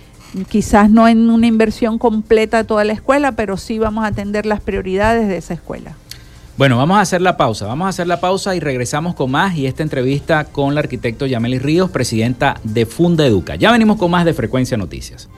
quizás 0.48 0.90
no 0.90 1.08
en 1.08 1.30
una 1.30 1.46
inversión 1.46 1.98
completa 1.98 2.60
a 2.60 2.64
toda 2.64 2.84
la 2.84 2.92
escuela, 2.92 3.32
pero 3.32 3.56
sí 3.56 3.78
vamos 3.78 4.04
a 4.04 4.08
atender 4.08 4.46
las 4.46 4.60
prioridades 4.60 5.28
de 5.28 5.36
esa 5.36 5.54
escuela. 5.54 5.96
Bueno, 6.58 6.76
vamos 6.76 6.98
a 6.98 7.02
hacer 7.02 7.22
la 7.22 7.36
pausa, 7.36 7.66
vamos 7.66 7.86
a 7.86 7.90
hacer 7.90 8.08
la 8.08 8.18
pausa 8.18 8.56
y 8.56 8.58
regresamos 8.58 9.14
con 9.14 9.30
más 9.30 9.54
y 9.54 9.68
esta 9.68 9.84
entrevista 9.84 10.46
con 10.46 10.74
la 10.74 10.80
arquitecto 10.80 11.24
Yameli 11.24 11.60
Ríos, 11.60 11.88
presidenta 11.88 12.58
de 12.64 12.84
Funda 12.84 13.24
Educa. 13.24 13.54
Ya 13.54 13.70
venimos 13.70 13.96
con 13.96 14.10
más 14.10 14.24
de 14.24 14.34
Frecuencia 14.34 14.76
Noticias. 14.76 15.28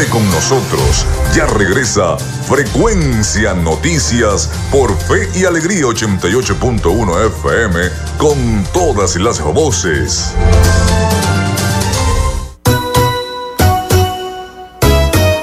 Quédate 0.00 0.10
con 0.10 0.30
nosotros. 0.30 1.04
Ya 1.34 1.46
regresa 1.46 2.16
Frecuencia 2.48 3.52
Noticias 3.54 4.48
por 4.70 4.96
Fe 4.96 5.28
y 5.34 5.44
Alegría 5.44 5.84
88.1 5.84 7.26
FM 7.26 7.80
con 8.16 8.64
todas 8.72 9.16
las 9.16 9.42
voces. 9.42 10.32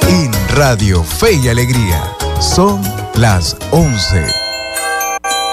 En 0.07 0.31
Radio 0.55 1.03
Fe 1.03 1.33
y 1.33 1.49
Alegría 1.49 2.01
son 2.39 2.81
las 3.15 3.55
11 3.71 4.25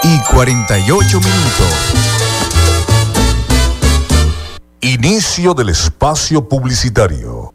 y 0.05 0.18
48 0.32 1.20
minutos. 1.20 1.94
Inicio 4.80 5.52
del 5.55 5.70
espacio 5.70 6.48
publicitario. 6.48 7.55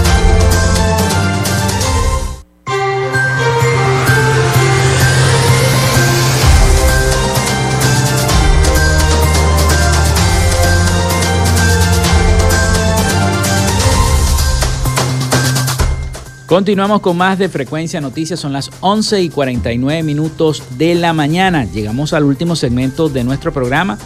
Continuamos 16.51 16.99
con 16.99 17.15
más 17.15 17.39
de 17.39 17.47
Frecuencia 17.47 18.01
Noticias, 18.01 18.37
son 18.37 18.51
las 18.51 18.71
11 18.81 19.21
y 19.21 19.29
49 19.29 20.03
minutos 20.03 20.61
de 20.77 20.95
la 20.95 21.13
mañana. 21.13 21.63
Llegamos 21.63 22.11
al 22.11 22.25
último 22.25 22.57
segmento 22.57 23.07
de 23.07 23.23
nuestro 23.23 23.53
programa 23.53 23.97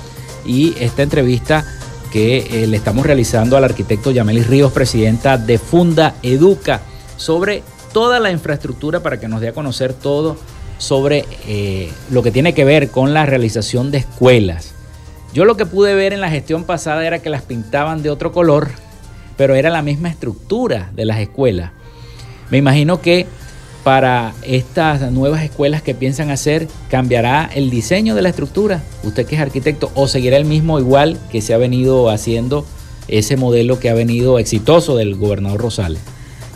y 0.45 0.75
esta 0.79 1.01
entrevista 1.01 1.65
que 2.11 2.61
eh, 2.61 2.67
le 2.67 2.77
estamos 2.77 3.03
realizando 3.03 3.57
al 3.57 3.63
arquitecto 3.63 4.11
Yamelis 4.11 4.45
Ríos, 4.45 4.71
presidenta 4.71 5.39
de 5.39 5.57
Funda 5.57 6.13
Educa, 6.21 6.81
sobre 7.17 7.63
toda 7.91 8.19
la 8.19 8.29
infraestructura 8.29 8.99
para 8.99 9.19
que 9.19 9.27
nos 9.27 9.41
dé 9.41 9.47
a 9.47 9.53
conocer 9.53 9.95
todo 9.95 10.37
sobre 10.77 11.25
eh, 11.47 11.91
lo 12.11 12.21
que 12.21 12.29
tiene 12.29 12.53
que 12.53 12.63
ver 12.63 12.91
con 12.91 13.15
la 13.15 13.25
realización 13.25 13.89
de 13.89 13.97
escuelas. 13.97 14.75
Yo 15.33 15.45
lo 15.45 15.57
que 15.57 15.65
pude 15.65 15.95
ver 15.95 16.13
en 16.13 16.21
la 16.21 16.29
gestión 16.29 16.63
pasada 16.63 17.07
era 17.07 17.23
que 17.23 17.31
las 17.31 17.41
pintaban 17.41 18.03
de 18.03 18.11
otro 18.11 18.31
color, 18.31 18.69
pero 19.35 19.55
era 19.55 19.71
la 19.71 19.81
misma 19.81 20.09
estructura 20.09 20.91
de 20.93 21.05
las 21.05 21.17
escuelas. 21.17 21.71
Me 22.49 22.57
imagino 22.57 23.01
que 23.01 23.27
para 23.85 24.33
estas 24.41 25.11
nuevas 25.11 25.43
escuelas 25.43 25.83
que 25.83 25.93
piensan 25.93 26.31
hacer, 26.31 26.67
¿cambiará 26.89 27.47
el 27.53 27.69
diseño 27.69 28.15
de 28.15 28.23
la 28.23 28.29
estructura? 28.29 28.81
Usted 29.03 29.27
que 29.27 29.35
es 29.35 29.41
arquitecto, 29.41 29.91
o 29.93 30.07
seguirá 30.07 30.37
el 30.37 30.45
mismo 30.45 30.79
igual 30.79 31.19
que 31.31 31.39
se 31.39 31.53
ha 31.53 31.57
venido 31.57 32.09
haciendo 32.09 32.65
ese 33.07 33.37
modelo 33.37 33.79
que 33.79 33.91
ha 33.91 33.93
venido 33.93 34.39
exitoso 34.39 34.95
del 34.95 35.15
gobernador 35.15 35.61
Rosales. 35.61 36.01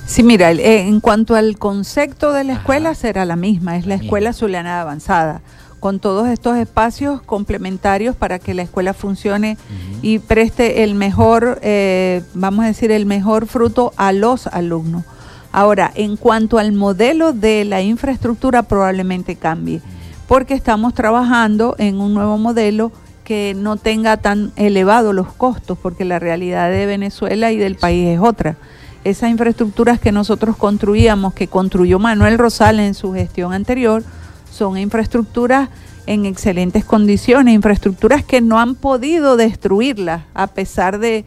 Sí, 0.08 0.24
mira, 0.24 0.50
en 0.50 1.00
cuanto 1.02 1.36
al 1.36 1.60
concepto 1.60 2.34
de 2.34 2.46
la 2.46 2.54
escuela, 2.54 2.96
será 2.96 3.26
la 3.26 3.36
misma, 3.36 3.78
es 3.78 3.86
la, 3.86 3.94
escuela 3.94 4.34
zuliana 4.34 4.82
avanzada, 4.82 5.42
con 5.80 6.00
todos 6.00 6.28
estos 6.30 6.58
espacios 6.58 7.22
complementarios 7.22 8.16
para 8.16 8.40
que 8.40 8.56
la 8.56 8.64
escuela 8.64 8.96
funcione 8.96 9.56
y 10.02 10.18
preste 10.18 10.84
el 10.84 10.96
mejor, 10.96 11.60
eh, 11.62 12.24
vamos 12.34 12.66
a 12.66 12.70
decir, 12.70 12.90
el 12.90 13.06
mejor 13.06 13.46
fruto 13.46 13.94
a 13.98 14.12
los 14.14 14.48
alumnos 14.48 15.04
Ahora, 15.52 15.92
en 15.96 16.16
cuanto 16.16 16.60
al 16.60 16.72
modelo 16.72 17.34
de 17.34 17.66
la 17.66 17.82
infraestructura, 17.82 18.64
probablemente 18.64 19.36
cambie, 19.36 19.82
porque 20.28 20.54
estamos 20.54 20.94
trabajando 20.94 21.76
en 21.80 22.00
un 22.00 22.14
nuevo 22.14 22.38
modelo 22.38 22.92
que 23.24 23.56
no 23.56 23.78
tenga 23.78 24.18
tan 24.18 24.52
elevados 24.56 25.14
los 25.14 25.34
costos, 25.34 25.78
porque 25.82 26.06
la 26.06 26.20
realidad 26.20 26.70
de 26.70 26.86
Venezuela 26.86 27.52
y 27.52 27.58
del 27.58 27.76
país 27.76 28.08
es 28.08 28.20
otra. 28.20 28.58
Esas 29.04 29.30
infraestructuras 29.30 30.00
que 30.00 30.12
nosotros 30.12 30.56
construíamos, 30.56 31.34
que 31.34 31.48
construyó 31.48 32.00
Manuel 32.00 32.38
Rosales 32.38 32.88
en 32.88 32.94
su 32.94 33.14
gestión 33.14 33.54
anterior, 33.54 34.04
son 34.52 34.78
infraestructuras 34.78 35.70
en 36.06 36.26
excelentes 36.26 36.84
condiciones, 36.84 37.54
infraestructuras 37.54 38.24
que 38.24 38.42
no 38.42 38.60
han 38.60 38.76
podido 38.76 39.38
destruirlas 39.38 40.24
a 40.34 40.48
pesar 40.48 41.00
de 41.00 41.24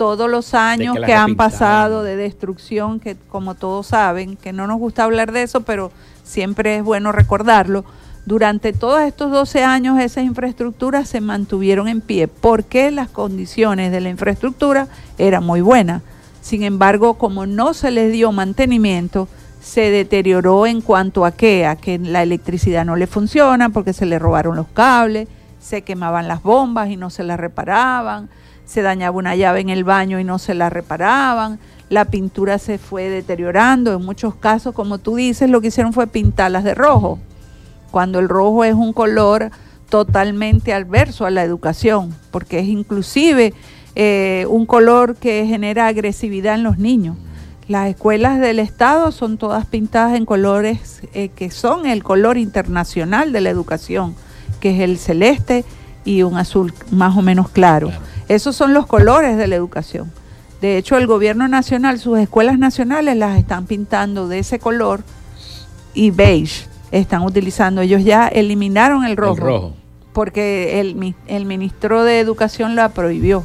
todos 0.00 0.30
los 0.30 0.54
años 0.54 0.96
que, 1.04 1.12
han 1.12 1.36
pasado 1.36 2.02
de 2.02 2.16
destrucción, 2.16 3.00
que 3.00 3.18
como 3.28 3.54
todos 3.54 3.88
saben, 3.88 4.38
que 4.38 4.50
no 4.50 4.66
nos 4.66 4.78
gusta 4.78 5.04
hablar 5.04 5.30
de 5.30 5.42
eso, 5.42 5.60
pero 5.60 5.92
siempre 6.24 6.76
es 6.76 6.82
bueno 6.82 7.12
recordarlo. 7.12 7.84
Durante 8.24 8.72
todos 8.72 9.02
estos 9.02 9.30
12 9.30 9.62
años 9.62 10.00
esas 10.00 10.24
infraestructuras 10.24 11.06
se 11.06 11.20
mantuvieron 11.20 11.86
en 11.86 12.00
pie 12.00 12.28
porque 12.28 12.90
las 12.90 13.10
condiciones 13.10 13.92
de 13.92 14.00
la 14.00 14.08
infraestructura 14.08 14.88
eran 15.18 15.44
muy 15.44 15.60
buenas. 15.60 16.00
Sin 16.40 16.62
embargo, 16.62 17.18
como 17.18 17.44
no 17.44 17.74
se 17.74 17.90
les 17.90 18.10
dio 18.10 18.32
mantenimiento, 18.32 19.28
se 19.60 19.90
deterioró 19.90 20.66
en 20.66 20.80
cuanto 20.80 21.26
a 21.26 21.32
qué, 21.32 21.66
a 21.66 21.76
que 21.76 21.98
la 21.98 22.22
electricidad 22.22 22.86
no 22.86 22.96
le 22.96 23.06
funciona 23.06 23.68
porque 23.68 23.92
se 23.92 24.06
le 24.06 24.18
robaron 24.18 24.56
los 24.56 24.68
cables, 24.68 25.28
se 25.60 25.82
quemaban 25.82 26.26
las 26.26 26.42
bombas 26.42 26.88
y 26.88 26.96
no 26.96 27.10
se 27.10 27.22
las 27.22 27.38
reparaban, 27.38 28.30
se 28.70 28.82
dañaba 28.82 29.16
una 29.16 29.34
llave 29.34 29.58
en 29.58 29.68
el 29.68 29.82
baño 29.82 30.20
y 30.20 30.24
no 30.24 30.38
se 30.38 30.54
la 30.54 30.70
reparaban, 30.70 31.58
la 31.88 32.04
pintura 32.04 32.58
se 32.58 32.78
fue 32.78 33.08
deteriorando, 33.08 33.92
en 33.92 34.04
muchos 34.04 34.36
casos, 34.36 34.76
como 34.76 34.98
tú 34.98 35.16
dices, 35.16 35.50
lo 35.50 35.60
que 35.60 35.68
hicieron 35.68 35.92
fue 35.92 36.06
pintarlas 36.06 36.62
de 36.62 36.76
rojo, 36.76 37.18
cuando 37.90 38.20
el 38.20 38.28
rojo 38.28 38.62
es 38.62 38.74
un 38.74 38.92
color 38.92 39.50
totalmente 39.88 40.72
adverso 40.72 41.26
a 41.26 41.30
la 41.30 41.42
educación, 41.42 42.14
porque 42.30 42.60
es 42.60 42.68
inclusive 42.68 43.54
eh, 43.96 44.46
un 44.48 44.66
color 44.66 45.16
que 45.16 45.44
genera 45.46 45.88
agresividad 45.88 46.54
en 46.54 46.62
los 46.62 46.78
niños. 46.78 47.16
Las 47.66 47.88
escuelas 47.88 48.38
del 48.38 48.60
Estado 48.60 49.10
son 49.10 49.36
todas 49.36 49.66
pintadas 49.66 50.16
en 50.16 50.26
colores 50.26 51.00
eh, 51.12 51.30
que 51.30 51.50
son 51.50 51.86
el 51.86 52.04
color 52.04 52.38
internacional 52.38 53.32
de 53.32 53.40
la 53.40 53.50
educación, 53.50 54.14
que 54.60 54.76
es 54.76 54.80
el 54.80 54.96
celeste 54.96 55.64
y 56.04 56.22
un 56.22 56.36
azul 56.36 56.72
más 56.92 57.16
o 57.16 57.22
menos 57.22 57.48
claro. 57.48 57.90
Esos 58.30 58.54
son 58.54 58.74
los 58.74 58.86
colores 58.86 59.36
de 59.36 59.48
la 59.48 59.56
educación. 59.56 60.12
De 60.60 60.78
hecho, 60.78 60.96
el 60.96 61.08
gobierno 61.08 61.48
nacional, 61.48 61.98
sus 61.98 62.16
escuelas 62.16 62.60
nacionales 62.60 63.16
las 63.16 63.36
están 63.36 63.66
pintando 63.66 64.28
de 64.28 64.38
ese 64.38 64.60
color 64.60 65.02
y 65.94 66.12
beige 66.12 66.68
están 66.92 67.22
utilizando. 67.22 67.80
Ellos 67.80 68.04
ya 68.04 68.28
eliminaron 68.28 69.04
el 69.04 69.16
rojo, 69.16 69.34
rojo. 69.34 69.72
porque 70.12 70.78
el, 70.78 71.16
el 71.26 71.44
ministro 71.44 72.04
de 72.04 72.20
Educación 72.20 72.76
la 72.76 72.90
prohibió 72.90 73.44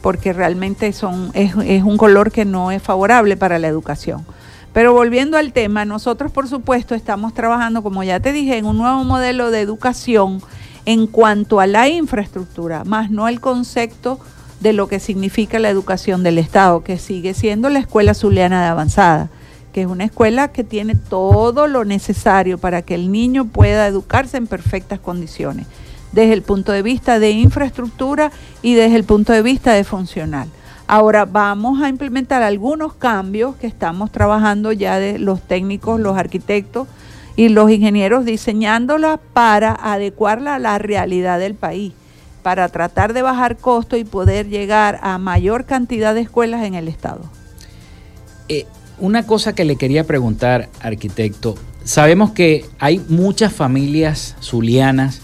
porque 0.00 0.32
realmente 0.32 0.90
son, 0.94 1.30
es, 1.34 1.52
es 1.66 1.82
un 1.82 1.98
color 1.98 2.32
que 2.32 2.46
no 2.46 2.70
es 2.70 2.82
favorable 2.82 3.36
para 3.36 3.58
la 3.58 3.68
educación. 3.68 4.24
Pero 4.72 4.94
volviendo 4.94 5.36
al 5.36 5.52
tema, 5.52 5.84
nosotros 5.84 6.32
por 6.32 6.48
supuesto 6.48 6.94
estamos 6.94 7.34
trabajando, 7.34 7.82
como 7.82 8.02
ya 8.02 8.20
te 8.20 8.32
dije, 8.32 8.56
en 8.56 8.64
un 8.64 8.78
nuevo 8.78 9.04
modelo 9.04 9.50
de 9.50 9.60
educación 9.60 10.40
en 10.86 11.06
cuanto 11.06 11.60
a 11.60 11.66
la 11.66 11.88
infraestructura, 11.88 12.84
más 12.84 13.10
no 13.10 13.28
el 13.28 13.40
concepto 13.40 14.18
de 14.60 14.72
lo 14.72 14.88
que 14.88 15.00
significa 15.00 15.58
la 15.58 15.70
educación 15.70 16.22
del 16.22 16.38
Estado, 16.38 16.82
que 16.82 16.98
sigue 16.98 17.34
siendo 17.34 17.68
la 17.68 17.78
Escuela 17.78 18.14
Zuliana 18.14 18.62
de 18.62 18.68
Avanzada, 18.68 19.28
que 19.72 19.82
es 19.82 19.86
una 19.86 20.04
escuela 20.04 20.52
que 20.52 20.64
tiene 20.64 20.94
todo 20.94 21.66
lo 21.66 21.84
necesario 21.84 22.58
para 22.58 22.82
que 22.82 22.94
el 22.94 23.10
niño 23.10 23.46
pueda 23.46 23.86
educarse 23.86 24.36
en 24.36 24.46
perfectas 24.46 25.00
condiciones 25.00 25.66
desde 26.12 26.32
el 26.32 26.42
punto 26.42 26.72
de 26.72 26.82
vista 26.82 27.18
de 27.18 27.32
infraestructura 27.32 28.30
y 28.62 28.74
desde 28.74 28.96
el 28.96 29.04
punto 29.04 29.32
de 29.32 29.42
vista 29.42 29.72
de 29.72 29.82
funcional. 29.84 30.48
Ahora 30.86 31.24
vamos 31.24 31.82
a 31.82 31.88
implementar 31.88 32.42
algunos 32.42 32.94
cambios 32.94 33.56
que 33.56 33.66
estamos 33.66 34.12
trabajando 34.12 34.70
ya 34.70 34.98
de 34.98 35.18
los 35.18 35.40
técnicos, 35.40 35.98
los 35.98 36.16
arquitectos 36.16 36.86
y 37.36 37.48
los 37.48 37.70
ingenieros 37.70 38.24
diseñándola 38.24 39.20
para 39.32 39.72
adecuarla 39.72 40.56
a 40.56 40.58
la 40.58 40.78
realidad 40.78 41.38
del 41.38 41.54
país, 41.54 41.92
para 42.42 42.68
tratar 42.68 43.12
de 43.12 43.22
bajar 43.22 43.56
costos 43.56 43.98
y 43.98 44.04
poder 44.04 44.48
llegar 44.48 45.00
a 45.02 45.18
mayor 45.18 45.64
cantidad 45.64 46.14
de 46.14 46.20
escuelas 46.20 46.64
en 46.64 46.74
el 46.74 46.88
estado. 46.88 47.22
Eh, 48.48 48.66
una 48.98 49.26
cosa 49.26 49.54
que 49.54 49.64
le 49.64 49.76
quería 49.76 50.04
preguntar, 50.04 50.68
arquitecto, 50.80 51.56
sabemos 51.82 52.30
que 52.30 52.64
hay 52.78 53.00
muchas 53.08 53.52
familias 53.52 54.36
zulianas 54.40 55.22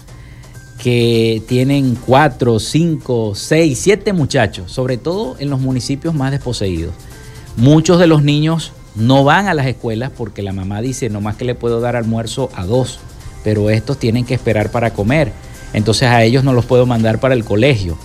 que 0.81 1.43
tienen 1.47 1.95
cuatro, 1.95 2.59
cinco, 2.59 3.33
seis, 3.35 3.79
siete 3.79 4.13
muchachos, 4.13 4.71
sobre 4.71 4.97
todo 4.97 5.35
en 5.39 5.49
los 5.49 5.59
municipios 5.59 6.15
más 6.15 6.31
desposeídos. 6.31 6.93
Muchos 7.55 7.99
de 7.99 8.07
los 8.07 8.23
niños 8.23 8.73
no 8.95 9.23
van 9.23 9.47
a 9.47 9.53
las 9.53 9.67
escuelas 9.67 10.11
porque 10.15 10.41
la 10.41 10.53
mamá 10.53 10.81
dice, 10.81 11.09
no 11.09 11.21
más 11.21 11.35
que 11.35 11.45
le 11.45 11.55
puedo 11.55 11.79
dar 11.79 11.95
almuerzo 11.95 12.49
a 12.55 12.65
dos, 12.65 12.99
pero 13.43 13.69
estos 13.69 13.97
tienen 13.97 14.25
que 14.25 14.33
esperar 14.33 14.71
para 14.71 14.93
comer. 14.93 15.31
Entonces 15.73 16.09
a 16.09 16.23
ellos 16.23 16.43
no 16.43 16.53
los 16.53 16.65
puedo 16.65 16.85
mandar 16.85 17.19
para 17.19 17.33
el 17.33 17.45
colegio. 17.45 17.97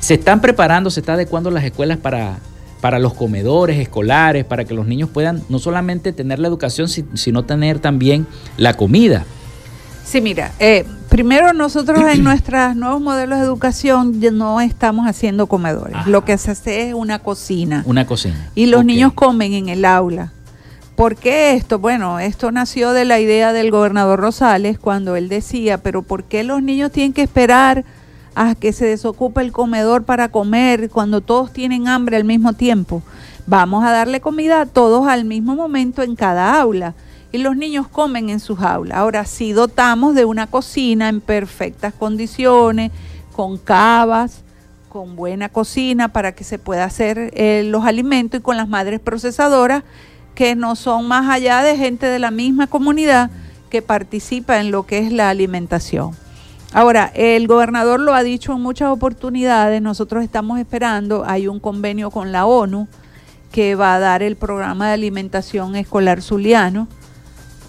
Se 0.00 0.14
están 0.14 0.40
preparando, 0.40 0.90
se 0.90 1.00
está 1.00 1.14
adecuando 1.14 1.50
las 1.50 1.64
escuelas 1.64 1.98
para, 1.98 2.38
para 2.80 2.98
los 2.98 3.14
comedores 3.14 3.78
escolares, 3.78 4.44
para 4.44 4.64
que 4.64 4.74
los 4.74 4.86
niños 4.86 5.08
puedan 5.08 5.42
no 5.48 5.58
solamente 5.58 6.12
tener 6.12 6.38
la 6.38 6.48
educación, 6.48 6.88
sino 6.88 7.44
tener 7.44 7.78
también 7.78 8.26
la 8.56 8.74
comida. 8.74 9.24
Sí, 10.04 10.20
mira, 10.20 10.52
eh, 10.58 10.84
primero 11.14 11.52
nosotros 11.52 12.00
en 12.10 12.24
nuestros 12.24 12.74
nuevos 12.74 13.00
modelos 13.00 13.38
de 13.38 13.44
educación 13.44 14.18
no 14.32 14.60
estamos 14.60 15.06
haciendo 15.06 15.46
comedores. 15.46 16.08
Lo 16.08 16.24
que 16.24 16.36
se 16.38 16.50
hace 16.50 16.88
es 16.88 16.94
una 16.94 17.20
cocina. 17.20 17.84
Una 17.86 18.04
cocina. 18.04 18.50
Y 18.56 18.66
los 18.66 18.84
niños 18.84 19.12
comen 19.12 19.52
en 19.52 19.68
el 19.68 19.84
aula. 19.84 20.32
¿Por 20.96 21.14
qué 21.14 21.54
esto? 21.54 21.78
Bueno, 21.78 22.18
esto 22.18 22.50
nació 22.50 22.90
de 22.90 23.04
la 23.04 23.20
idea 23.20 23.52
del 23.52 23.70
gobernador 23.70 24.18
Rosales 24.18 24.76
cuando 24.76 25.14
él 25.14 25.28
decía, 25.28 25.78
pero 25.78 26.02
¿por 26.02 26.24
qué 26.24 26.42
los 26.42 26.60
niños 26.64 26.90
tienen 26.90 27.12
que 27.12 27.22
esperar 27.22 27.84
a 28.34 28.56
que 28.56 28.72
se 28.72 28.84
desocupe 28.84 29.40
el 29.40 29.52
comedor 29.52 30.02
para 30.02 30.30
comer 30.30 30.90
cuando 30.90 31.20
todos 31.20 31.52
tienen 31.52 31.86
hambre 31.86 32.16
al 32.16 32.24
mismo 32.24 32.54
tiempo? 32.54 33.04
Vamos 33.46 33.84
a 33.84 33.92
darle 33.92 34.20
comida 34.20 34.62
a 34.62 34.66
todos 34.66 35.06
al 35.06 35.24
mismo 35.24 35.54
momento 35.54 36.02
en 36.02 36.16
cada 36.16 36.60
aula 36.60 36.94
y 37.34 37.38
los 37.38 37.56
niños 37.56 37.88
comen 37.88 38.30
en 38.30 38.38
sus 38.38 38.60
aulas. 38.60 38.96
Ahora 38.96 39.24
sí 39.24 39.52
dotamos 39.52 40.14
de 40.14 40.24
una 40.24 40.46
cocina 40.46 41.08
en 41.08 41.20
perfectas 41.20 41.92
condiciones, 41.92 42.92
con 43.34 43.58
cavas, 43.58 44.44
con 44.88 45.16
buena 45.16 45.48
cocina 45.48 46.12
para 46.12 46.30
que 46.30 46.44
se 46.44 46.60
pueda 46.60 46.84
hacer 46.84 47.32
eh, 47.34 47.64
los 47.66 47.84
alimentos 47.86 48.38
y 48.38 48.42
con 48.44 48.56
las 48.56 48.68
madres 48.68 49.00
procesadoras 49.00 49.82
que 50.36 50.54
no 50.54 50.76
son 50.76 51.08
más 51.08 51.28
allá 51.28 51.64
de 51.64 51.76
gente 51.76 52.06
de 52.06 52.20
la 52.20 52.30
misma 52.30 52.68
comunidad 52.68 53.32
que 53.68 53.82
participa 53.82 54.60
en 54.60 54.70
lo 54.70 54.86
que 54.86 54.98
es 54.98 55.10
la 55.10 55.28
alimentación. 55.28 56.12
Ahora, 56.72 57.10
el 57.16 57.48
gobernador 57.48 57.98
lo 57.98 58.14
ha 58.14 58.22
dicho 58.22 58.52
en 58.52 58.60
muchas 58.60 58.90
oportunidades, 58.90 59.82
nosotros 59.82 60.22
estamos 60.22 60.60
esperando, 60.60 61.24
hay 61.26 61.48
un 61.48 61.58
convenio 61.58 62.12
con 62.12 62.30
la 62.30 62.46
ONU 62.46 62.86
que 63.50 63.74
va 63.74 63.96
a 63.96 63.98
dar 63.98 64.22
el 64.22 64.36
programa 64.36 64.86
de 64.86 64.94
alimentación 64.94 65.74
escolar 65.74 66.22
zuliano, 66.22 66.86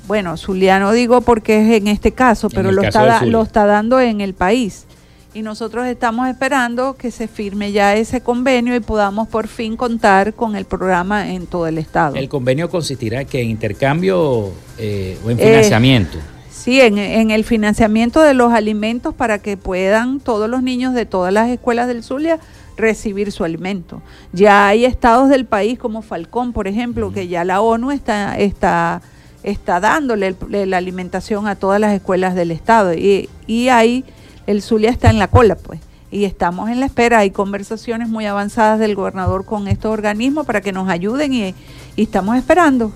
bueno, 0.07 0.37
Zuliano 0.37 0.91
digo 0.91 1.21
porque 1.21 1.61
es 1.61 1.81
en 1.81 1.87
este 1.87 2.11
caso, 2.11 2.49
pero 2.49 2.71
lo 2.71 2.83
está, 2.83 3.25
lo 3.25 3.41
está 3.41 3.65
dando 3.65 3.99
en 3.99 4.21
el 4.21 4.33
país. 4.33 4.85
Y 5.33 5.41
nosotros 5.41 5.85
estamos 5.87 6.29
esperando 6.29 6.95
que 6.95 7.11
se 7.11 7.27
firme 7.27 7.73
ya 7.73 7.95
ese 7.95 8.21
convenio 8.21 8.73
y 8.73 8.79
podamos 8.79 9.27
por 9.27 9.47
fin 9.47 9.75
contar 9.75 10.33
con 10.33 10.55
el 10.55 10.63
programa 10.63 11.29
en 11.33 11.45
todo 11.45 11.67
el 11.67 11.77
estado. 11.77 12.15
¿El 12.15 12.29
convenio 12.29 12.69
consistirá 12.69 13.25
que 13.25 13.41
en 13.41 13.49
intercambio 13.49 14.51
eh, 14.77 15.17
o 15.25 15.29
en 15.29 15.37
financiamiento? 15.37 16.17
sí, 16.49 16.79
en, 16.79 16.97
en, 16.97 17.31
el 17.31 17.43
financiamiento 17.43 18.21
de 18.21 18.33
los 18.33 18.53
alimentos 18.53 19.13
para 19.13 19.39
que 19.39 19.57
puedan 19.57 20.21
todos 20.21 20.49
los 20.49 20.63
niños 20.63 20.93
de 20.93 21.05
todas 21.05 21.33
las 21.33 21.49
escuelas 21.49 21.87
del 21.87 22.01
Zulia 22.01 22.39
recibir 22.77 23.31
su 23.31 23.43
alimento. 23.43 24.01
Ya 24.31 24.67
hay 24.67 24.85
estados 24.85 25.29
del 25.29 25.45
país 25.45 25.77
como 25.77 26.01
Falcón, 26.01 26.53
por 26.53 26.67
ejemplo, 26.67 27.11
que 27.11 27.27
ya 27.27 27.43
la 27.43 27.61
ONU 27.61 27.91
está, 27.91 28.37
está 28.37 29.01
está 29.45 29.79
dándole 29.79 30.35
la 30.49 30.77
alimentación 30.77 31.47
a 31.47 31.55
todas 31.55 31.79
las 31.79 31.93
escuelas 31.93 32.33
del 32.33 32.49
estado 32.51 32.93
y, 32.95 33.29
y 33.45 33.69
ahí 33.69 34.03
el 34.47 34.61
Zulia 34.61 34.89
está 34.89 35.09
en 35.09 35.19
la 35.19 35.27
cola, 35.27 35.55
pues. 35.55 35.79
Y 36.11 36.25
estamos 36.25 36.69
en 36.69 36.79
la 36.79 36.87
espera, 36.87 37.19
hay 37.19 37.29
conversaciones 37.29 38.09
muy 38.09 38.25
avanzadas 38.25 38.79
del 38.79 38.95
gobernador 38.95 39.45
con 39.45 39.67
estos 39.67 39.91
organismos 39.91 40.45
para 40.45 40.61
que 40.61 40.71
nos 40.71 40.89
ayuden 40.89 41.33
y, 41.33 41.53
y 41.95 42.03
estamos 42.03 42.37
esperando. 42.37 42.91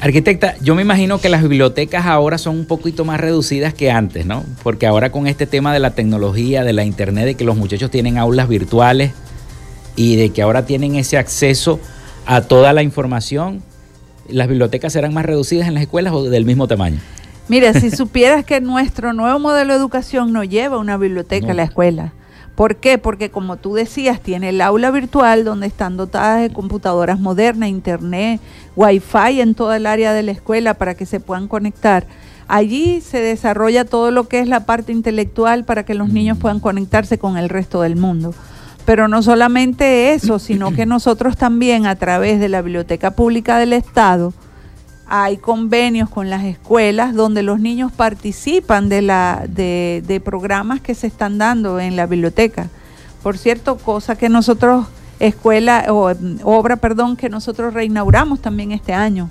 Arquitecta, 0.00 0.56
yo 0.60 0.74
me 0.74 0.82
imagino 0.82 1.20
que 1.20 1.28
las 1.28 1.42
bibliotecas 1.42 2.06
ahora 2.06 2.36
son 2.38 2.56
un 2.56 2.66
poquito 2.66 3.04
más 3.04 3.18
reducidas 3.18 3.74
que 3.74 3.90
antes, 3.90 4.26
¿no? 4.26 4.44
Porque 4.62 4.86
ahora 4.86 5.10
con 5.10 5.26
este 5.26 5.46
tema 5.46 5.72
de 5.72 5.80
la 5.80 5.92
tecnología, 5.92 6.64
de 6.64 6.72
la 6.72 6.84
internet, 6.84 7.24
de 7.24 7.34
que 7.34 7.44
los 7.44 7.56
muchachos 7.56 7.90
tienen 7.90 8.18
aulas 8.18 8.48
virtuales 8.48 9.12
y 9.96 10.16
de 10.16 10.30
que 10.30 10.42
ahora 10.42 10.66
tienen 10.66 10.96
ese 10.96 11.16
acceso 11.16 11.80
a 12.26 12.42
toda 12.42 12.72
la 12.72 12.82
información, 12.82 13.62
las 14.28 14.48
bibliotecas 14.48 14.92
serán 14.92 15.14
más 15.14 15.24
reducidas 15.24 15.68
en 15.68 15.74
las 15.74 15.82
escuelas 15.82 16.12
o 16.12 16.24
del 16.24 16.44
mismo 16.44 16.68
tamaño. 16.68 16.98
Mira, 17.48 17.72
si 17.74 17.90
supieras 17.96 18.44
que 18.44 18.60
nuestro 18.60 19.12
nuevo 19.12 19.38
modelo 19.38 19.72
de 19.72 19.78
educación 19.78 20.32
no 20.32 20.44
lleva 20.44 20.78
una 20.78 20.96
biblioteca 20.96 21.52
a 21.52 21.54
la 21.54 21.64
escuela. 21.64 22.12
¿Por 22.54 22.76
qué? 22.76 22.98
Porque 22.98 23.30
como 23.30 23.56
tú 23.56 23.74
decías, 23.74 24.20
tiene 24.20 24.48
el 24.48 24.60
aula 24.60 24.90
virtual 24.90 25.44
donde 25.44 25.68
están 25.68 25.96
dotadas 25.96 26.40
de 26.40 26.52
computadoras 26.52 27.20
modernas, 27.20 27.68
internet, 27.68 28.40
wifi 28.74 29.40
en 29.40 29.54
toda 29.54 29.76
el 29.76 29.86
área 29.86 30.12
de 30.12 30.24
la 30.24 30.32
escuela 30.32 30.74
para 30.74 30.94
que 30.94 31.06
se 31.06 31.20
puedan 31.20 31.46
conectar. 31.46 32.04
Allí 32.48 33.00
se 33.00 33.20
desarrolla 33.20 33.84
todo 33.84 34.10
lo 34.10 34.26
que 34.26 34.40
es 34.40 34.48
la 34.48 34.66
parte 34.66 34.90
intelectual 34.90 35.64
para 35.64 35.84
que 35.84 35.94
los 35.94 36.08
niños 36.08 36.36
puedan 36.38 36.58
conectarse 36.58 37.18
con 37.18 37.36
el 37.36 37.48
resto 37.48 37.82
del 37.82 37.94
mundo. 37.94 38.34
Pero 38.88 39.06
no 39.06 39.22
solamente 39.22 40.14
eso, 40.14 40.38
sino 40.38 40.72
que 40.72 40.86
nosotros 40.86 41.36
también 41.36 41.84
a 41.84 41.96
través 41.96 42.40
de 42.40 42.48
la 42.48 42.62
Biblioteca 42.62 43.10
Pública 43.10 43.58
del 43.58 43.74
Estado, 43.74 44.32
hay 45.06 45.36
convenios 45.36 46.08
con 46.08 46.30
las 46.30 46.44
escuelas 46.44 47.14
donde 47.14 47.42
los 47.42 47.60
niños 47.60 47.92
participan 47.92 48.88
de, 48.88 49.02
la, 49.02 49.44
de, 49.46 50.02
de, 50.06 50.20
programas 50.20 50.80
que 50.80 50.94
se 50.94 51.06
están 51.06 51.36
dando 51.36 51.78
en 51.78 51.96
la 51.96 52.06
biblioteca. 52.06 52.70
Por 53.22 53.36
cierto, 53.36 53.76
cosa 53.76 54.16
que 54.16 54.30
nosotros, 54.30 54.86
escuela, 55.20 55.84
o 55.90 56.14
obra, 56.44 56.76
perdón, 56.76 57.18
que 57.18 57.28
nosotros 57.28 57.74
reinauguramos 57.74 58.40
también 58.40 58.72
este 58.72 58.94
año. 58.94 59.28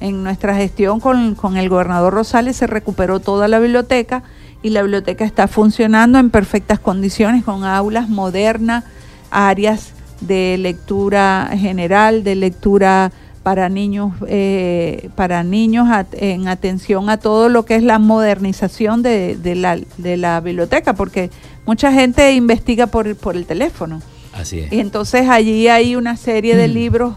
En 0.00 0.24
nuestra 0.24 0.56
gestión 0.56 0.98
con, 0.98 1.36
con 1.36 1.56
el 1.56 1.68
gobernador 1.68 2.12
Rosales 2.12 2.56
se 2.56 2.66
recuperó 2.66 3.20
toda 3.20 3.46
la 3.46 3.60
biblioteca 3.60 4.24
y 4.64 4.70
la 4.70 4.82
biblioteca 4.82 5.24
está 5.24 5.46
funcionando 5.46 6.18
en 6.18 6.30
perfectas 6.30 6.80
condiciones 6.80 7.44
con 7.44 7.62
aulas 7.62 8.08
modernas, 8.08 8.82
áreas 9.36 9.92
de 10.22 10.56
lectura 10.58 11.50
general, 11.52 12.24
de 12.24 12.34
lectura 12.34 13.12
para 13.42 13.68
niños, 13.68 14.14
eh, 14.26 15.10
para 15.14 15.44
niños 15.44 15.86
en 16.12 16.48
atención 16.48 17.10
a 17.10 17.18
todo 17.18 17.48
lo 17.48 17.64
que 17.64 17.76
es 17.76 17.82
la 17.82 17.98
modernización 17.98 19.02
de, 19.02 19.38
la, 19.54 19.78
de, 19.98 20.16
la, 20.16 20.40
biblioteca, 20.40 20.94
porque 20.94 21.30
mucha 21.66 21.92
gente 21.92 22.32
investiga 22.32 22.86
por, 22.86 23.14
por 23.16 23.36
el 23.36 23.44
teléfono. 23.44 24.00
Así 24.32 24.60
es. 24.60 24.72
Y 24.72 24.80
entonces 24.80 25.28
allí 25.28 25.68
hay 25.68 25.96
una 25.96 26.16
serie 26.16 26.56
de 26.56 26.66
libros 26.66 27.16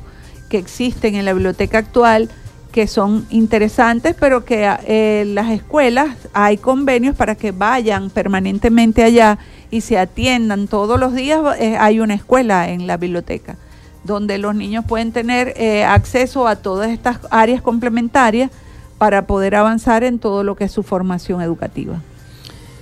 que 0.49 0.57
existen 0.57 1.15
en 1.15 1.25
la 1.25 1.33
biblioteca 1.33 1.77
actual 1.77 2.29
que 2.71 2.85
son 2.85 3.25
interesantes, 3.29 4.15
pero 4.19 4.45
que 4.45 4.65
en 4.65 4.77
eh, 4.85 5.23
las 5.25 5.49
escuelas 5.51 6.15
hay 6.33 6.57
convenios 6.57 7.15
para 7.15 7.35
que 7.35 7.51
vayan 7.51 8.09
permanentemente 8.09 9.03
allá 9.03 9.39
y 9.71 9.81
se 9.81 9.97
atiendan 9.97 10.67
todos 10.67 10.99
los 10.99 11.13
días. 11.13 11.41
Eh, 11.59 11.77
hay 11.77 11.99
una 11.99 12.13
escuela 12.13 12.69
en 12.69 12.87
la 12.87 12.97
biblioteca 12.97 13.57
donde 14.03 14.37
los 14.37 14.55
niños 14.55 14.85
pueden 14.85 15.11
tener 15.11 15.53
eh, 15.57 15.83
acceso 15.83 16.47
a 16.47 16.55
todas 16.55 16.89
estas 16.89 17.19
áreas 17.31 17.61
complementarias 17.61 18.49
para 18.97 19.27
poder 19.27 19.55
avanzar 19.55 20.03
en 20.03 20.19
todo 20.19 20.43
lo 20.43 20.55
que 20.55 20.65
es 20.65 20.71
su 20.71 20.83
formación 20.83 21.41
educativa. 21.41 22.01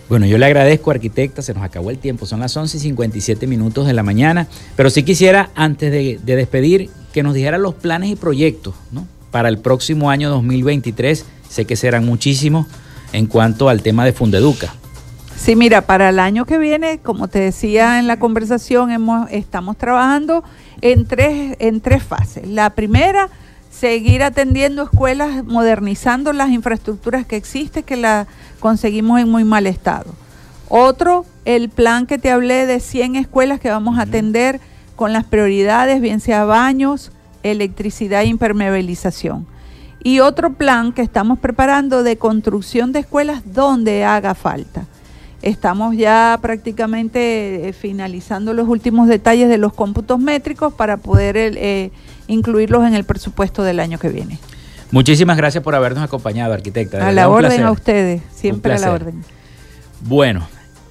Bueno, 0.09 0.25
yo 0.25 0.37
le 0.37 0.45
agradezco, 0.45 0.89
arquitecta, 0.89 1.41
se 1.41 1.53
nos 1.53 1.63
acabó 1.63 1.89
el 1.89 1.97
tiempo, 1.97 2.25
son 2.25 2.39
las 2.39 2.55
11 2.55 2.77
y 2.77 2.79
57 2.79 3.45
minutos 3.45 3.85
de 3.85 3.93
la 3.93 4.03
mañana, 4.03 4.47
pero 4.75 4.89
sí 4.89 5.03
quisiera, 5.03 5.49
antes 5.53 5.91
de, 5.91 6.19
despedir, 6.23 6.89
que 7.11 7.23
nos 7.23 7.33
dijera 7.33 7.57
los 7.57 7.73
planes 7.75 8.09
y 8.09 8.15
proyectos 8.15 8.73
para 9.31 9.49
el 9.49 9.57
próximo 9.57 10.09
año 10.09 10.29
2023, 10.29 11.25
sé 11.49 11.65
que 11.65 11.75
serán 11.75 12.05
muchísimos 12.05 12.67
en 13.11 13.25
cuanto 13.25 13.67
al 13.67 13.81
tema 13.81 14.05
de 14.05 14.13
Fundeduca. 14.13 14.73
Sí, 15.37 15.55
mira, 15.55 15.81
para 15.81 16.09
el 16.09 16.19
año 16.19 16.45
que 16.45 16.57
viene, 16.57 16.97
como 16.97 17.27
te 17.27 17.39
decía 17.39 17.99
en 17.99 18.07
la 18.07 18.17
conversación, 18.17 18.91
hemos, 18.91 19.31
estamos 19.31 19.77
trabajando 19.77 20.43
en 20.81 21.05
tres, 21.05 21.55
en 21.59 21.79
tres 21.79 22.03
fases. 22.03 22.45
La 22.47 22.71
primera, 22.71 23.29
seguir 23.69 24.23
atendiendo 24.23 24.83
escuelas, 24.83 25.45
modernizando 25.45 26.33
las 26.33 26.49
infraestructuras 26.49 27.25
que 27.25 27.37
existen, 27.37 27.83
que 27.83 27.95
las 27.95 28.27
conseguimos 28.59 29.21
en 29.21 29.29
muy 29.29 29.43
mal 29.45 29.67
estado. 29.67 30.11
Otro, 30.69 31.23
el 31.45 31.69
plan 31.69 32.07
que 32.07 32.17
te 32.17 32.31
hablé 32.31 32.65
de 32.65 32.79
100 32.79 33.15
escuelas 33.15 33.59
que 33.59 33.69
vamos 33.69 33.99
a 33.99 34.01
atender 34.01 34.59
con 34.95 35.13
las 35.13 35.23
prioridades, 35.23 36.01
bien 36.01 36.19
sea 36.19 36.45
baños, 36.45 37.11
electricidad 37.43 38.23
e 38.23 38.25
impermeabilización. 38.25 39.45
Y 40.03 40.19
otro 40.19 40.53
plan 40.53 40.91
que 40.93 41.03
estamos 41.03 41.37
preparando 41.39 42.01
de 42.01 42.17
construcción 42.17 42.91
de 42.91 42.99
escuelas 42.99 43.43
donde 43.45 44.03
haga 44.03 44.33
falta. 44.33 44.87
Estamos 45.41 45.95
ya 45.95 46.39
prácticamente 46.41 47.69
eh, 47.69 47.73
finalizando 47.73 48.53
los 48.53 48.67
últimos 48.67 49.07
detalles 49.07 49.49
de 49.49 49.57
los 49.57 49.73
cómputos 49.73 50.19
métricos 50.19 50.73
para 50.73 50.97
poder 50.97 51.37
eh, 51.37 51.91
incluirlos 52.27 52.85
en 52.85 52.95
el 52.95 53.03
presupuesto 53.03 53.63
del 53.63 53.79
año 53.79 53.99
que 53.99 54.09
viene. 54.09 54.39
Muchísimas 54.91 55.37
gracias 55.37 55.63
por 55.63 55.75
habernos 55.75 56.03
acompañado, 56.03 56.53
arquitecta. 56.53 57.07
a 57.07 57.11
la 57.11 57.29
orden 57.29 57.63
a 57.63 57.71
ustedes, 57.71 58.21
siempre 58.33 58.73
a 58.73 58.79
la 58.79 58.91
orden. 58.91 59.23
Bueno, 60.01 60.47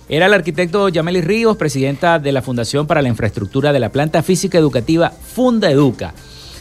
era 0.08 0.26
el 0.26 0.34
arquitecto 0.34 0.88
Yameli 0.88 1.20
Ríos, 1.20 1.56
presidenta 1.56 2.18
de 2.18 2.30
la 2.30 2.42
Fundación 2.42 2.86
para 2.86 3.02
la 3.02 3.08
Infraestructura 3.08 3.72
de 3.72 3.80
la 3.80 3.90
Planta 3.90 4.22
Física 4.22 4.58
Educativa 4.58 5.10
Funda 5.10 5.70
Educa. 5.70 6.14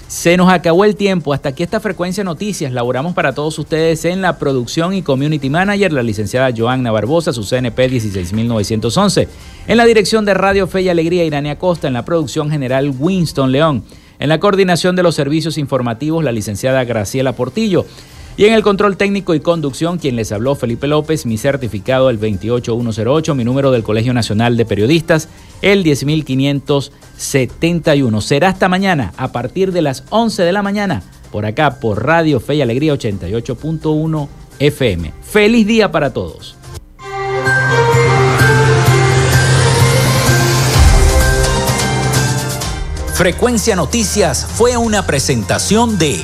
Se 0.07 0.37
nos 0.37 0.51
acabó 0.51 0.85
el 0.85 0.95
tiempo. 0.95 1.33
Hasta 1.33 1.49
aquí 1.49 1.63
esta 1.63 1.79
frecuencia 1.79 2.23
noticias. 2.23 2.71
Laboramos 2.71 3.13
para 3.13 3.33
todos 3.33 3.57
ustedes 3.57 4.05
en 4.05 4.21
la 4.21 4.37
producción 4.37 4.93
y 4.93 5.01
community 5.01 5.49
manager, 5.49 5.91
la 5.91 6.03
licenciada 6.03 6.53
Joanna 6.55 6.91
Barbosa, 6.91 7.33
su 7.33 7.43
CNP 7.43 7.89
16911. 7.89 9.27
En 9.67 9.77
la 9.77 9.85
dirección 9.85 10.23
de 10.25 10.35
Radio 10.35 10.67
Fe 10.67 10.83
y 10.83 10.89
Alegría, 10.89 11.23
Irania 11.23 11.57
Costa. 11.57 11.87
En 11.87 11.93
la 11.93 12.05
producción 12.05 12.51
general, 12.51 12.93
Winston 12.97 13.51
León. 13.51 13.83
En 14.19 14.29
la 14.29 14.39
coordinación 14.39 14.95
de 14.95 15.03
los 15.03 15.15
servicios 15.15 15.57
informativos, 15.57 16.23
la 16.23 16.31
licenciada 16.31 16.83
Graciela 16.83 17.33
Portillo. 17.33 17.85
Y 18.37 18.45
en 18.45 18.53
el 18.53 18.63
control 18.63 18.97
técnico 18.97 19.33
y 19.33 19.39
conducción, 19.39 19.97
quien 19.97 20.17
les 20.17 20.33
habló 20.33 20.55
Felipe 20.55 20.87
López, 20.87 21.25
mi 21.25 21.37
certificado 21.37 22.09
el 22.09 22.17
28108, 22.17 23.33
mi 23.33 23.45
número 23.45 23.71
del 23.71 23.83
Colegio 23.83 24.13
Nacional 24.13 24.57
de 24.57 24.65
Periodistas 24.65 25.29
el 25.61 25.83
10571. 25.83 28.21
Será 28.21 28.49
hasta 28.49 28.67
mañana 28.67 29.13
a 29.15 29.31
partir 29.31 29.71
de 29.71 29.81
las 29.81 30.03
11 30.09 30.43
de 30.43 30.51
la 30.51 30.61
mañana 30.61 31.01
por 31.31 31.45
acá 31.45 31.79
por 31.79 32.05
Radio 32.05 32.41
Fe 32.41 32.55
y 32.55 32.61
Alegría 32.61 32.93
88.1 32.93 34.27
FM. 34.59 35.13
Feliz 35.21 35.67
día 35.67 35.89
para 35.91 36.11
todos. 36.11 36.57
Frecuencia 43.13 43.77
Noticias 43.77 44.45
fue 44.45 44.75
una 44.75 45.05
presentación 45.05 45.97
de 45.97 46.19